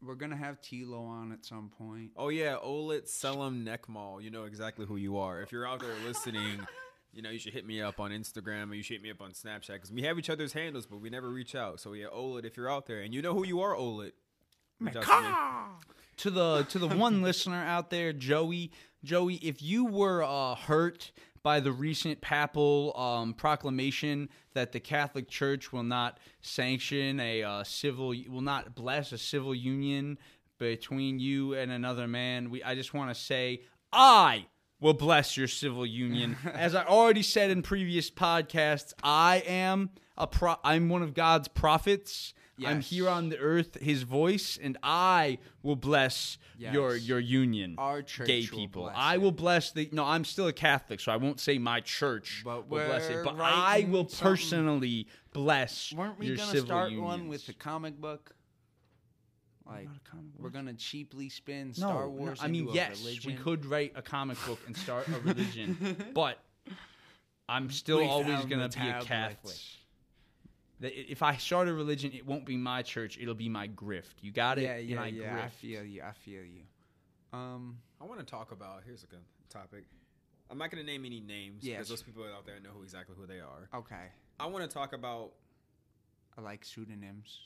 [0.00, 2.12] We're gonna have Tilo on at some point.
[2.16, 4.22] Oh yeah, Olet Selim Neckmall.
[4.22, 5.42] You know exactly who you are.
[5.42, 6.60] If you're out there listening,
[7.12, 9.20] you know you should hit me up on Instagram or you should hit me up
[9.20, 11.80] on Snapchat because we have each other's handles, but we never reach out.
[11.80, 14.14] So yeah, Olet, if you're out there and you know who you are, Olet, reach
[14.14, 14.27] out
[14.92, 15.00] to
[16.18, 18.72] to the to the one listener out there, Joey,
[19.04, 25.28] Joey, if you were uh, hurt by the recent papal um, proclamation that the Catholic
[25.28, 30.18] Church will not sanction a uh, civil, will not bless a civil union
[30.58, 34.46] between you and another man, we I just want to say I
[34.80, 36.36] will bless your civil union.
[36.52, 41.48] As I already said in previous podcasts, I am a pro- I'm one of God's
[41.48, 42.34] prophets.
[42.66, 47.06] I'm here on the earth, His voice, and I will bless your Yes.
[47.08, 47.74] your union.
[47.78, 48.90] Our church gay people.
[48.94, 49.20] I it.
[49.20, 49.88] will bless the.
[49.92, 53.24] No, I'm still a Catholic, so I won't say my church But will bless it.
[53.24, 57.06] But I will personally bless Weren't we gonna start unions.
[57.08, 58.34] one with the comic book?
[59.66, 62.38] Like Not a comic we're gonna cheaply spin Star no, Wars.
[62.42, 63.32] I mean, into a yes, religion.
[63.32, 66.38] we could write a comic book and start a religion, but
[67.48, 69.56] I'm still We always gonna be a Catholic.
[70.80, 74.14] That If I start a religion, it won't be my church; it'll be my grift.
[74.20, 74.62] You got it?
[74.62, 75.42] Yeah, yeah, my yeah.
[75.44, 76.02] I feel you.
[76.02, 76.62] I feel you.
[77.32, 78.82] Um, I want to talk about.
[78.86, 79.84] Here's a good topic.
[80.50, 81.76] I'm not going to name any names Yes.
[81.76, 83.68] because those people out there know who exactly who they are.
[83.74, 84.06] okay.
[84.40, 85.32] I want to talk about.
[86.36, 87.40] I like pseudonyms.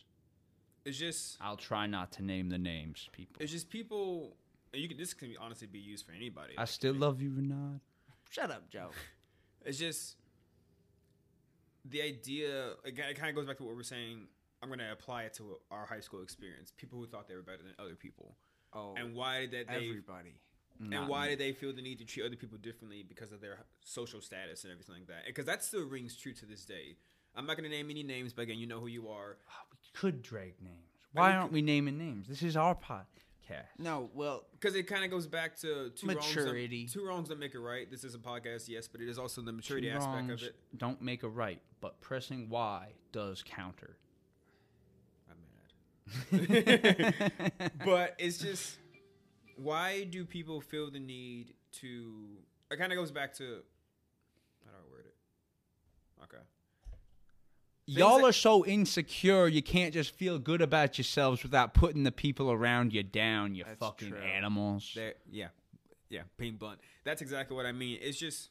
[0.84, 1.38] It's just.
[1.40, 3.36] I'll try not to name the names, people.
[3.40, 4.36] It's just people.
[4.74, 4.98] You can.
[4.98, 6.54] This can honestly be used for anybody.
[6.59, 7.80] I still love you, Renard.
[8.30, 8.90] Shut up, Joe.
[9.64, 10.16] It's just
[11.84, 12.72] the idea.
[12.84, 14.26] Again, it kind of goes back to what we're saying.
[14.62, 16.72] I'm going to apply it to our high school experience.
[16.76, 18.36] People who thought they were better than other people,
[18.72, 19.74] Oh, and why did they?
[19.88, 20.34] everybody.
[20.80, 23.59] and why did they feel the need to treat other people differently because of their
[23.84, 25.26] social status and everything like that?
[25.26, 26.96] Because that still rings true to this day.
[27.34, 29.36] I'm not going to name any names, but again, you know who you are.
[29.48, 30.86] Oh, we could drag names.
[31.12, 32.28] Why aren't we naming names?
[32.28, 32.74] This is our
[33.53, 33.79] podcast.
[33.79, 36.79] No, well, Because it kind of goes back to two Maturity.
[36.83, 37.91] Wrongs that, two wrongs that make a right.
[37.91, 40.55] This is a podcast, yes, but it is also the maturity Two aspect of it.
[40.77, 43.97] Don't make a right, but pressing Y does counter.
[45.31, 47.73] I'm mad.
[47.85, 48.79] but it's just
[49.57, 52.12] why do people feel the need to?
[52.70, 53.45] It kind of goes back to
[54.65, 55.15] how do I word it?
[56.24, 56.43] Okay.
[57.86, 62.12] Y'all that- are so insecure, you can't just feel good about yourselves without putting the
[62.12, 64.18] people around you down, you That's fucking true.
[64.18, 64.92] animals.
[64.94, 65.48] There, yeah,
[66.09, 66.80] yeah, being blunt.
[67.04, 67.98] That's exactly what I mean.
[68.00, 68.50] It's just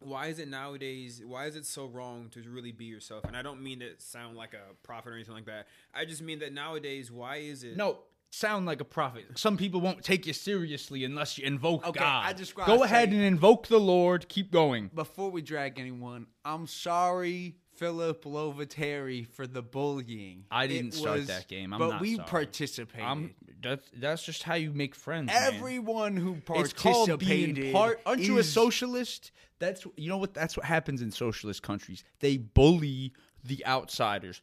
[0.00, 1.22] why is it nowadays?
[1.24, 3.24] Why is it so wrong to really be yourself?
[3.24, 5.66] And I don't mean to sound like a prophet or anything like that.
[5.94, 7.76] I just mean that nowadays, why is it?
[7.76, 8.00] No,
[8.30, 9.24] sound like a prophet.
[9.36, 12.26] Some people won't take you seriously unless you invoke Okay, God.
[12.26, 14.28] I just gotta Go ahead and invoke the Lord.
[14.28, 14.90] Keep going.
[14.94, 20.44] before we drag anyone, I'm sorry, Philip Lovateri, for the bullying.
[20.50, 21.72] I didn't It start was- that game.
[21.72, 22.28] I'm but we sorry.
[22.28, 23.06] participated.
[23.06, 25.26] I'm, that's that's just how you make friends.
[25.26, 25.54] man.
[25.54, 26.78] Everyone who It's participated.
[27.08, 28.00] called being part.
[28.06, 29.32] Aren't you a socialist?
[29.58, 30.34] That's you know what.
[30.34, 32.04] That's what happens in socialist countries.
[32.20, 33.12] They bully
[33.44, 34.40] the outsiders.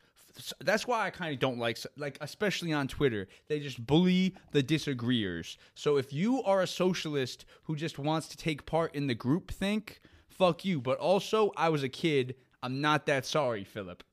[0.61, 3.27] That's why I kind of don't like, like especially on Twitter.
[3.49, 5.57] They just bully the disagreeers.
[5.76, 9.51] So if you are a socialist who just wants to take part in the group
[9.51, 9.99] think,
[10.30, 10.80] fuck you.
[10.80, 12.35] But also, I was a kid.
[12.64, 14.04] I'm not that sorry, Philip.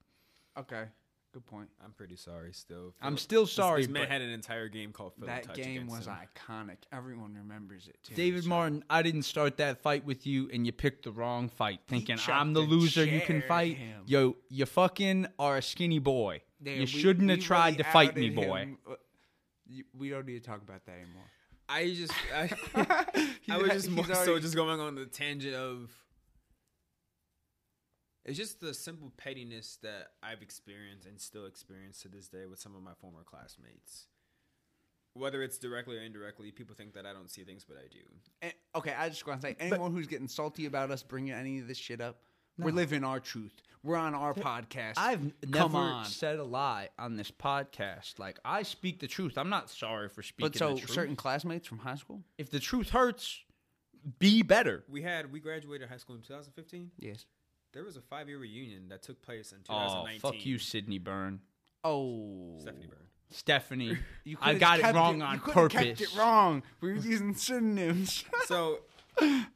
[0.59, 0.85] Okay,
[1.33, 1.69] good point.
[1.85, 2.53] I'm pretty sorry.
[2.53, 5.43] Still, I'm Philip- still sorry, This, man but- had an entire game called Philip that
[5.45, 6.15] Touch game against was him.
[6.37, 6.77] iconic.
[6.93, 8.15] Everyone remembers it too.
[8.15, 11.49] David so- Martin, I didn't start that fight with you, and you picked the wrong
[11.49, 13.05] fight, thinking chopped I'm the the loser.
[13.05, 13.77] You can chair fight.
[13.77, 14.03] him.
[14.07, 16.43] Yo, you fucking are a skinny boy.
[16.63, 18.59] Damn, you we- shouldn't have we tried really to fight me, outed boy.
[18.59, 18.79] him.
[18.91, 18.95] Uh,
[19.69, 21.25] you- We don't need to talk about that anymore.
[21.69, 22.51] I just, I,
[23.51, 25.91] I was just He's more so already- just going on the tangent of.
[28.29, 32.59] It's just the simple pettiness that I've experienced and still experience to this day with
[32.61, 34.07] some of my former classmates.
[35.15, 37.99] whether it's directly or indirectly, people think that I don't see things, but I do.
[38.43, 41.59] And, okay, I just want to say, anyone who's getting salty about us bringing any
[41.59, 42.21] of this shit up,
[42.57, 43.53] we're living our truth.
[43.83, 44.95] We're on our podcast.
[44.97, 46.05] I've Come never on.
[46.05, 48.19] said a lie on this podcast.
[48.19, 49.39] Like I speak the truth.
[49.39, 50.91] I'm not sorry for speaking But so the truth.
[50.91, 52.23] certain classmates from high school.
[52.37, 53.41] if the truth hurts,
[54.19, 54.85] be better.
[54.89, 56.91] We had we graduated high school in 2015.
[56.99, 57.25] Yes.
[57.73, 59.75] There was a five year reunion that took place in Oh,
[60.05, 60.21] 2019.
[60.21, 61.41] fuck you, Sydney Byrne.
[61.85, 62.99] Oh, Stephanie Byrne.
[63.31, 63.99] Stephanie.
[64.25, 65.83] You I got it wrong you on could've purpose.
[65.83, 66.63] Kept it wrong.
[66.81, 68.25] We were using synonyms.
[68.47, 68.81] So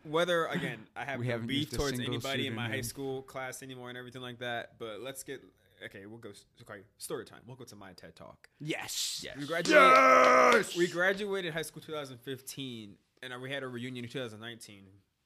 [0.02, 2.62] whether again I have We no haven't beef used a towards single anybody in my
[2.62, 2.84] high pseudonym.
[2.84, 5.40] school class anymore and everything like that, but let's get
[5.84, 6.04] okay.
[6.06, 6.30] We'll go
[6.68, 6.80] okay.
[6.98, 7.40] Story time.
[7.46, 8.48] We'll go to my TED talk.
[8.60, 9.24] yes.
[9.38, 10.76] We graduated.
[10.76, 14.84] We graduated high school 2015, and uh, we had a reunion in 2019,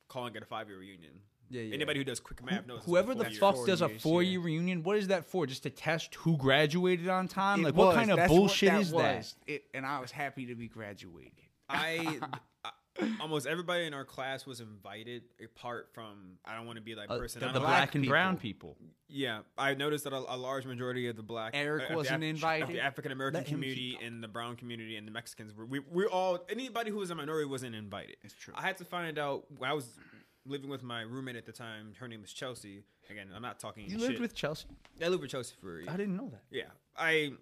[0.09, 1.13] calling it a five year reunion.
[1.51, 1.75] Yeah, yeah.
[1.75, 2.83] Anybody who does quick math knows.
[2.85, 3.39] Whoever the years.
[3.39, 4.31] fuck does a years, four yeah.
[4.31, 5.47] year reunion, what is that for?
[5.47, 7.61] Just to test who graduated on time?
[7.61, 9.33] It like what kind of That's bullshit that is that?
[9.47, 11.33] It, and I was happy to be graduated.
[11.69, 12.19] I,
[12.65, 12.71] I
[13.21, 17.11] almost everybody in our class was invited, apart from I don't want to be that
[17.11, 17.41] Uh, person.
[17.41, 18.13] the the don't- black and people.
[18.13, 18.77] brown people.
[19.09, 22.31] Yeah, I noticed that a, a large majority of the black Eric uh, wasn't Af-
[22.31, 22.69] invited?
[22.69, 25.55] the African American community and the brown community and the Mexicans.
[25.55, 28.17] were- We we all anybody who was a minority wasn't invited.
[28.25, 28.55] It's true.
[28.57, 29.89] I had to find out when I was
[30.47, 31.93] living with my roommate at the time.
[31.99, 32.85] Her name was Chelsea.
[33.11, 33.85] Again, I'm not talking.
[33.85, 34.01] You shit.
[34.01, 34.67] lived with Chelsea?
[35.03, 35.91] I lived with Chelsea for a year.
[35.91, 36.43] I didn't know that.
[36.51, 36.65] Yeah,
[36.97, 37.33] I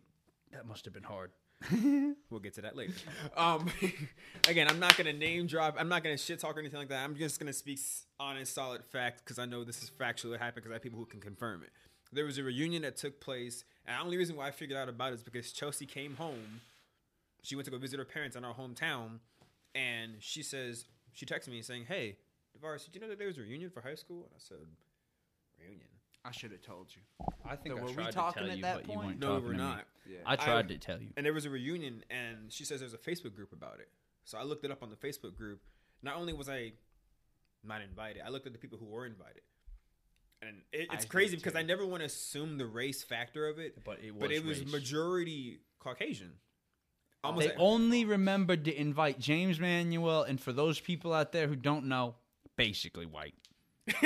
[0.52, 1.30] That must have been hard.
[2.30, 2.92] We'll get to that later.
[3.36, 3.70] Um,
[4.48, 5.76] again, I'm not gonna name drop.
[5.78, 7.04] I'm not gonna shit talk or anything like that.
[7.04, 7.78] I'm just gonna speak
[8.18, 10.98] honest, solid fact because I know this is factually what happened because I have people
[10.98, 11.70] who can confirm it.
[12.12, 14.88] There was a reunion that took place, and the only reason why I figured out
[14.88, 16.60] about it is because Chelsea came home.
[17.42, 19.20] She went to go visit her parents in our hometown,
[19.74, 22.16] and she says she texted me saying, "Hey,
[22.64, 24.58] Davarus, did you know that there was a reunion for high school?" And I said,
[25.60, 25.88] "Reunion?
[26.24, 27.02] I should have told you.
[27.44, 28.94] I think So I were we tried talking to tell at you, that but you
[28.94, 29.06] point?
[29.08, 29.64] weren't No, talking we're to me.
[29.64, 29.86] not."
[30.26, 31.08] I tried to tell you.
[31.16, 33.88] And there was a reunion, and she says there's a Facebook group about it.
[34.24, 35.60] So I looked it up on the Facebook group.
[36.02, 36.72] Not only was I
[37.62, 39.42] not invited, I looked at the people who were invited.
[40.42, 41.58] And it, I it's did crazy because too.
[41.58, 44.44] I never want to assume the race factor of it, But it but was it
[44.44, 44.72] was race.
[44.72, 46.32] majority Caucasian.
[47.22, 51.56] Almost They only remembered to invite James Manuel, and for those people out there who
[51.56, 52.16] don't know,
[52.56, 53.34] basically white.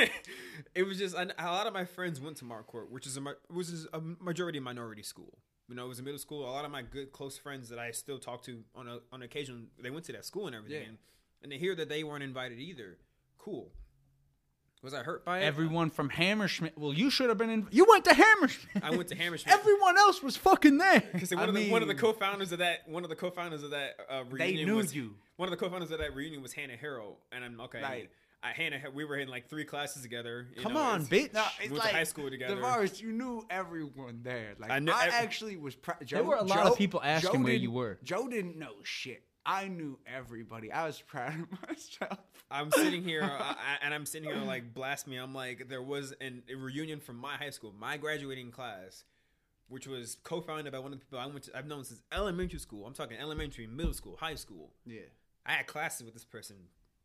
[0.74, 3.68] it was just a lot of my friends went to Marquardt, which is a which
[3.68, 5.38] is a majority minority school.
[5.68, 6.48] You know, it was a middle school.
[6.48, 9.22] A lot of my good close friends that I still talk to on a, on
[9.22, 10.88] occasion, they went to that school and everything, Yeah.
[10.88, 10.98] and,
[11.42, 12.96] and to hear that they weren't invited either,
[13.36, 13.70] cool.
[14.82, 15.42] Was I hurt by it?
[15.42, 16.76] Everyone from Hammerschmidt.
[16.76, 17.66] Well, you should have been in.
[17.70, 18.82] You went to Hammerschmidt.
[18.82, 19.48] I went to Hammerschmidt.
[19.52, 21.02] Everyone else was fucking there.
[21.12, 23.62] Because one, I of the one of the co-founders of that one of the co-founders
[23.64, 25.14] of that uh, They reunion knew was, you.
[25.36, 27.82] One of the co-founders of that reunion was Hannah Harrell, and I'm okay.
[27.82, 28.10] Right.
[28.42, 30.46] I, Hannah, we were in like three classes together.
[30.54, 31.34] you Come know, on, it's- bitch.
[31.34, 32.54] No, We it's went to high school together.
[32.56, 34.54] Davarus, you knew everyone there.
[34.58, 35.74] Like I I, knew ev- actually was.
[35.74, 37.98] Pr- Joe, were a lot of people asking Joe where you didn't- were.
[38.04, 39.22] Joe didn't know shit.
[39.44, 40.70] I knew everybody.
[40.70, 42.18] I was proud of myself.
[42.50, 45.16] I'm sitting here uh, I, and I'm sitting here like blast me.
[45.16, 49.04] I'm like, there was an, a reunion from my high school, my graduating class,
[49.68, 51.56] which was co-founded by one of the people I went to.
[51.56, 52.86] I've known since elementary school.
[52.86, 54.70] I'm talking elementary, middle school, high school.
[54.86, 55.00] Yeah.
[55.46, 56.56] I had classes with this person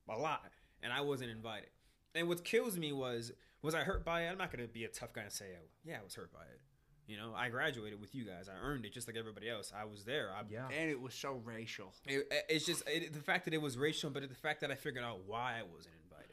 [0.10, 0.52] a lot,
[0.84, 1.70] and I wasn't invited.
[2.16, 3.32] And what kills me was,
[3.64, 4.30] was I hurt by it?
[4.30, 6.42] I'm not gonna be a tough guy and say, oh, yeah, I was hurt by
[6.42, 6.60] it.
[7.08, 8.48] You know, I graduated with you guys.
[8.48, 9.74] I earned it just like everybody else.
[9.78, 10.30] I was there.
[10.32, 10.68] I, Yeah.
[10.68, 11.94] And it was so racial.
[12.08, 14.76] It, it's just it, the fact that it was racial, but the fact that I
[14.76, 16.30] figured out why I wasn't invited.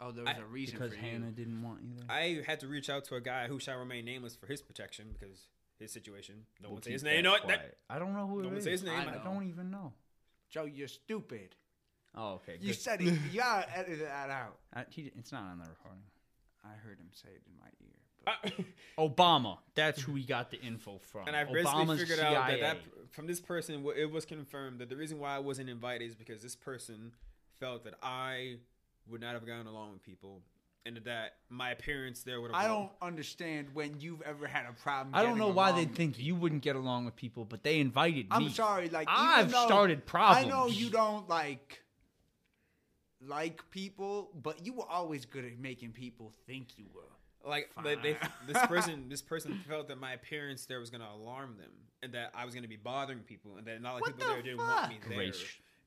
[0.00, 1.32] Oh, there was I- a reason Because for Hannah you.
[1.32, 2.06] didn't want you there.
[2.16, 5.06] I had to reach out to a guy who shall remain nameless for his protection
[5.12, 5.46] because
[5.78, 6.46] his situation.
[6.60, 7.12] No We'll one say his name.
[7.12, 7.46] that You know what?
[7.48, 7.76] That.
[7.88, 8.64] I don't know who No it one is.
[8.64, 8.94] say his name.
[9.08, 9.92] I, I don't even know.
[10.50, 11.54] Joe, you're stupid.
[12.14, 12.56] Oh, okay.
[12.60, 12.80] You good.
[12.80, 13.18] said it.
[13.32, 14.58] You gotta edit that out.
[14.74, 16.02] Uh, he, it's not on the recording.
[16.64, 17.98] I heard him say it in my ear.
[18.98, 19.58] But Obama.
[19.74, 21.28] That's who we got the info from.
[21.28, 22.78] and I basically Obama's figured out that, that
[23.10, 26.42] from this person, it was confirmed that the reason why I wasn't invited is because
[26.42, 27.12] this person
[27.58, 28.56] felt that I
[29.08, 30.42] would not have gotten along with people,
[30.84, 32.60] and that my appearance there would have.
[32.62, 35.14] I don't understand when you've ever had a problem.
[35.14, 37.80] I don't know why they with think you wouldn't get along with people, but they
[37.80, 38.28] invited me.
[38.30, 40.46] I'm sorry, like I've started problems.
[40.46, 41.82] I know you don't like
[43.26, 47.48] like people, but you were always good at making people think you were.
[47.48, 48.16] like they, they,
[48.46, 51.70] this person this person felt that my appearance there was going to alarm them
[52.02, 54.32] and that I was going to be bothering people and that not like people the
[54.34, 55.18] there didn't want me there.
[55.18, 55.44] Race.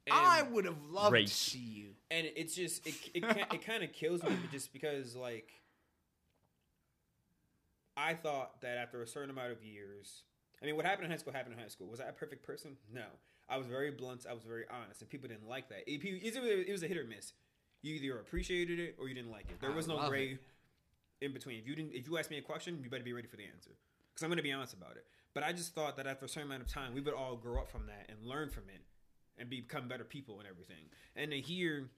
[0.07, 1.29] And, I would have loved Race.
[1.29, 1.89] to see you.
[2.09, 5.51] and it's just it it, ca- it kind of kills me just because like
[7.95, 10.23] I thought that after a certain amount of years,
[10.61, 11.87] I mean, what happened in high school happened in high school.
[11.87, 12.77] Was I a perfect person?
[12.91, 13.05] No.
[13.51, 14.25] I was very blunt.
[14.29, 15.83] I was very honest, and people didn't like that.
[15.85, 17.33] It, it, was a hit or miss.
[17.81, 19.59] You either appreciated it or you didn't like it.
[19.59, 20.37] There was no gray
[21.19, 21.25] it.
[21.25, 21.59] in between.
[21.59, 23.43] If you didn't, if you asked me a question, you better be ready for the
[23.43, 23.71] answer
[24.13, 25.05] because I'm going to be honest about it.
[25.33, 27.59] But I just thought that after a certain amount of time, we would all grow
[27.59, 28.81] up from that and learn from it
[29.37, 30.85] and become better people and everything.
[31.15, 31.89] And to hear,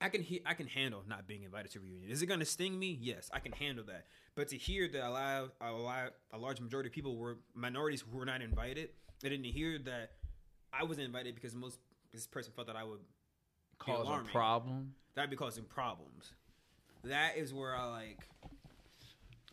[0.00, 2.10] I can he, I can handle not being invited to reunion.
[2.10, 2.98] Is it going to sting me?
[3.00, 4.06] Yes, I can handle that.
[4.34, 8.02] But to hear that a lot, a lot, a large majority of people were minorities
[8.02, 8.90] who were not invited,
[9.22, 10.10] and then to hear that
[10.72, 11.78] I was invited because most
[12.12, 13.00] this person felt that I would
[13.78, 14.94] Cause a problem.
[15.14, 16.30] that'd be causing problems.
[17.04, 18.20] That is where I like.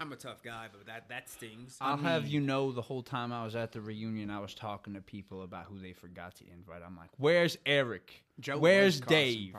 [0.01, 1.77] I'm a tough guy, but that that stings.
[1.81, 4.93] I'll have you know the whole time I was at the reunion, I was talking
[4.93, 6.81] to people about who they forgot to invite.
[6.85, 8.23] I'm like, "Where's Eric?
[8.39, 9.53] Joe Where's Dave?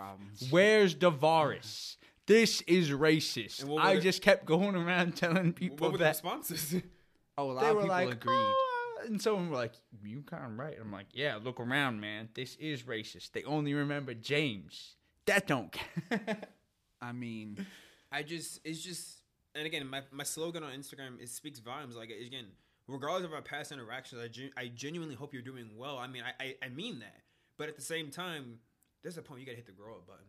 [0.51, 1.97] Where's Davarus?
[2.27, 5.93] This is racist." And what were I the- just kept going around telling people what
[5.93, 6.75] people were the that responses?
[7.39, 8.35] Oh, a lot they of people like, agreed.
[8.37, 8.70] "Oh,"
[9.07, 12.29] and someone were like, "You kind of right." I'm like, "Yeah, look around, man.
[12.35, 13.33] This is racist.
[13.33, 14.97] They only remember James.
[15.27, 15.75] That don't.
[17.03, 17.67] I mean,
[18.13, 19.21] I just it's just
[19.55, 22.47] and again my, my slogan on Instagram it speaks volumes like again
[22.87, 26.23] regardless of our past interactions I, gen- I genuinely hope you're doing well I mean
[26.23, 27.23] I, I I mean that
[27.57, 28.59] but at the same time
[29.03, 30.25] there's a point you gotta hit the grow up button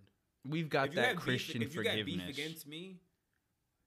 [0.47, 2.97] We've got if that Christian beef, if you got beef against me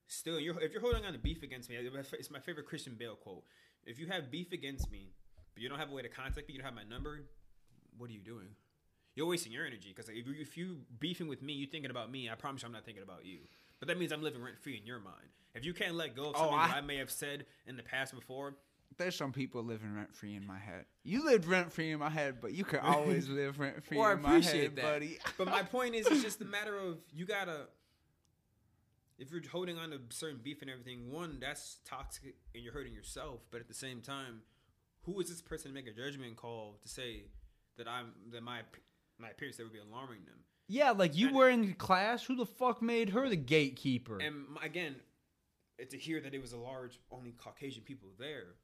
[0.07, 3.17] still you're if you're holding on to beef against me it's my favorite Christian Bale
[3.17, 3.45] quote
[3.87, 5.13] if you have beef against me
[5.55, 7.21] but you don't have a way to contact me you don't have my number
[7.99, 8.49] what are you doing
[9.15, 12.11] you're wasting your energy because if, you, if you beefing with me, you're thinking about
[12.11, 12.29] me.
[12.29, 13.39] I promise you, I'm not thinking about you.
[13.79, 15.29] But that means I'm living rent free in your mind.
[15.55, 17.77] If you can't let go of Oh, something that I- I may have said in
[17.77, 18.57] the past before,
[18.97, 20.85] there's some people living rent free in my head.
[21.05, 24.03] You lived rent free in my head, but you could always live rent free oh,
[24.03, 24.83] I in my appreciate head, that.
[24.83, 25.19] buddy.
[25.39, 27.69] but my point is, it's just a matter of you gotta.
[29.19, 32.95] If you're holding on to certain beef and everything, one that's toxic and you're hurting
[32.95, 33.41] yourself.
[33.51, 34.43] But at the same time,
[35.03, 37.25] who is this person to make a judgment call to say
[37.79, 38.61] that I'm that my
[39.19, 40.39] my appearance that would be alarming them?
[40.67, 42.25] Yeah, like you And- were in class.
[42.25, 44.19] Who the fuck made her the gatekeeper?
[44.19, 44.97] And again,
[45.91, 48.55] to hear that it was a large only Caucasian people there,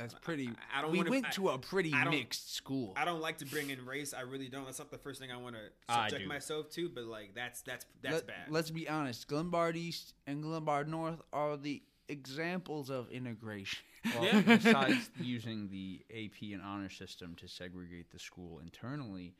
[0.00, 0.48] That's pretty.
[0.72, 2.92] I- I don't we wanna- went I- to a pretty mixed school.
[2.96, 4.14] I don't like to bring in race.
[4.14, 4.64] I really don't.
[4.64, 5.62] That's not the first thing I want to
[5.92, 6.88] subject myself to.
[6.88, 8.46] But like that's that's that's Let, bad.
[8.50, 9.28] Let's be honest.
[9.28, 13.84] Glenbard East and Glenbard North are the examples of integration.
[14.14, 14.40] Well, Yeah.
[14.40, 19.34] besides using the AP and honor system to segregate the school internally,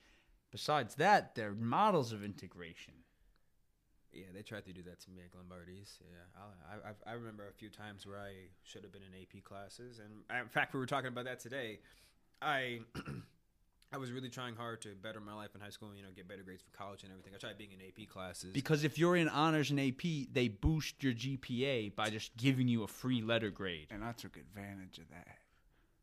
[0.51, 2.93] besides that, they're models of integration.
[4.13, 6.01] Yeah, they tried to do that to me at Glenbard East.
[6.01, 6.43] Yeah,
[6.73, 8.33] I, I, I remember a few times where I
[8.65, 11.41] should have been in AP classes, and I, in fact, we were talking about that
[11.41, 11.79] today.
[12.43, 12.81] I
[13.93, 16.11] I was really trying hard to better my life in high school, and, you know,
[16.15, 17.33] get better grades for college and everything.
[17.35, 18.53] I tried being in AP classes.
[18.53, 22.85] Because if you're in honors and AP, they boost your GPA by just giving you
[22.85, 23.89] a free letter grade.
[23.91, 25.39] and I took advantage of that.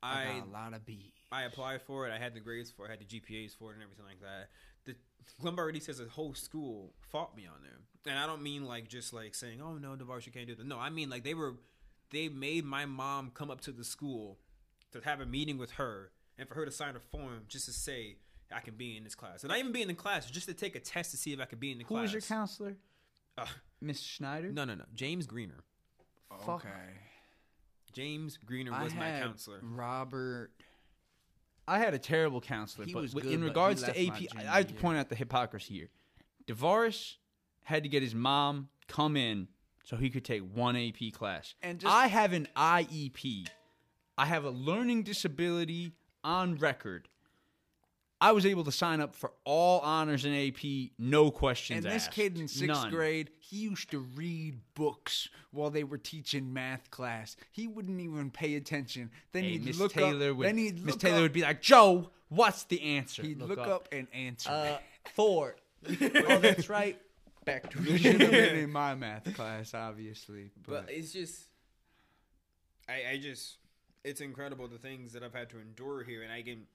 [0.04, 1.14] I, I got a lot of B.
[1.32, 2.12] I applied for it.
[2.12, 2.90] I had the grades for it.
[2.90, 4.50] I had the GPAs for it and everything like that.
[4.86, 4.96] The
[5.42, 7.80] Glenbard says the whole school fought me on there,
[8.10, 10.66] and I don't mean like just like saying, "Oh no, Davarus, you can't do that."
[10.66, 11.56] No, I mean like they were,
[12.12, 14.38] they made my mom come up to the school
[14.92, 17.74] to have a meeting with her and for her to sign a form just to
[17.74, 18.18] say
[18.54, 20.54] I can be in this class, and not even be in the class, just to
[20.54, 22.12] take a test to see if I could be in the Who class.
[22.12, 22.78] Who was your counselor?
[23.38, 23.46] Uh,
[23.82, 24.52] Miss Schneider?
[24.52, 24.86] no, no, no.
[24.94, 25.64] James Greener.
[26.46, 26.66] Fuck.
[26.66, 26.70] Okay.
[27.94, 29.60] James Greener I was my counselor.
[29.64, 30.52] Robert.
[31.68, 34.28] I had a terrible counselor, He but was good, in but he regards to AP,
[34.38, 35.90] I- I have to point out the hypocrisy here.
[36.48, 37.16] Davarus
[37.68, 39.45] had to get his mom come in
[39.84, 41.53] so he could take one AP class.
[41.61, 43.45] And just- I have an IEP.
[44.18, 45.91] I have a learning disability
[46.23, 47.10] on record.
[48.22, 52.06] I was able to sign up for all honors in AP, no questions And this
[52.06, 52.14] asked.
[52.15, 52.89] kid in sixth None.
[52.89, 57.35] grade, he used to read books while they were teaching math class.
[57.52, 59.11] He wouldn't even pay attention.
[59.34, 60.38] Then Hey, he'd Miss look Taylor up.
[60.38, 63.39] would then he'd Miss look Taylor up, would be like, "Joe, what's the answer?" He'd
[63.39, 63.88] look, up.
[63.91, 64.49] and answer.
[64.49, 64.77] Uh,
[65.14, 65.57] four.
[65.89, 66.99] oh, that's right.
[67.48, 70.52] Back to You should have been in my math class, obviously.
[70.65, 71.48] but But, it's just
[72.90, 73.57] I, I just
[74.03, 76.68] it's incredible the things that I've had to endure here and I can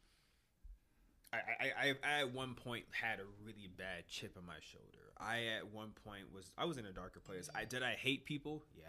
[1.33, 5.13] I, I, I, I at one point had a really bad chip on my shoulder.
[5.19, 7.51] I at one point was I was in a darker place.
[7.55, 8.65] I did I hate people?
[8.77, 8.85] Yeah.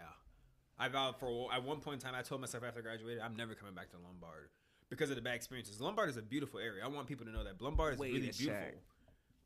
[0.78, 3.36] I vowed for at one point in time I told myself after I graduated I'm
[3.36, 4.48] never coming back to Lombard
[4.88, 5.80] because of the bad experiences.
[5.82, 6.82] Lombard is a beautiful area.
[6.82, 8.54] I want people to know that Lombard is Wait really beautiful.
[8.54, 8.74] sec.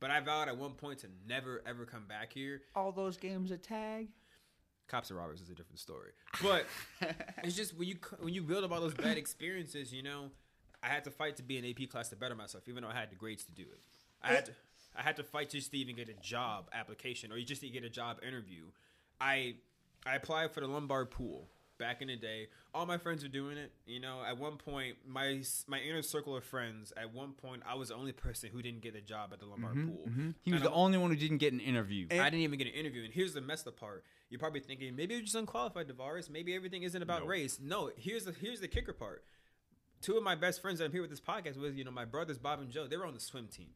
[0.00, 2.62] But I vowed at one point to never ever come back here.
[2.74, 4.08] all those games of tag.
[4.86, 6.12] Cops and robbers is a different story.
[6.42, 6.66] But
[7.44, 10.30] it's just when you when you build up all those bad experiences, you know,
[10.82, 12.94] I had to fight to be an AP class to better myself, even though I
[12.94, 13.80] had the grades to do it.
[14.22, 14.52] I had to,
[14.96, 17.68] I had to fight just to even get a job application or you just to
[17.68, 18.62] get a job interview.
[19.20, 19.56] I
[20.06, 21.48] I applied for the Lombard pool
[21.78, 22.48] back in the day.
[22.74, 23.72] All my friends were doing it.
[23.86, 26.92] You know, at one point, my my inner circle of friends.
[26.96, 29.46] At one point, I was the only person who didn't get a job at the
[29.46, 30.04] Lombard mm-hmm, pool.
[30.08, 30.30] Mm-hmm.
[30.42, 32.06] He was And the I'm- only one who didn't get an interview.
[32.10, 33.04] I didn't even get an interview.
[33.04, 34.04] And here's the messed up part.
[34.30, 36.28] You're probably thinking maybe you're just unqualified, Davarus.
[36.28, 37.58] Maybe everything isn't about race.
[37.62, 39.24] No, here's the here's the kicker part.
[40.02, 42.04] two of my best friends that I'm here with this podcast with, you know, my
[42.04, 43.70] brothers Bob and Joe, they were on the swim team,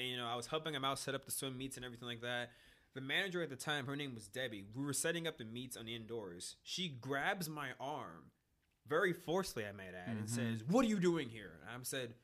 [0.00, 2.08] and you know, I was helping them out set up the swim meets and everything
[2.08, 2.50] like that.
[2.94, 4.64] The manager at the time, her name was Debbie.
[4.74, 6.56] We were setting up the meets on the indoors.
[6.62, 8.30] She grabs my arm,
[8.86, 10.34] very forcefully, I might add, and mm-hmm.
[10.34, 12.14] says, "What are you doing here?" And I said,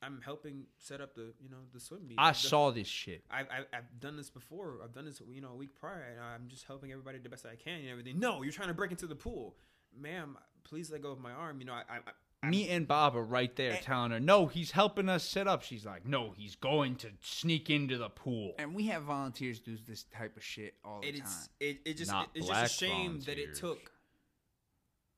[0.00, 3.22] "I'm helping set up the, you know, the swim meet." I saw this shit.
[3.30, 4.78] I've, I've, I've done this before.
[4.82, 7.44] I've done this, you know, a week prior, and I'm just helping everybody the best
[7.44, 8.18] I can and everything.
[8.18, 9.56] No, you're trying to break into the pool,
[9.94, 10.38] ma'am.
[10.64, 11.60] Please let go of my arm.
[11.60, 11.98] You know, I, I,
[12.42, 15.62] I Me and Bob are right there telling her, no, he's helping us set up.
[15.62, 18.52] She's like, no, he's going to sneak into the pool.
[18.58, 21.26] And we have volunteers do this type of shit all the it time.
[21.26, 23.90] is, it, it just, Not it- it's black just a shame that it took,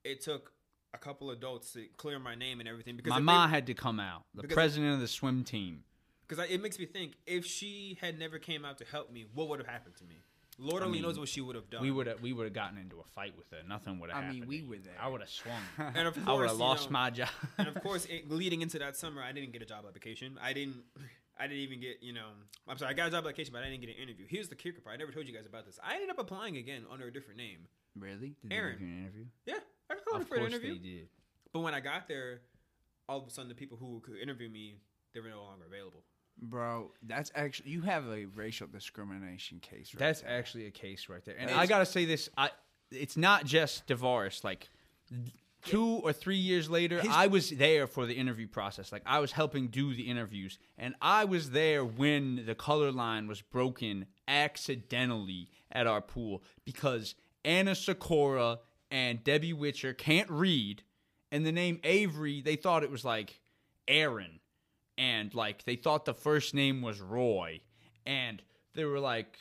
[0.03, 0.53] it took
[0.95, 3.75] a couple adults to clear my name and everything because My if mom had to
[3.75, 5.85] come out, the president of the swim team.
[6.27, 9.49] because it makes me think if she had never came out to help me, what
[9.51, 10.17] would have happened to me?
[10.61, 11.83] Lord I only mean, knows what she would have done.
[11.83, 13.59] We would have we would have gotten into a fight with her.
[13.67, 14.93] Nothing would have happened I mean, we were there.
[15.01, 15.63] I would have swung.
[15.79, 17.29] and of course, I would have lost know, my job.
[17.59, 20.39] and of course, it, leading into that summer, I didn't get a job application.
[20.43, 20.77] I didn't.
[21.39, 22.27] I didn't even get, you know,
[22.69, 24.27] I'm sorry, I got a job application, but I didn't get an interview.
[24.29, 24.93] Here's the kicker part.
[24.93, 25.79] I never told you guys about this.
[25.83, 27.61] I ended up applying again under a different name.
[27.99, 28.37] really?
[28.43, 28.73] Did they Aaron.
[28.79, 29.25] give you an interview?
[29.47, 29.55] Yeah,
[29.91, 30.75] I called Of for an course interview.
[30.75, 31.09] they did.
[31.55, 32.43] But when I got there,
[33.09, 34.81] all of a sudden, the people who could interview me,
[35.15, 36.03] they were no longer available.
[36.43, 39.93] Bro, that's actually you have a racial discrimination case.
[39.95, 40.31] Right That's there.
[40.31, 41.37] actually a case right there.
[41.39, 42.51] And I gotta say this: I
[42.91, 44.43] it's not just Davarus.
[44.43, 44.69] Like
[45.63, 48.91] two or three years later, I was there for the interview process.
[48.91, 53.29] Like I was helping do the interviews, and I was there when the color line
[53.29, 57.15] was broken accidentally at our pool because
[57.45, 58.61] Anna Sakura
[58.91, 60.83] and Debbie Witcher can't read,
[61.31, 63.41] and the name Avery they thought it was like
[63.87, 64.40] Aaron
[65.01, 67.63] and like they thought the first name was Roy,
[68.05, 68.41] and
[68.75, 69.39] they were like,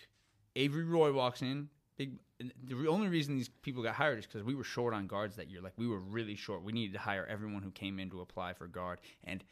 [0.55, 1.67] Avery Roy walks in.
[1.97, 2.13] Big.
[2.63, 5.49] The only reason these people got hired is because we were short on guards that
[5.51, 5.59] year.
[5.61, 6.63] Like we were really short.
[6.63, 9.01] We needed to hire everyone who came in to apply for guard.
[9.25, 9.43] And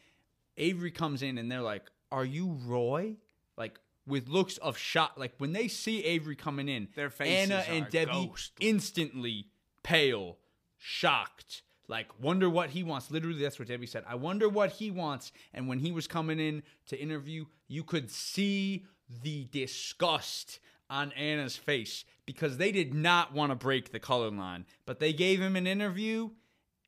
[0.56, 3.18] Avery comes in, and they're like, "Are you Roy?"
[3.58, 3.78] Like
[4.08, 5.16] with looks of shock.
[5.18, 8.54] Like when they see Avery coming in, Their faces Anna and Debbie ghost.
[8.62, 9.48] instantly
[9.84, 10.38] pale,
[10.78, 13.11] shocked, like wonder what he wants.
[13.11, 14.03] Literally, that's what Debbie said.
[14.07, 15.31] I wonder what he wants.
[15.53, 18.85] And when he was coming in to interview, you could see
[19.23, 20.59] the disgust
[20.89, 25.14] on Anna's face because they did not want to break the color line, but they
[25.14, 26.30] gave him an interview,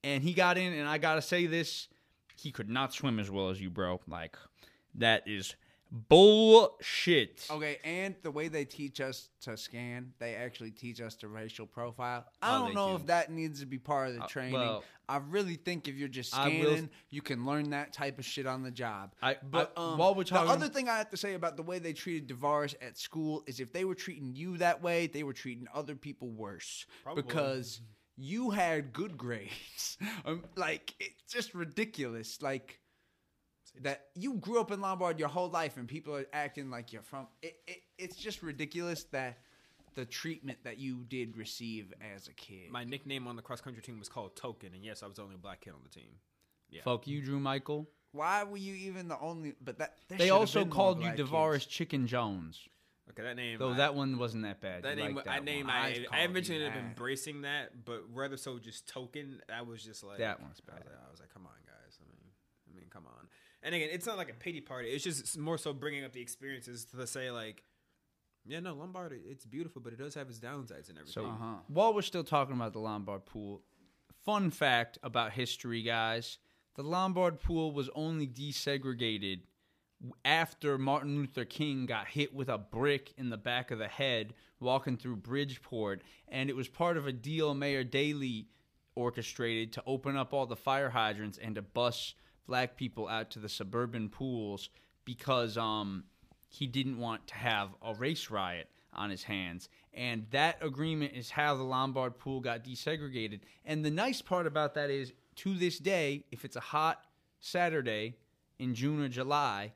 [0.03, 0.73] and he got in.
[0.73, 1.87] And I gotta say this,
[2.35, 3.99] he could not swim as well as you, bro.
[4.07, 4.37] Like
[4.95, 5.55] that is
[5.91, 7.47] bullshit.
[7.49, 11.65] Okay, and the way they teach us to scan, they actually teach us to racial
[11.65, 12.25] profile.
[12.41, 12.95] I Oh, don't they know do.
[12.97, 14.53] if that needs to be part of the Uh, training.
[14.53, 18.19] well- I really think if you're just I will- scanning, you can learn that type
[18.19, 19.15] of shit on the job.
[19.21, 21.57] I- but I- um, while we're talking- the other thing I have to say about
[21.57, 25.07] the way they treated Davarus at school is if they were treating you that way,
[25.07, 27.23] they were treating other people worse Probably.
[27.23, 27.81] because
[28.17, 29.97] you had good grades.
[30.25, 32.39] um, like it's just ridiculous.
[32.43, 32.79] Like
[33.79, 37.01] that you grew up in Lombard your whole life and people are acting like you're
[37.01, 39.37] from it, it it's just ridiculous that
[39.95, 42.69] the treatment that you did receive as a kid.
[42.71, 45.23] My nickname on the cross country team was called Token, and yes, I was the
[45.23, 46.11] only black kid on the team.
[46.69, 46.81] Yeah.
[46.83, 47.89] Fuck you, Drew Michael.
[48.11, 51.67] Why were you even the only but that They also called you black Davarus.
[51.67, 52.67] Chicken Jones.
[53.09, 53.57] Okay, that name.
[53.57, 54.83] Though I- that one wasn't that bad.
[54.83, 55.75] That You name, liked I that name, one.
[55.75, 56.87] I've I, I eventually ended up that.
[56.89, 59.41] embracing that, but rather so just token.
[59.53, 60.85] I was just like That one's I was, bad.
[60.91, 61.97] like, I was like, come on, guys.
[61.99, 62.21] I mean,
[62.71, 63.27] I mean, come on.
[63.61, 64.89] And again, it's not like a pity party.
[64.89, 67.63] It's just more so bringing up the experiences to say like,
[68.45, 71.05] yeah, no, Lombard, it's beautiful, but it does have its downsides and everything.
[71.13, 71.55] So Uh-huh.
[71.67, 73.61] while we're still talking about the Lombard pool,
[74.25, 76.37] fun fact about history, guys:
[76.75, 79.41] the Lombard pool was only desegregated
[80.23, 84.33] after Martin Luther King got hit with a brick in the back of the head
[84.61, 88.47] walking through Bridgeport, and it was part of a deal Mayor Daley
[88.95, 92.15] orchestrated to open up all the fire hydrants and to bus
[92.49, 94.69] black people out to the suburban pools
[95.05, 96.03] because um
[96.49, 99.69] he didn't want to have a race riot on his hands.
[99.93, 103.41] And that agreement is how the Lombard pool got desegregated.
[103.63, 107.05] And the nice part about that is to this day, if it's a hot
[107.39, 108.15] Saturday
[108.57, 109.73] in June or July,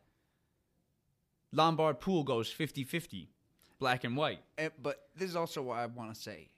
[1.52, 3.28] Lombard pool goes 50-50,
[3.78, 4.40] black and white.
[4.58, 6.50] Eh, but this is also what I want to say.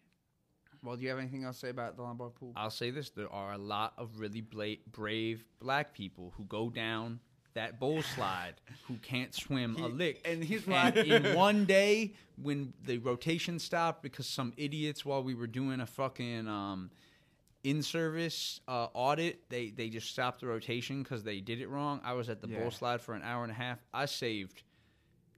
[0.86, 2.54] Well, do you have anything else to say about the Lombard pool?
[2.56, 6.70] I'll say this: there are a lot of really bla- brave black people who go
[6.70, 7.20] down
[7.56, 8.54] that bowl slide
[8.88, 10.22] who can't swim a lick.
[10.26, 15.34] and here's why- in one day, when the rotation stopped because some idiots, while we
[15.34, 16.92] were doing a fucking um,
[17.64, 22.00] in-service uh, audit, they they just stopped the rotation because they did it wrong.
[22.04, 22.60] I was at the Yeah.
[22.60, 23.80] bowl slide for an hour and a half.
[23.94, 24.62] I saved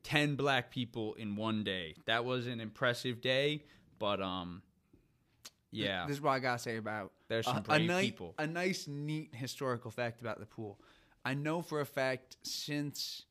[0.03, 1.95] ten black people in one day.
[2.05, 3.63] That was an impressive day,
[3.99, 4.61] but um.
[5.85, 6.05] Yeah.
[6.07, 8.33] This is what I gotta say about There's some a, brave ni- people.
[8.37, 10.79] A nice, neat historical fact about the pool.
[11.25, 13.23] I know for a fact since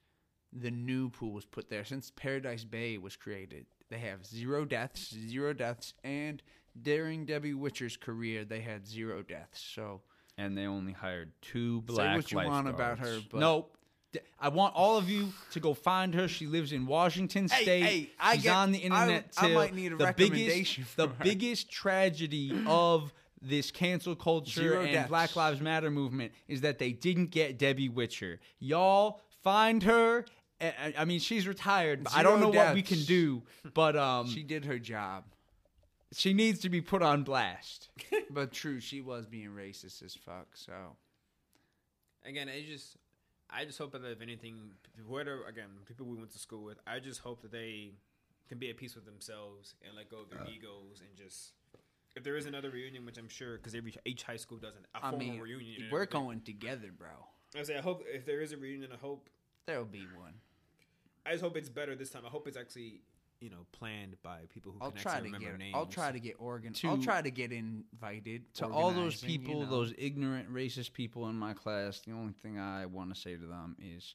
[0.53, 5.15] the new pool was put there, since Paradise Bay was created, they have zero deaths,
[5.15, 6.43] zero deaths, and
[6.81, 9.61] during Debbie Witcher's career, they had zero deaths.
[9.75, 10.03] So
[10.39, 12.29] and they only hired two black lifeguards.
[12.31, 13.76] Say what you want about her, but- nope.
[14.13, 16.29] D- I want all of you to go find her.
[16.29, 17.83] She lives in Washington State.
[17.83, 19.33] hey, I She's get- on the I- internet.
[19.37, 21.25] I till might need a the recommendation Biggest, the her.
[21.25, 23.13] biggest tragedy of
[23.43, 25.09] this cancel culture Zero and deaths.
[25.09, 28.41] Black Lives Matter movement is that they didn't get Debbie Witcher.
[28.59, 30.25] Y'all find her.
[30.61, 32.05] I- I I mean, she's retired.
[32.05, 33.43] But I don't know Zero what we can do,
[33.75, 35.25] but um, she did her job.
[36.13, 37.89] she needs to be put on blast.
[38.31, 40.49] But true, she was being racist as fuck.
[40.57, 40.73] So
[42.25, 42.97] again, I just,
[43.57, 44.73] I just hope that if anything,
[45.09, 47.93] whoever again, people we went to school with, I just hope that they
[48.49, 51.53] can be at peace with themselves and let go of their uh, egos and just.
[52.15, 54.87] If there is another reunion, which I'm sure, because every each high school does an,
[54.95, 55.89] a I formal mean, reunion.
[55.91, 57.09] we're going together, bro.
[57.59, 59.29] I say, I hope if there is a reunion, I hope
[59.67, 60.35] There will be one.
[61.25, 62.23] I just hope it's better this time.
[62.25, 63.01] I hope it's actually
[63.41, 65.59] you know planned by people who I'll can try actually to remember get.
[65.59, 65.75] names.
[65.77, 66.73] I'll try to get organ.
[66.73, 69.71] To- I'll try to get invited to all those organizing, you people, know.
[69.71, 73.47] those ignorant racist people in my class, the only thing I want to say to
[73.47, 74.15] them is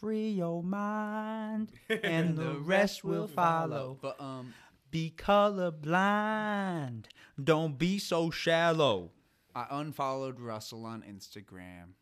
[0.00, 1.70] free your mind
[2.02, 3.98] and the rest will follow.
[4.00, 4.52] But um,
[4.90, 7.04] Be colorblind.
[7.42, 9.10] Don't be so shallow.
[9.54, 11.92] I unfollowed Russell on Instagram.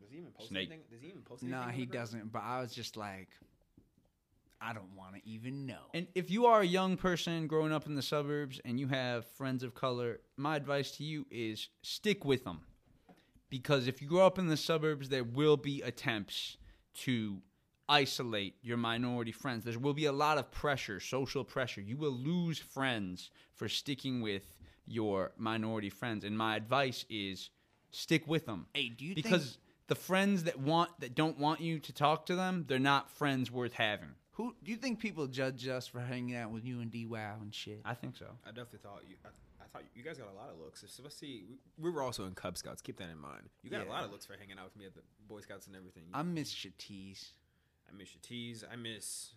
[0.00, 0.68] Does he even post Snake.
[0.68, 0.84] anything?
[0.90, 1.60] Does he even post anything?
[1.60, 2.32] Nah, he doesn't.
[2.32, 3.28] But I was just like,
[4.60, 5.90] I don't want to even know.
[5.94, 9.26] And if you are a young person growing up in the suburbs and you have
[9.26, 12.60] friends of color, my advice to you is stick with them.
[13.48, 16.56] Because if you grow up in the suburbs, there will be attempts
[16.94, 17.40] to
[17.88, 19.64] isolate your minority friends.
[19.64, 21.80] There will be a lot of pressure, social pressure.
[21.80, 24.56] You will lose friends for sticking with
[24.86, 26.24] your minority friends.
[26.24, 27.50] And my advice is
[27.90, 28.66] stick with them.
[28.74, 32.26] Hey, do you because think- the friends that want that don't want you to talk
[32.26, 34.14] to them, they're not friends worth having.
[34.36, 37.36] Who do you think people judge us for hanging out with you and D Wow
[37.40, 37.80] and shit?
[37.86, 38.26] I think so.
[38.44, 39.16] I definitely thought you.
[39.24, 39.28] I,
[39.62, 40.84] I thought you guys got a lot of looks.
[40.86, 41.44] So let's see.
[41.48, 42.82] We, we were also in Cub Scouts.
[42.82, 43.48] Keep that in mind.
[43.62, 45.66] You got a lot of looks for hanging out with me at the Boy Scouts
[45.66, 46.02] and everything.
[46.12, 47.28] I miss Shatis.
[47.88, 48.62] I miss your tees.
[48.70, 49.30] I miss.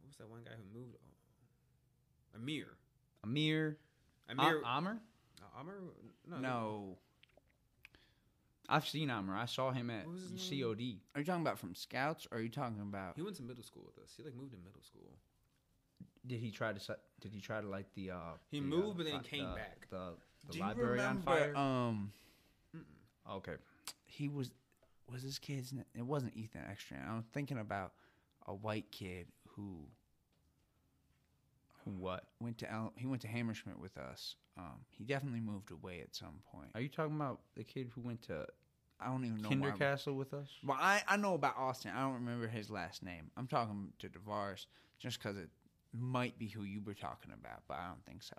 [0.00, 0.94] What was that one guy who moved?
[0.96, 2.68] Oh, Amir.
[3.24, 3.76] Amir,
[4.30, 4.58] Amir.
[4.58, 4.98] Am- Amr?
[5.40, 5.74] no, Amir.
[6.30, 6.38] No.
[6.38, 6.98] No,
[8.68, 9.34] I've seen Amr.
[9.34, 11.00] I saw him at What was his COD.
[11.14, 12.26] are you talking about from Scouts?
[12.30, 13.14] or Are you talking about?
[13.16, 14.12] He went to middle school with us.
[14.16, 15.16] He like moved to middle school.
[16.26, 16.80] Did he try to?
[16.80, 18.10] set- Did he try to light the?
[18.10, 18.18] Uh,
[18.50, 19.86] He the, moved, uh, but then he fi- came the- back.
[19.88, 20.14] The,
[20.46, 21.56] the Do you library on remember, fire.
[21.56, 22.12] Um,
[23.30, 23.54] okay.
[24.06, 24.50] he was
[25.10, 25.72] was this kid's.
[25.72, 26.98] na- It wasn't Ethan Extra.
[26.98, 27.92] I'm thinking about
[28.46, 29.86] a white kid who Who?
[31.96, 32.24] What?
[32.40, 34.36] went to El- he went to Hammerschmidt with us.
[34.56, 36.68] Um, he definitely moved away at some point.
[36.74, 38.46] Are you talking about the kid who went to
[39.00, 39.48] I don't even know.
[39.50, 40.48] why I'm- Kindercastle with us?
[40.64, 41.92] Well, I, I know about Austin.
[41.94, 43.30] I don't remember his last name.
[43.36, 44.66] I'm talking to Davarus
[44.98, 45.48] just because it
[45.94, 48.36] might be who you were talking about, but I don't think so.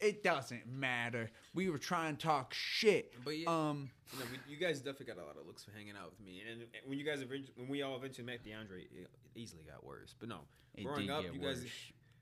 [0.00, 1.30] It doesn't matter.
[1.54, 3.14] We were trying to talk shit.
[3.24, 5.70] But yeah, Um, you, know, we, you guys definitely got a lot of looks for
[5.70, 6.42] hanging out with me.
[6.50, 9.82] And, and when you guys eventually, when we all eventually met DeAndre, it easily got
[9.86, 10.14] worse.
[10.20, 10.40] But no,
[10.74, 11.60] It growing did up, get you guys.
[11.62, 11.64] worse.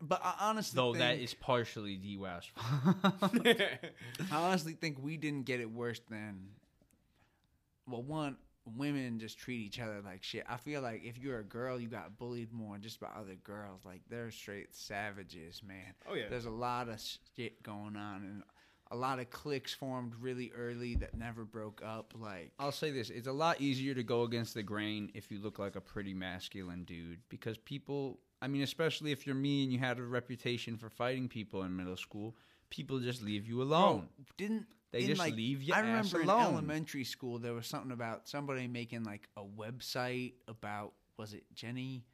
[0.02, 3.78] But I honestly Though think, that is partially D Wow's I
[4.32, 6.48] honestly think we didn't get it worse than.
[7.88, 8.36] Well, one,
[8.76, 10.44] women just treat each other like shit.
[10.48, 13.80] I feel like if you're a girl, you got bullied more just by other girls.
[13.84, 15.94] Like they're straight savages, man.
[16.08, 16.24] Oh, yeah.
[16.28, 17.00] There's a lot of
[17.36, 18.42] shit going on, and
[18.90, 22.12] a lot of cliques formed really early that never broke up.
[22.18, 25.40] Like I'll say this: it's a lot easier to go against the grain if you
[25.40, 28.18] look like a pretty masculine dude, because people.
[28.42, 31.76] I mean, especially if you're me and you had a reputation for fighting people in
[31.76, 32.34] middle school,
[32.70, 34.08] people just leave you alone.
[34.16, 37.68] Bro, didn't They just like, leave your I ass remember in elementary school there was
[37.68, 42.04] something about somebody making like a website about was it Jenny?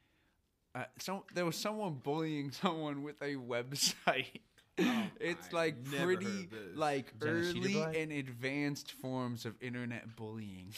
[0.75, 4.41] Uh, so there was someone bullying someone with a website.
[5.19, 6.77] it's I like pretty heard of this.
[6.77, 10.73] like Jenna early and advanced forms of internet bullying.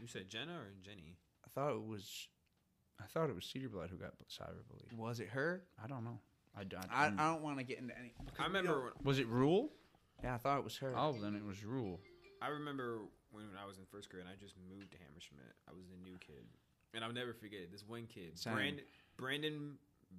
[0.00, 1.16] You said Jenna or Jenny?
[1.44, 2.28] I thought it was
[3.00, 4.96] I thought it was Cedar Blood who got cyberbullied.
[4.96, 5.62] was it her?
[5.82, 6.18] I don't know.
[6.56, 8.12] I don't want to get into any.
[8.38, 8.80] I remember.
[8.80, 9.70] When, was it Rule?
[10.22, 10.92] Yeah, I thought it was her.
[10.96, 12.00] Oh, then it was Rule.
[12.42, 13.00] I remember
[13.30, 15.54] when I was in first grade and I just moved to Hammerschmidt.
[15.68, 16.44] I was the new kid,
[16.94, 17.72] and I'll never forget it.
[17.72, 18.54] This one kid, Same.
[18.54, 18.84] Brandon,
[19.16, 19.78] Brandon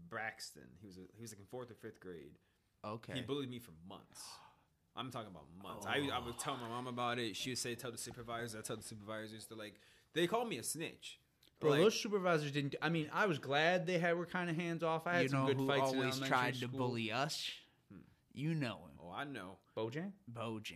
[0.09, 0.67] Braxton.
[0.79, 2.37] He was a, he was like in fourth or fifth grade.
[2.85, 3.13] Okay.
[3.13, 4.21] He bullied me for months.
[4.95, 5.85] I'm talking about months.
[5.85, 6.25] I, I oh.
[6.25, 7.35] would tell my mom about it.
[7.35, 9.45] She would say, "Tell the supervisors." I tell the supervisors.
[9.45, 9.75] They're like,
[10.13, 11.19] they called me a snitch.
[11.59, 12.75] Bro, Like, those supervisors didn't.
[12.81, 15.05] I mean, I was glad they had were kind of hands off.
[15.07, 17.49] I had you some know good who fights in always elementary tried to bully us?
[17.91, 17.99] Hmm.
[18.33, 19.57] You know him, Oh, I know.
[19.75, 20.11] Bojan.
[20.31, 20.75] Bojan.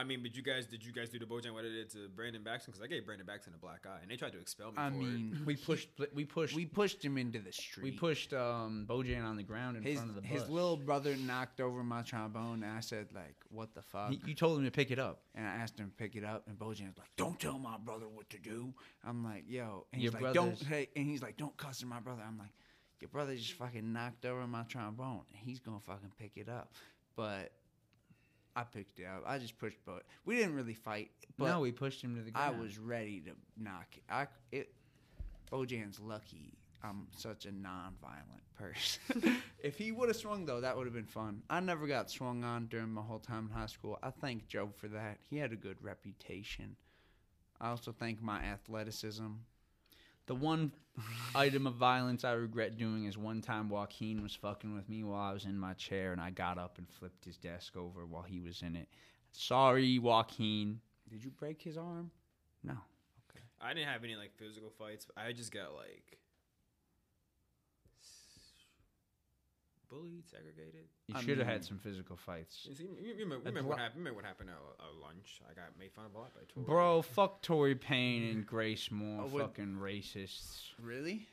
[0.00, 2.08] I mean, but you guys, did you guys do the Bojan what it did to
[2.08, 2.66] Brandon Baxton?
[2.66, 4.78] Because I gave Brandon Baxton a black eye, and they tried to expel me.
[4.78, 5.88] I for mean, We pushed.
[6.14, 6.54] We pushed.
[6.54, 7.84] we We, pushed him into the street.
[7.84, 10.30] We pushed um, Bojan on the ground in his front of the bus.
[10.30, 14.20] his little brother knocked over my trombone, and I said like, "What the fuck?" He-
[14.24, 15.20] you told him to pick it up.
[15.34, 18.08] and I asked him to pick it up, and Bojan's like, "Don't tell my brother
[18.08, 18.72] what to do."
[19.04, 21.88] I'm like, "Yo," and he's Your like, "Don't," hey, and he's like, "Don't cuss at
[21.88, 22.52] my brother." I'm like,
[23.00, 26.72] "Your brother just fucking knocked over my trombone, and he's gonna fucking pick it up."
[27.16, 27.52] But
[28.56, 29.22] I picked it up.
[29.26, 31.10] I just pushed, but we didn't really fight.
[31.38, 32.56] But no, we pushed him to the ground.
[32.56, 34.02] I was ready to knock it.
[34.10, 34.72] I it.
[35.50, 36.54] Bojan's lucky.
[36.82, 39.40] I'm such a non-violent person.
[39.62, 41.42] if he would have swung though, that would have been fun.
[41.50, 43.98] I never got swung on during my whole time in high school.
[44.02, 45.18] I thank Joe for that.
[45.28, 46.76] He had a good reputation.
[47.60, 49.26] I also thank my athleticism.
[50.30, 50.70] The one
[51.34, 55.20] item of violence I regret doing is one time Joaquin was fucking with me while
[55.20, 58.22] I was in my chair, and I got up and flipped his desk over while
[58.22, 58.86] he was in it.
[59.32, 60.78] Sorry, Joaquin.
[61.10, 62.12] Did you break his arm?
[62.62, 62.74] No.
[63.28, 63.42] Okay.
[63.60, 65.08] I didn't have any like physical fights.
[65.16, 66.20] I just got like
[69.90, 70.86] bullied, segregated.
[71.08, 72.66] You I should have mean- had some physical fights.
[72.68, 73.98] You see, you you remember, That's remember lo- what happened?
[74.00, 75.40] Remember what happened at, at lunch?
[75.50, 76.64] I got made fun of a lot by Tori.
[76.66, 80.68] Bro, fuck Tory Payne and Grace Moore, Oh, what- fucking racists.
[80.80, 81.26] Really?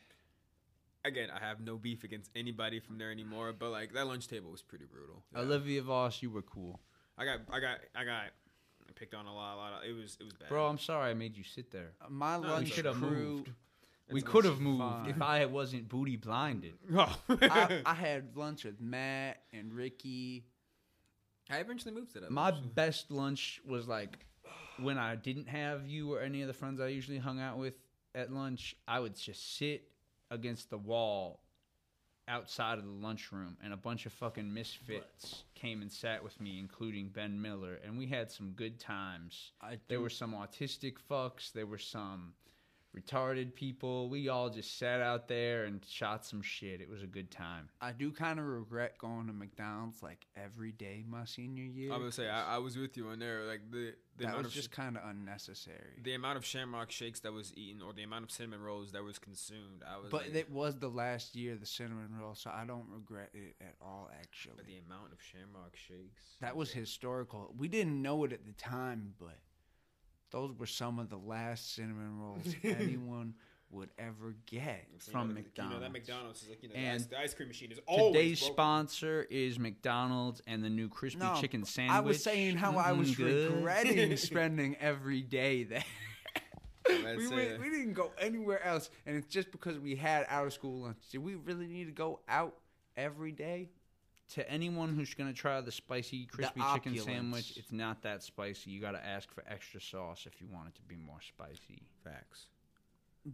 [1.05, 4.51] Again, I have no beef against anybody from there anymore, but like that lunch table
[4.51, 5.23] was pretty brutal.
[5.34, 5.39] Yeah.
[5.41, 6.81] Olivia Voss, you were cool.
[7.17, 8.23] I got, I got, I got
[8.95, 9.73] picked on a lot, a lot.
[9.84, 10.49] Of, it was, it was bad.
[10.49, 11.93] Bro, I'm sorry I made you sit there.
[12.01, 13.09] Uh, My No, lunch you should have crew.
[13.11, 13.51] moved.
[14.09, 14.63] We could have fine.
[14.63, 16.73] moved if I wasn't booty blinded.
[16.95, 17.17] Oh.
[17.29, 20.45] I, I had lunch with Matt and Ricky.
[21.49, 22.31] I eventually moved to that.
[22.31, 22.75] My lunch.
[22.75, 24.25] best lunch was like
[24.79, 27.75] when I didn't have you or any of the friends I usually hung out with
[28.15, 29.89] at lunch, I would just sit
[30.31, 31.41] against the wall
[32.27, 36.59] outside of the lunchroom and a bunch of fucking misfits came and sat with me
[36.59, 39.51] including Ben Miller and we had some good times.
[39.61, 42.34] I There were some autistic fucks, there were some
[42.97, 44.09] retarded people.
[44.09, 46.81] We all just sat out there and shot some shit.
[46.81, 47.69] It was a good time.
[47.81, 51.93] I do kind of regret going to McDonald's like every day my senior year.
[51.93, 53.43] I would say I, I was with you on there.
[53.43, 56.01] Like the the that was of just kind of unnecessary.
[56.03, 59.03] the amount of Shamrock shakes that was eaten, or the amount of cinnamon rolls that
[59.03, 59.83] was consumed.
[59.87, 60.09] I was.
[60.09, 63.29] But like, it was the last year of the cinnamon roll, so I don't regret
[63.33, 64.09] it at all.
[64.19, 66.23] Actually, but the amount of Shamrock shakes.
[66.41, 67.53] that was historical.
[67.57, 69.37] We didn't know it at the time, but
[70.31, 73.33] those were some of the last cinnamon rolls anyone
[73.69, 75.73] would ever get So, from you know, McDonald's.
[75.75, 78.13] You know that McDonald's is like you know And the, ice, cream machine is always
[78.13, 78.53] Today's broken.
[78.55, 81.95] sponsor is McDonald's and the new crispy No, chicken sandwich.
[81.95, 83.53] I was saying how I was good.
[83.53, 85.83] regretting spending every day there.
[86.89, 90.53] We, went, we didn't go anywhere else, and it's just because we had out of
[90.53, 90.97] school lunch.
[91.11, 92.55] Did we really need to go out
[92.95, 93.67] every day?
[94.33, 97.03] To anyone who's gonna try the spicy crispy chicken opulence.
[97.03, 98.71] sandwich, it's not that spicy.
[98.71, 101.83] You gotta ask for extra sauce if you want it to be more spicy.
[102.03, 102.47] Facts.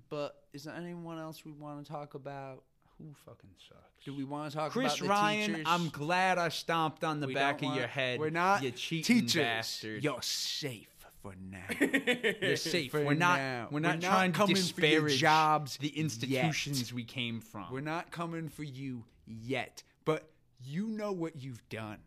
[0.09, 2.63] But is there anyone else we want to talk about?
[2.99, 4.05] Who fucking sucks?
[4.05, 5.63] Do we want to talk Chris about the Ryan, teachers?
[5.67, 8.19] I'm glad I stomped on the We back don't of your head.
[8.19, 9.41] We're not you cheating teachers.
[9.41, 10.03] bastard.
[10.03, 10.89] You're safe
[11.21, 11.63] for now.
[12.41, 12.91] You're safe.
[12.91, 13.39] For we're not.
[13.39, 13.67] now.
[13.71, 17.39] We're not We're not trying to coming for your disparage jobs the institutions we came
[17.39, 17.65] from.
[17.71, 20.29] We're not coming for you yet, but
[20.65, 21.97] you know what you've done,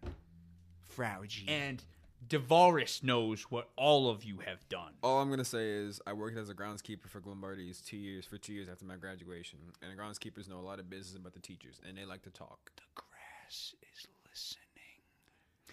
[0.88, 1.44] Frau G.
[1.48, 1.82] and
[2.28, 4.92] Davarus knows what all of you have done.
[5.02, 8.24] All I'm gonna say is I worked as a groundskeeper for Glenbard East two years
[8.24, 11.34] for two years after my graduation, and the groundskeepers know a lot of business about
[11.34, 12.58] the teachers, and they like to talk.
[12.76, 14.62] the grass is listening.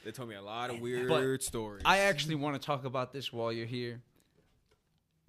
[0.06, 1.84] They told me a lot of weird stories.
[1.86, 4.02] I actually want to talk about this while you're here.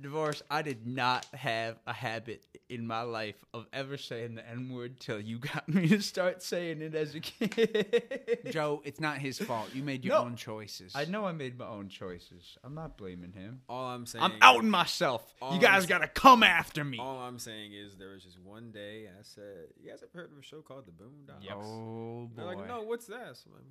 [0.02, 4.70] Davarus, I did not have a habit in my life of ever saying the N
[4.73, 8.49] word till you got me to start saying it as a kid.
[8.51, 9.74] Joe, it's not his fault.
[9.74, 10.23] You made your No.
[10.24, 10.93] own choices.
[10.95, 12.57] I know I made my own choices.
[12.65, 13.61] I'm not blaming him.
[13.69, 14.24] all I'm saying.
[14.24, 15.35] I'm outing myself.
[15.43, 16.99] all You guys I'm- got to come after me.
[16.99, 20.32] All I'm saying is there was just one day I said, "You guys ever heard
[20.32, 21.57] of a show called The Boondocks?" Yep.
[21.57, 22.31] Oh boy.
[22.36, 23.65] They're like, oh, "No, what's that?" So I'm like,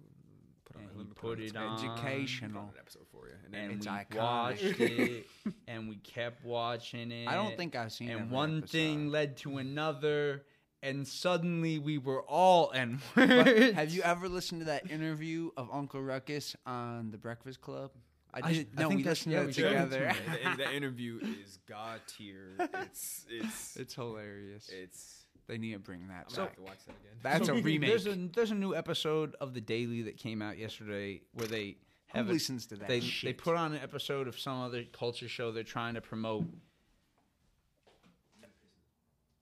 [0.74, 1.74] put on And a he put it on.
[1.78, 2.62] Educational.
[2.64, 4.16] on an episode for you, and then and It's we iconic.
[4.18, 5.28] watched it,
[5.68, 7.28] and we kept watching it.
[7.28, 8.72] I don't think I've seen And one episode.
[8.72, 10.44] thing led to another,
[10.82, 13.74] and suddenly we were all N words.
[13.76, 17.92] have you ever listened to that interview of Uncle Ruckus on The Breakfast Club?
[18.34, 18.68] I I- did.
[18.78, 20.16] I no, think we that's- listened yeah, to it showed it to together.
[20.32, 20.38] me.
[20.58, 22.56] the, the interview is god tier.
[22.60, 24.70] It's it's it's hilarious.
[24.74, 25.20] it's.
[25.48, 26.36] They need to bring that I'm back.
[26.36, 27.18] gonna have to watch that again.
[27.22, 27.90] That's a remake.
[27.90, 31.78] There's a there's a new episode of the Daily that came out yesterday where they
[32.12, 33.28] Who have a- listens to that they shit?
[33.30, 36.46] they put on an episode of some other culture show they're trying to promote.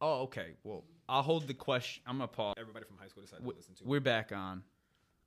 [0.02, 0.56] Oh, okay.
[0.64, 2.02] Well, I'll hold the question.
[2.08, 2.56] I'm gonna pause.
[2.60, 3.84] Everybody from high school decided We- to listen to.
[3.86, 4.64] We're back on.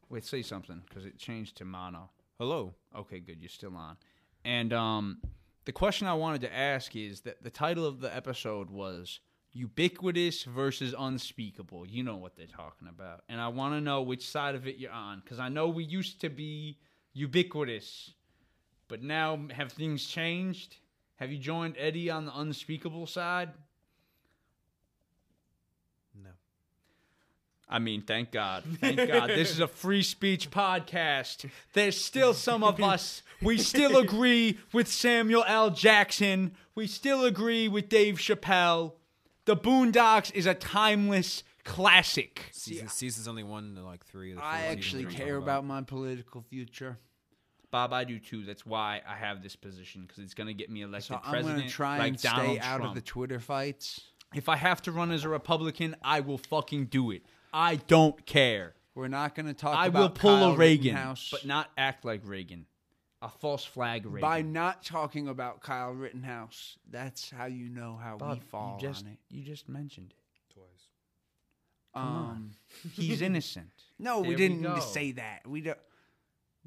[0.09, 2.11] Wait, say something because it changed to mono.
[2.39, 2.75] Hello.
[2.97, 3.41] Okay, good.
[3.41, 3.97] You're still on.
[4.45, 5.19] And um,
[5.65, 9.21] the question I wanted to ask is that the title of the episode was
[9.55, 11.87] ubiquitous versus unspeakable.
[11.87, 13.23] You know what they're talking about.
[13.29, 15.85] And I want to know which side of it you're on because I know we
[15.85, 16.79] used to be
[17.13, 18.11] ubiquitous,
[18.89, 20.77] but now have things changed?
[21.17, 23.51] Have you joined Eddie on the unspeakable side?
[26.21, 26.31] No.
[27.69, 28.65] I mean, thank God.
[28.81, 29.31] Thank God.
[29.31, 31.49] This is a free speech podcast.
[31.73, 33.23] There's still some of us.
[33.41, 35.71] We still agree with Samuel L.
[35.71, 36.57] Jackson.
[36.75, 38.95] We still agree with Dave Chappelle.
[39.47, 42.43] The Boondocks is a timeless classic.
[42.53, 44.31] Season, season's only one to like three.
[44.33, 46.99] Of the I actually care talking about my political future.
[47.71, 48.45] Bob, I do too.
[48.45, 51.31] That's why I have this position because it's going to get me elected So I'm
[51.33, 51.59] president.
[51.59, 54.01] gonna try like and stay Donald out of the Twitter fights.
[54.35, 57.23] If I have to run as a Republican, I will fucking do it.
[57.53, 58.75] I don't care.
[58.95, 59.77] We're not gonna talk.
[59.77, 61.29] I about will pull Kyle a Reagan, Rittenhouse.
[61.31, 62.67] but not act like Reagan.
[63.25, 64.21] A false flag Reagan.
[64.21, 66.77] by not talking about Kyle Rittenhouse.
[66.91, 69.19] That's how you know how Bob, we fall you just on it.
[69.31, 70.53] you just mentioned it.
[70.55, 70.67] Twice.
[71.95, 72.51] Um,
[72.93, 73.71] He's innocent.
[73.99, 74.75] no, we There we didn't need go.
[74.77, 75.47] to say that.
[75.47, 75.79] We don't.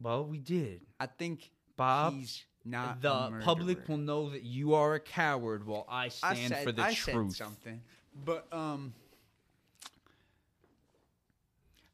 [0.02, 0.82] Well, we did.
[1.00, 5.66] I think Bob, he's not the a public will know that you are a coward
[5.68, 7.34] while I I stand said, for the I truth.
[7.36, 7.82] Said something,
[8.26, 8.94] but um,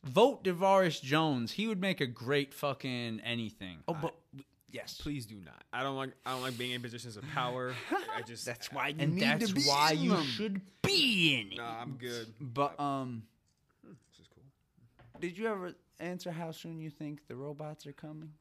[0.04, 1.54] Vote Davarus Jones.
[1.54, 3.80] He would make a great fucking anything.
[3.88, 4.16] oh, but
[4.74, 5.64] yes, Please do not.
[5.72, 6.10] I don't like.
[6.26, 7.74] I don't like being in positions of power.
[8.14, 8.46] I just.
[8.46, 10.24] That's why you and need that's to be why in you them.
[10.24, 11.58] should be in it.
[11.58, 12.28] Nah, I'm good.
[12.42, 13.24] But um,
[13.86, 14.44] This is cool.
[15.22, 18.32] did you ever answer how soon you think the robots are coming?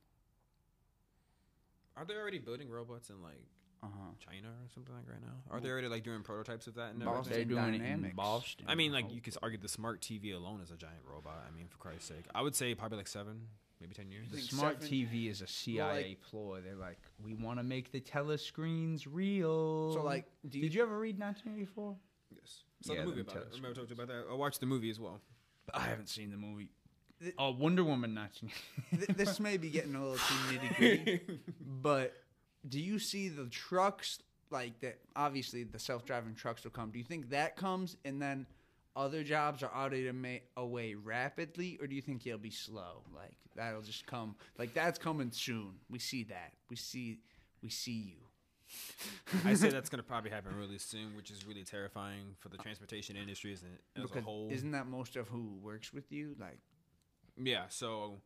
[1.97, 3.45] Are they already building robots in like
[3.83, 4.11] Uh huh.
[4.21, 5.35] China or something like right now?
[5.51, 6.93] Are they already like doing prototypes of that?
[6.95, 7.49] And Boston everything?
[7.57, 8.15] They're doing it in Dynamics.
[8.17, 8.67] Boston.
[8.69, 11.45] I mean, like you could argue the smart TV alone is a giant robot.
[11.49, 13.41] I mean, for Christ's sake, I would say probably like seven,
[13.81, 14.29] maybe ten years.
[14.31, 16.61] The smart seven- TV is a CIA like- ploy.
[16.65, 19.95] They're like, we want to make the telescreens real.
[19.95, 21.97] So like, do you, did you ever read 1984?
[22.35, 22.63] Yes.
[22.83, 23.35] Saw Yeah, the movie about it.
[23.35, 23.57] telescopes.
[23.57, 24.25] Remember I told you about that?
[24.31, 25.21] I watched the movie as well.
[25.75, 26.71] I haven't seen the movie.
[27.21, 28.51] Th- Oh, Wonder Woman 19.
[29.17, 31.21] this may be getting a little too nitty gritty,
[31.61, 32.17] but
[32.69, 34.21] do you see the trucks
[34.51, 34.99] like that?
[35.17, 36.91] Obviously, the self-driving trucks will come.
[36.91, 38.47] Do you think that comes and then
[38.95, 43.03] other jobs are automated away rapidly, or do you think it'll be slow?
[43.15, 44.37] Like that'll just come.
[44.59, 45.75] Like that's coming soon.
[45.91, 46.53] We see that.
[46.69, 47.19] We see.
[47.63, 48.17] We see you.
[49.45, 53.17] I say that's gonna probably happen really soon, which is really terrifying for the transportation
[53.17, 54.49] industry as, a- as a whole.
[54.51, 56.35] isn't that most of who works with you?
[56.39, 56.59] Like
[57.37, 58.21] Yeah, so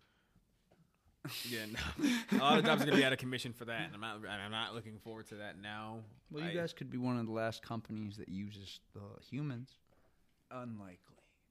[1.48, 2.38] yeah, no.
[2.38, 4.20] a lot of jobs are gonna be out of commission for that, and I'm not.
[4.28, 5.98] I'm not looking forward to that now.
[6.30, 9.00] well, you I- guys could be one of the last companies that uses the
[9.30, 9.70] humans.
[10.50, 10.98] unlikely.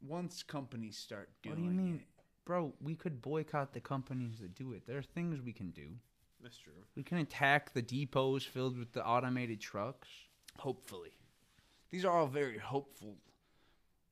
[0.02, 1.96] Once companies start doing What do you mean?
[1.96, 2.08] it,
[2.46, 4.86] Bro, we could boycott the companies that do it.
[4.86, 5.88] There are things we can do.
[6.44, 6.74] That's true.
[6.96, 10.08] We can attack the depots filled with the automated trucks.
[10.60, 11.12] hopefully,
[11.90, 13.16] these are all very hopeful,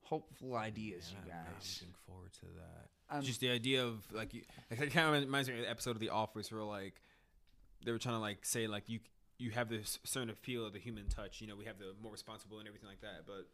[0.01, 1.79] hopeful ideas, Yeah, you I'm guys.
[1.81, 2.89] looking forward to that.
[3.09, 5.69] Um, Just the idea of like, you, like it kind of reminds me of the
[5.69, 7.01] episode of The Office where like
[7.85, 8.99] they were trying to like say like you
[9.37, 11.41] you have this certain appeal of the human touch.
[11.41, 13.25] You know, we have the more responsible and everything like that.
[13.27, 13.47] But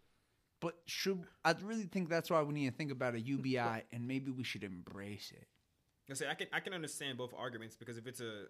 [0.60, 4.08] But should I really think that's why we need to think about a UBI and
[4.08, 5.48] maybe we should embrace it.
[6.10, 8.46] I say I can I can understand both arguments because if it's a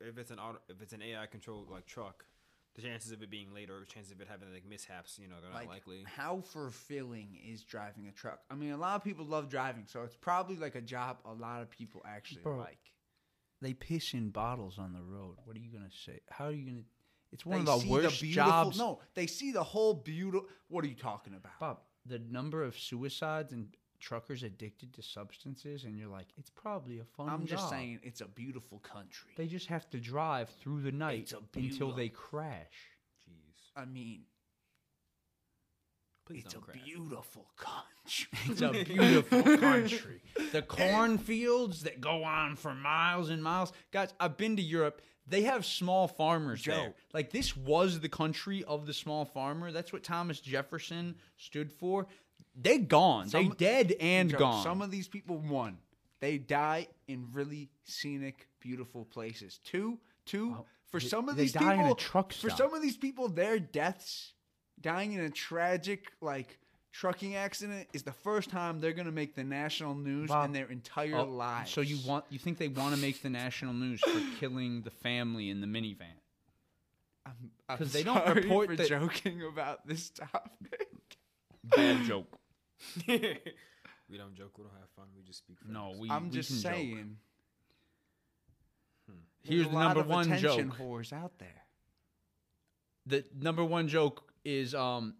[0.00, 2.24] if it's an auto, if it's an AI controlled like truck,
[2.74, 5.26] the chances of it being late or the chances of it having like mishaps, you
[5.28, 6.04] know, they're not Like, likely.
[6.06, 8.40] how fulfilling is driving a truck?
[8.50, 11.32] I mean, a lot of people love driving, so it's probably like a job a
[11.32, 12.78] lot of people actually Bro, like.
[13.60, 15.36] They piss in bottles on the road.
[15.44, 16.20] What are you gonna say?
[16.30, 16.84] How are you gonna?
[17.32, 18.78] It's one They of the see worst beautiful, jobs.
[18.78, 20.48] No, they see the whole beautiful.
[20.68, 21.58] What are you talking about?
[21.58, 26.98] Bob, the number of suicides and truckers addicted to substances, and you're like, it's probably
[27.00, 27.28] a fun.
[27.28, 27.70] I'm just job.
[27.70, 29.32] saying, it's a beautiful country.
[29.36, 32.66] They just have to drive through the night It's a until beautiful- they crash.
[33.28, 34.22] Jeez, I mean,
[36.26, 36.78] please it's a don't crash.
[36.84, 37.84] beautiful country.
[38.50, 40.22] It's a beautiful country.
[40.52, 43.72] The cornfields that go on for miles and miles.
[43.92, 45.02] Guys, I've been to Europe.
[45.26, 46.72] They have small farmers Joe.
[46.72, 46.94] there.
[47.12, 49.70] Like this was the country of the small farmer.
[49.72, 52.06] That's what Thomas Jefferson stood for.
[52.60, 53.28] They gone.
[53.28, 54.62] Some- they dead and Joe, gone.
[54.64, 55.78] Some of these people, won.
[56.20, 59.60] they die in really scenic, beautiful places.
[59.64, 62.74] Two, two, Oh, for they- some of these die people, in a truck for some
[62.74, 64.32] of these people, their deaths,
[64.80, 66.58] dying in a tragic like
[66.92, 70.66] trucking accident, is the first time they're gonna make the national news Bob, in their
[70.68, 71.70] entire Oh, lives.
[71.70, 74.90] So you want you think they want to make the national news for killing the
[74.90, 76.06] family in the minivan?
[77.26, 80.88] I'm, 'cause I'm they don't report for that- joking about this topic.
[81.62, 82.38] Bad joke.
[84.10, 84.56] We don't joke.
[84.56, 85.04] We don't have fun.
[85.14, 85.58] We just speak.
[85.68, 86.08] No, we.
[86.10, 86.72] I'm we just can joke.
[86.72, 87.16] saying.
[89.42, 90.60] Here's there's the lot number of one joke.
[90.78, 91.62] whores out there.
[93.06, 95.14] The number one joke is um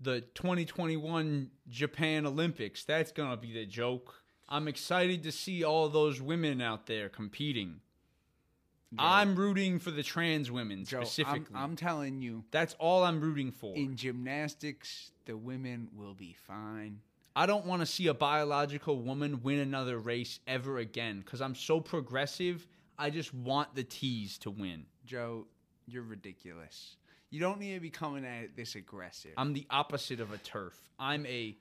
[0.00, 2.84] the 2021 Japan Olympics.
[2.84, 4.14] That's gonna be the joke.
[4.48, 7.80] I'm excited to see all those women out there competing.
[8.98, 11.56] I'm rooting for the trans women Joe, I'm, specifically.
[11.56, 13.74] I'm telling you, That's all I'm rooting for.
[13.74, 17.00] in gymnastics, the women will be fine.
[17.34, 21.54] I don't want to see a biological woman win another race ever again because I'm
[21.54, 22.66] so progressive.
[22.98, 24.84] I just want the T's to win.
[25.06, 25.46] Joe,
[25.86, 26.96] you're ridiculous.
[27.30, 29.32] You don't need to be coming at it this aggressive.
[29.38, 30.74] I'm the opposite of a TERF.
[30.98, 31.56] I'm a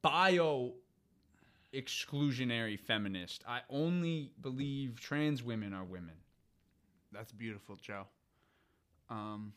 [0.00, 0.72] bio
[1.74, 3.44] exclusionary feminist.
[3.46, 6.14] I only believe trans women are women.
[7.12, 8.06] That's beautiful, Joe.
[9.10, 9.52] Um,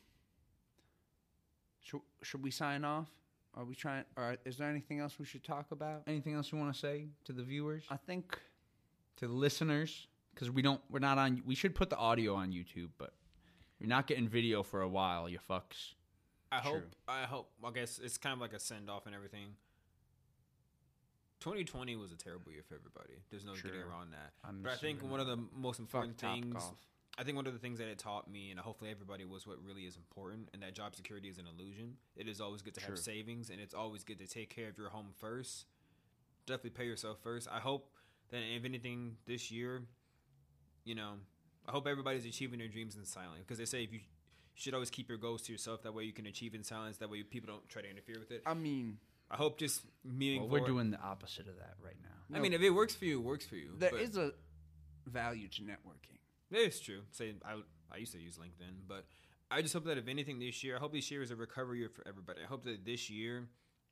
[1.90, 3.10] should, should we sign off?
[3.56, 4.04] Are we trying?
[4.16, 6.04] Or is there anything else we should talk about?
[6.08, 8.38] Anything else you want to say to the viewers, I think
[9.18, 10.08] to the listeners?
[10.34, 11.42] Because we don't, we're not on.
[11.46, 13.14] We should put the audio on YouTube, but
[13.80, 15.28] you're not getting video for a while.
[15.28, 15.94] You fucks.
[16.52, 16.72] I True.
[16.72, 16.96] hope.
[17.08, 17.50] I hope.
[17.66, 19.56] I guess it's kind of like a send off and everything.
[21.42, 23.22] 2020 was a terrible year for everybody.
[23.32, 24.34] There's no getting around that.
[24.44, 26.54] I'm but I think one of the most fuck important top things.
[26.54, 26.76] golf.
[27.20, 29.58] I think one of the things that it taught me, and hopefully everybody, was what
[29.62, 31.98] really is important, and that job security is an illusion.
[32.16, 32.92] It is always good to True.
[32.96, 35.66] have savings, and it's always good to take care of your home first.
[36.46, 37.50] Definitely pay yourself first.
[37.52, 37.90] I hope
[38.30, 39.84] that if anything this year,
[40.86, 41.16] you know,
[41.68, 44.06] I hope everybody's achieving their dreams in silence because they say if you, you
[44.56, 45.84] should always keep your goals to yourself.
[45.84, 46.98] That way you can achieve in silence.
[46.98, 48.44] That way people don't try to interfere with it.
[48.46, 48.98] I mean
[49.32, 52.36] I hope just moving Well, we're doing the opposite of that right now.
[52.36, 53.76] I mean, if it works for you, it works for you.
[53.78, 54.32] there but- is a
[55.06, 56.19] value to networking.
[56.52, 57.02] It's true.
[57.12, 57.56] Say I
[57.92, 59.06] I used to use LinkedIn, but
[59.52, 61.80] I just hope that if anything this year, I hope this year is a recovery
[61.80, 62.42] year for everybody.
[62.44, 63.48] I hope that this year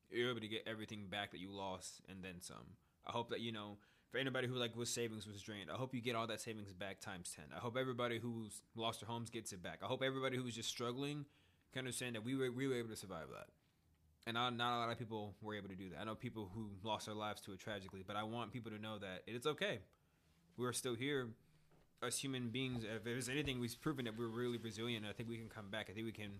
[0.09, 2.75] you're able to get everything back that you lost and then some.
[3.05, 3.77] I hope that you know
[4.11, 5.69] for anybody who like was savings was drained.
[5.71, 7.45] I hope you get all that savings back times ten.
[7.55, 9.79] I hope everybody who's lost their homes gets it back.
[9.83, 11.25] I hope everybody who was just struggling
[11.73, 13.47] can understand that we were we were able to survive that.
[14.25, 16.01] And not, not a lot of people were able to do that.
[16.01, 18.77] I know people who lost their lives to it tragically, but I want people to
[18.77, 19.79] know that it's okay.
[20.57, 21.29] We're still here
[22.03, 25.37] as human beings, if there's anything we've proven that we're really resilient, I think we
[25.37, 25.87] can come back.
[25.89, 26.31] I think we can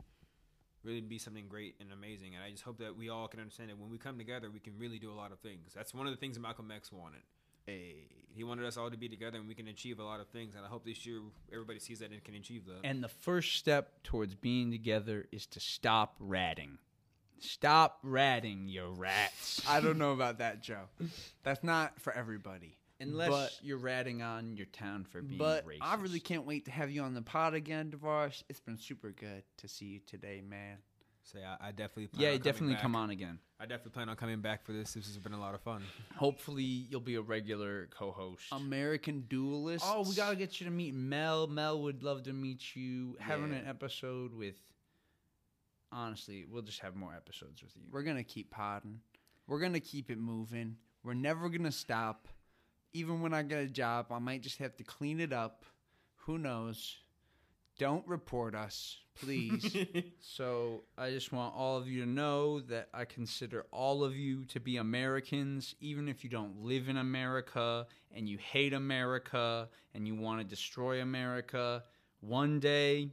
[0.83, 2.35] really be something great and amazing.
[2.35, 4.59] And I just hope that we all can understand that when we come together, we
[4.59, 5.73] can really do a lot of things.
[5.75, 7.21] That's one of the things Malcolm X wanted.
[7.65, 10.55] He wanted us all to be together and we can achieve a lot of things.
[10.55, 11.19] And I hope this year
[11.51, 12.79] everybody sees that and can achieve that.
[12.85, 16.77] And the first step towards being together is to stop ratting.
[17.39, 19.61] Stop ratting, you rats.
[19.67, 20.83] I don't know about that, Joe.
[21.43, 22.76] That's not for everybody.
[22.99, 25.77] Unless But- you're ratting on your town for being But racist.
[25.81, 28.43] I really can't wait to have you on the pod again, Davarus.
[28.49, 30.77] It's been super good to see you today, man.
[31.23, 32.81] Say, I, I definitely plan Yeah, on definitely back.
[32.81, 33.37] come on again.
[33.59, 34.93] I definitely plan on coming back for this.
[34.93, 35.83] This has been a lot of fun.
[36.15, 38.45] Hopefully, you'll be a regular co-host.
[38.53, 39.83] American Duelist.
[39.85, 41.45] oh, we gotta get you to meet Mel.
[41.47, 43.17] Mel would love to meet you.
[43.19, 44.55] Having an episode with.
[45.91, 47.83] Honestly, we'll just have more episodes with you.
[47.91, 48.99] We're gonna keep podding.
[49.47, 50.77] We're gonna keep it moving.
[51.03, 52.27] We're never gonna stop.
[52.93, 55.65] Even when I get a job, I might just have to clean it up.
[56.25, 56.97] Who knows?
[57.77, 59.75] Don't report us, please.
[60.19, 64.45] So I just want all of you to know that I consider all of you
[64.45, 70.05] to be Americans, even if you don't live in America and you hate America and
[70.07, 71.83] you want to destroy America.
[72.19, 73.09] One day,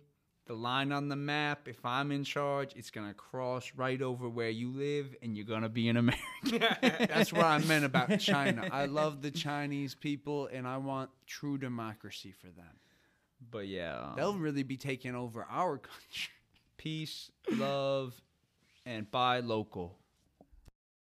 [0.47, 4.29] the line on the map, if I'm in charge, it's going to cross right over
[4.29, 6.61] where you live and you're going to be an American.
[7.09, 8.69] That's what I meant about China.
[8.71, 12.77] I love the Chinese people, and I want true democracy for them.
[13.51, 16.33] but yeah, um, They'll really be taking over our country.
[16.77, 18.21] peace, love,
[18.85, 19.97] and buy local.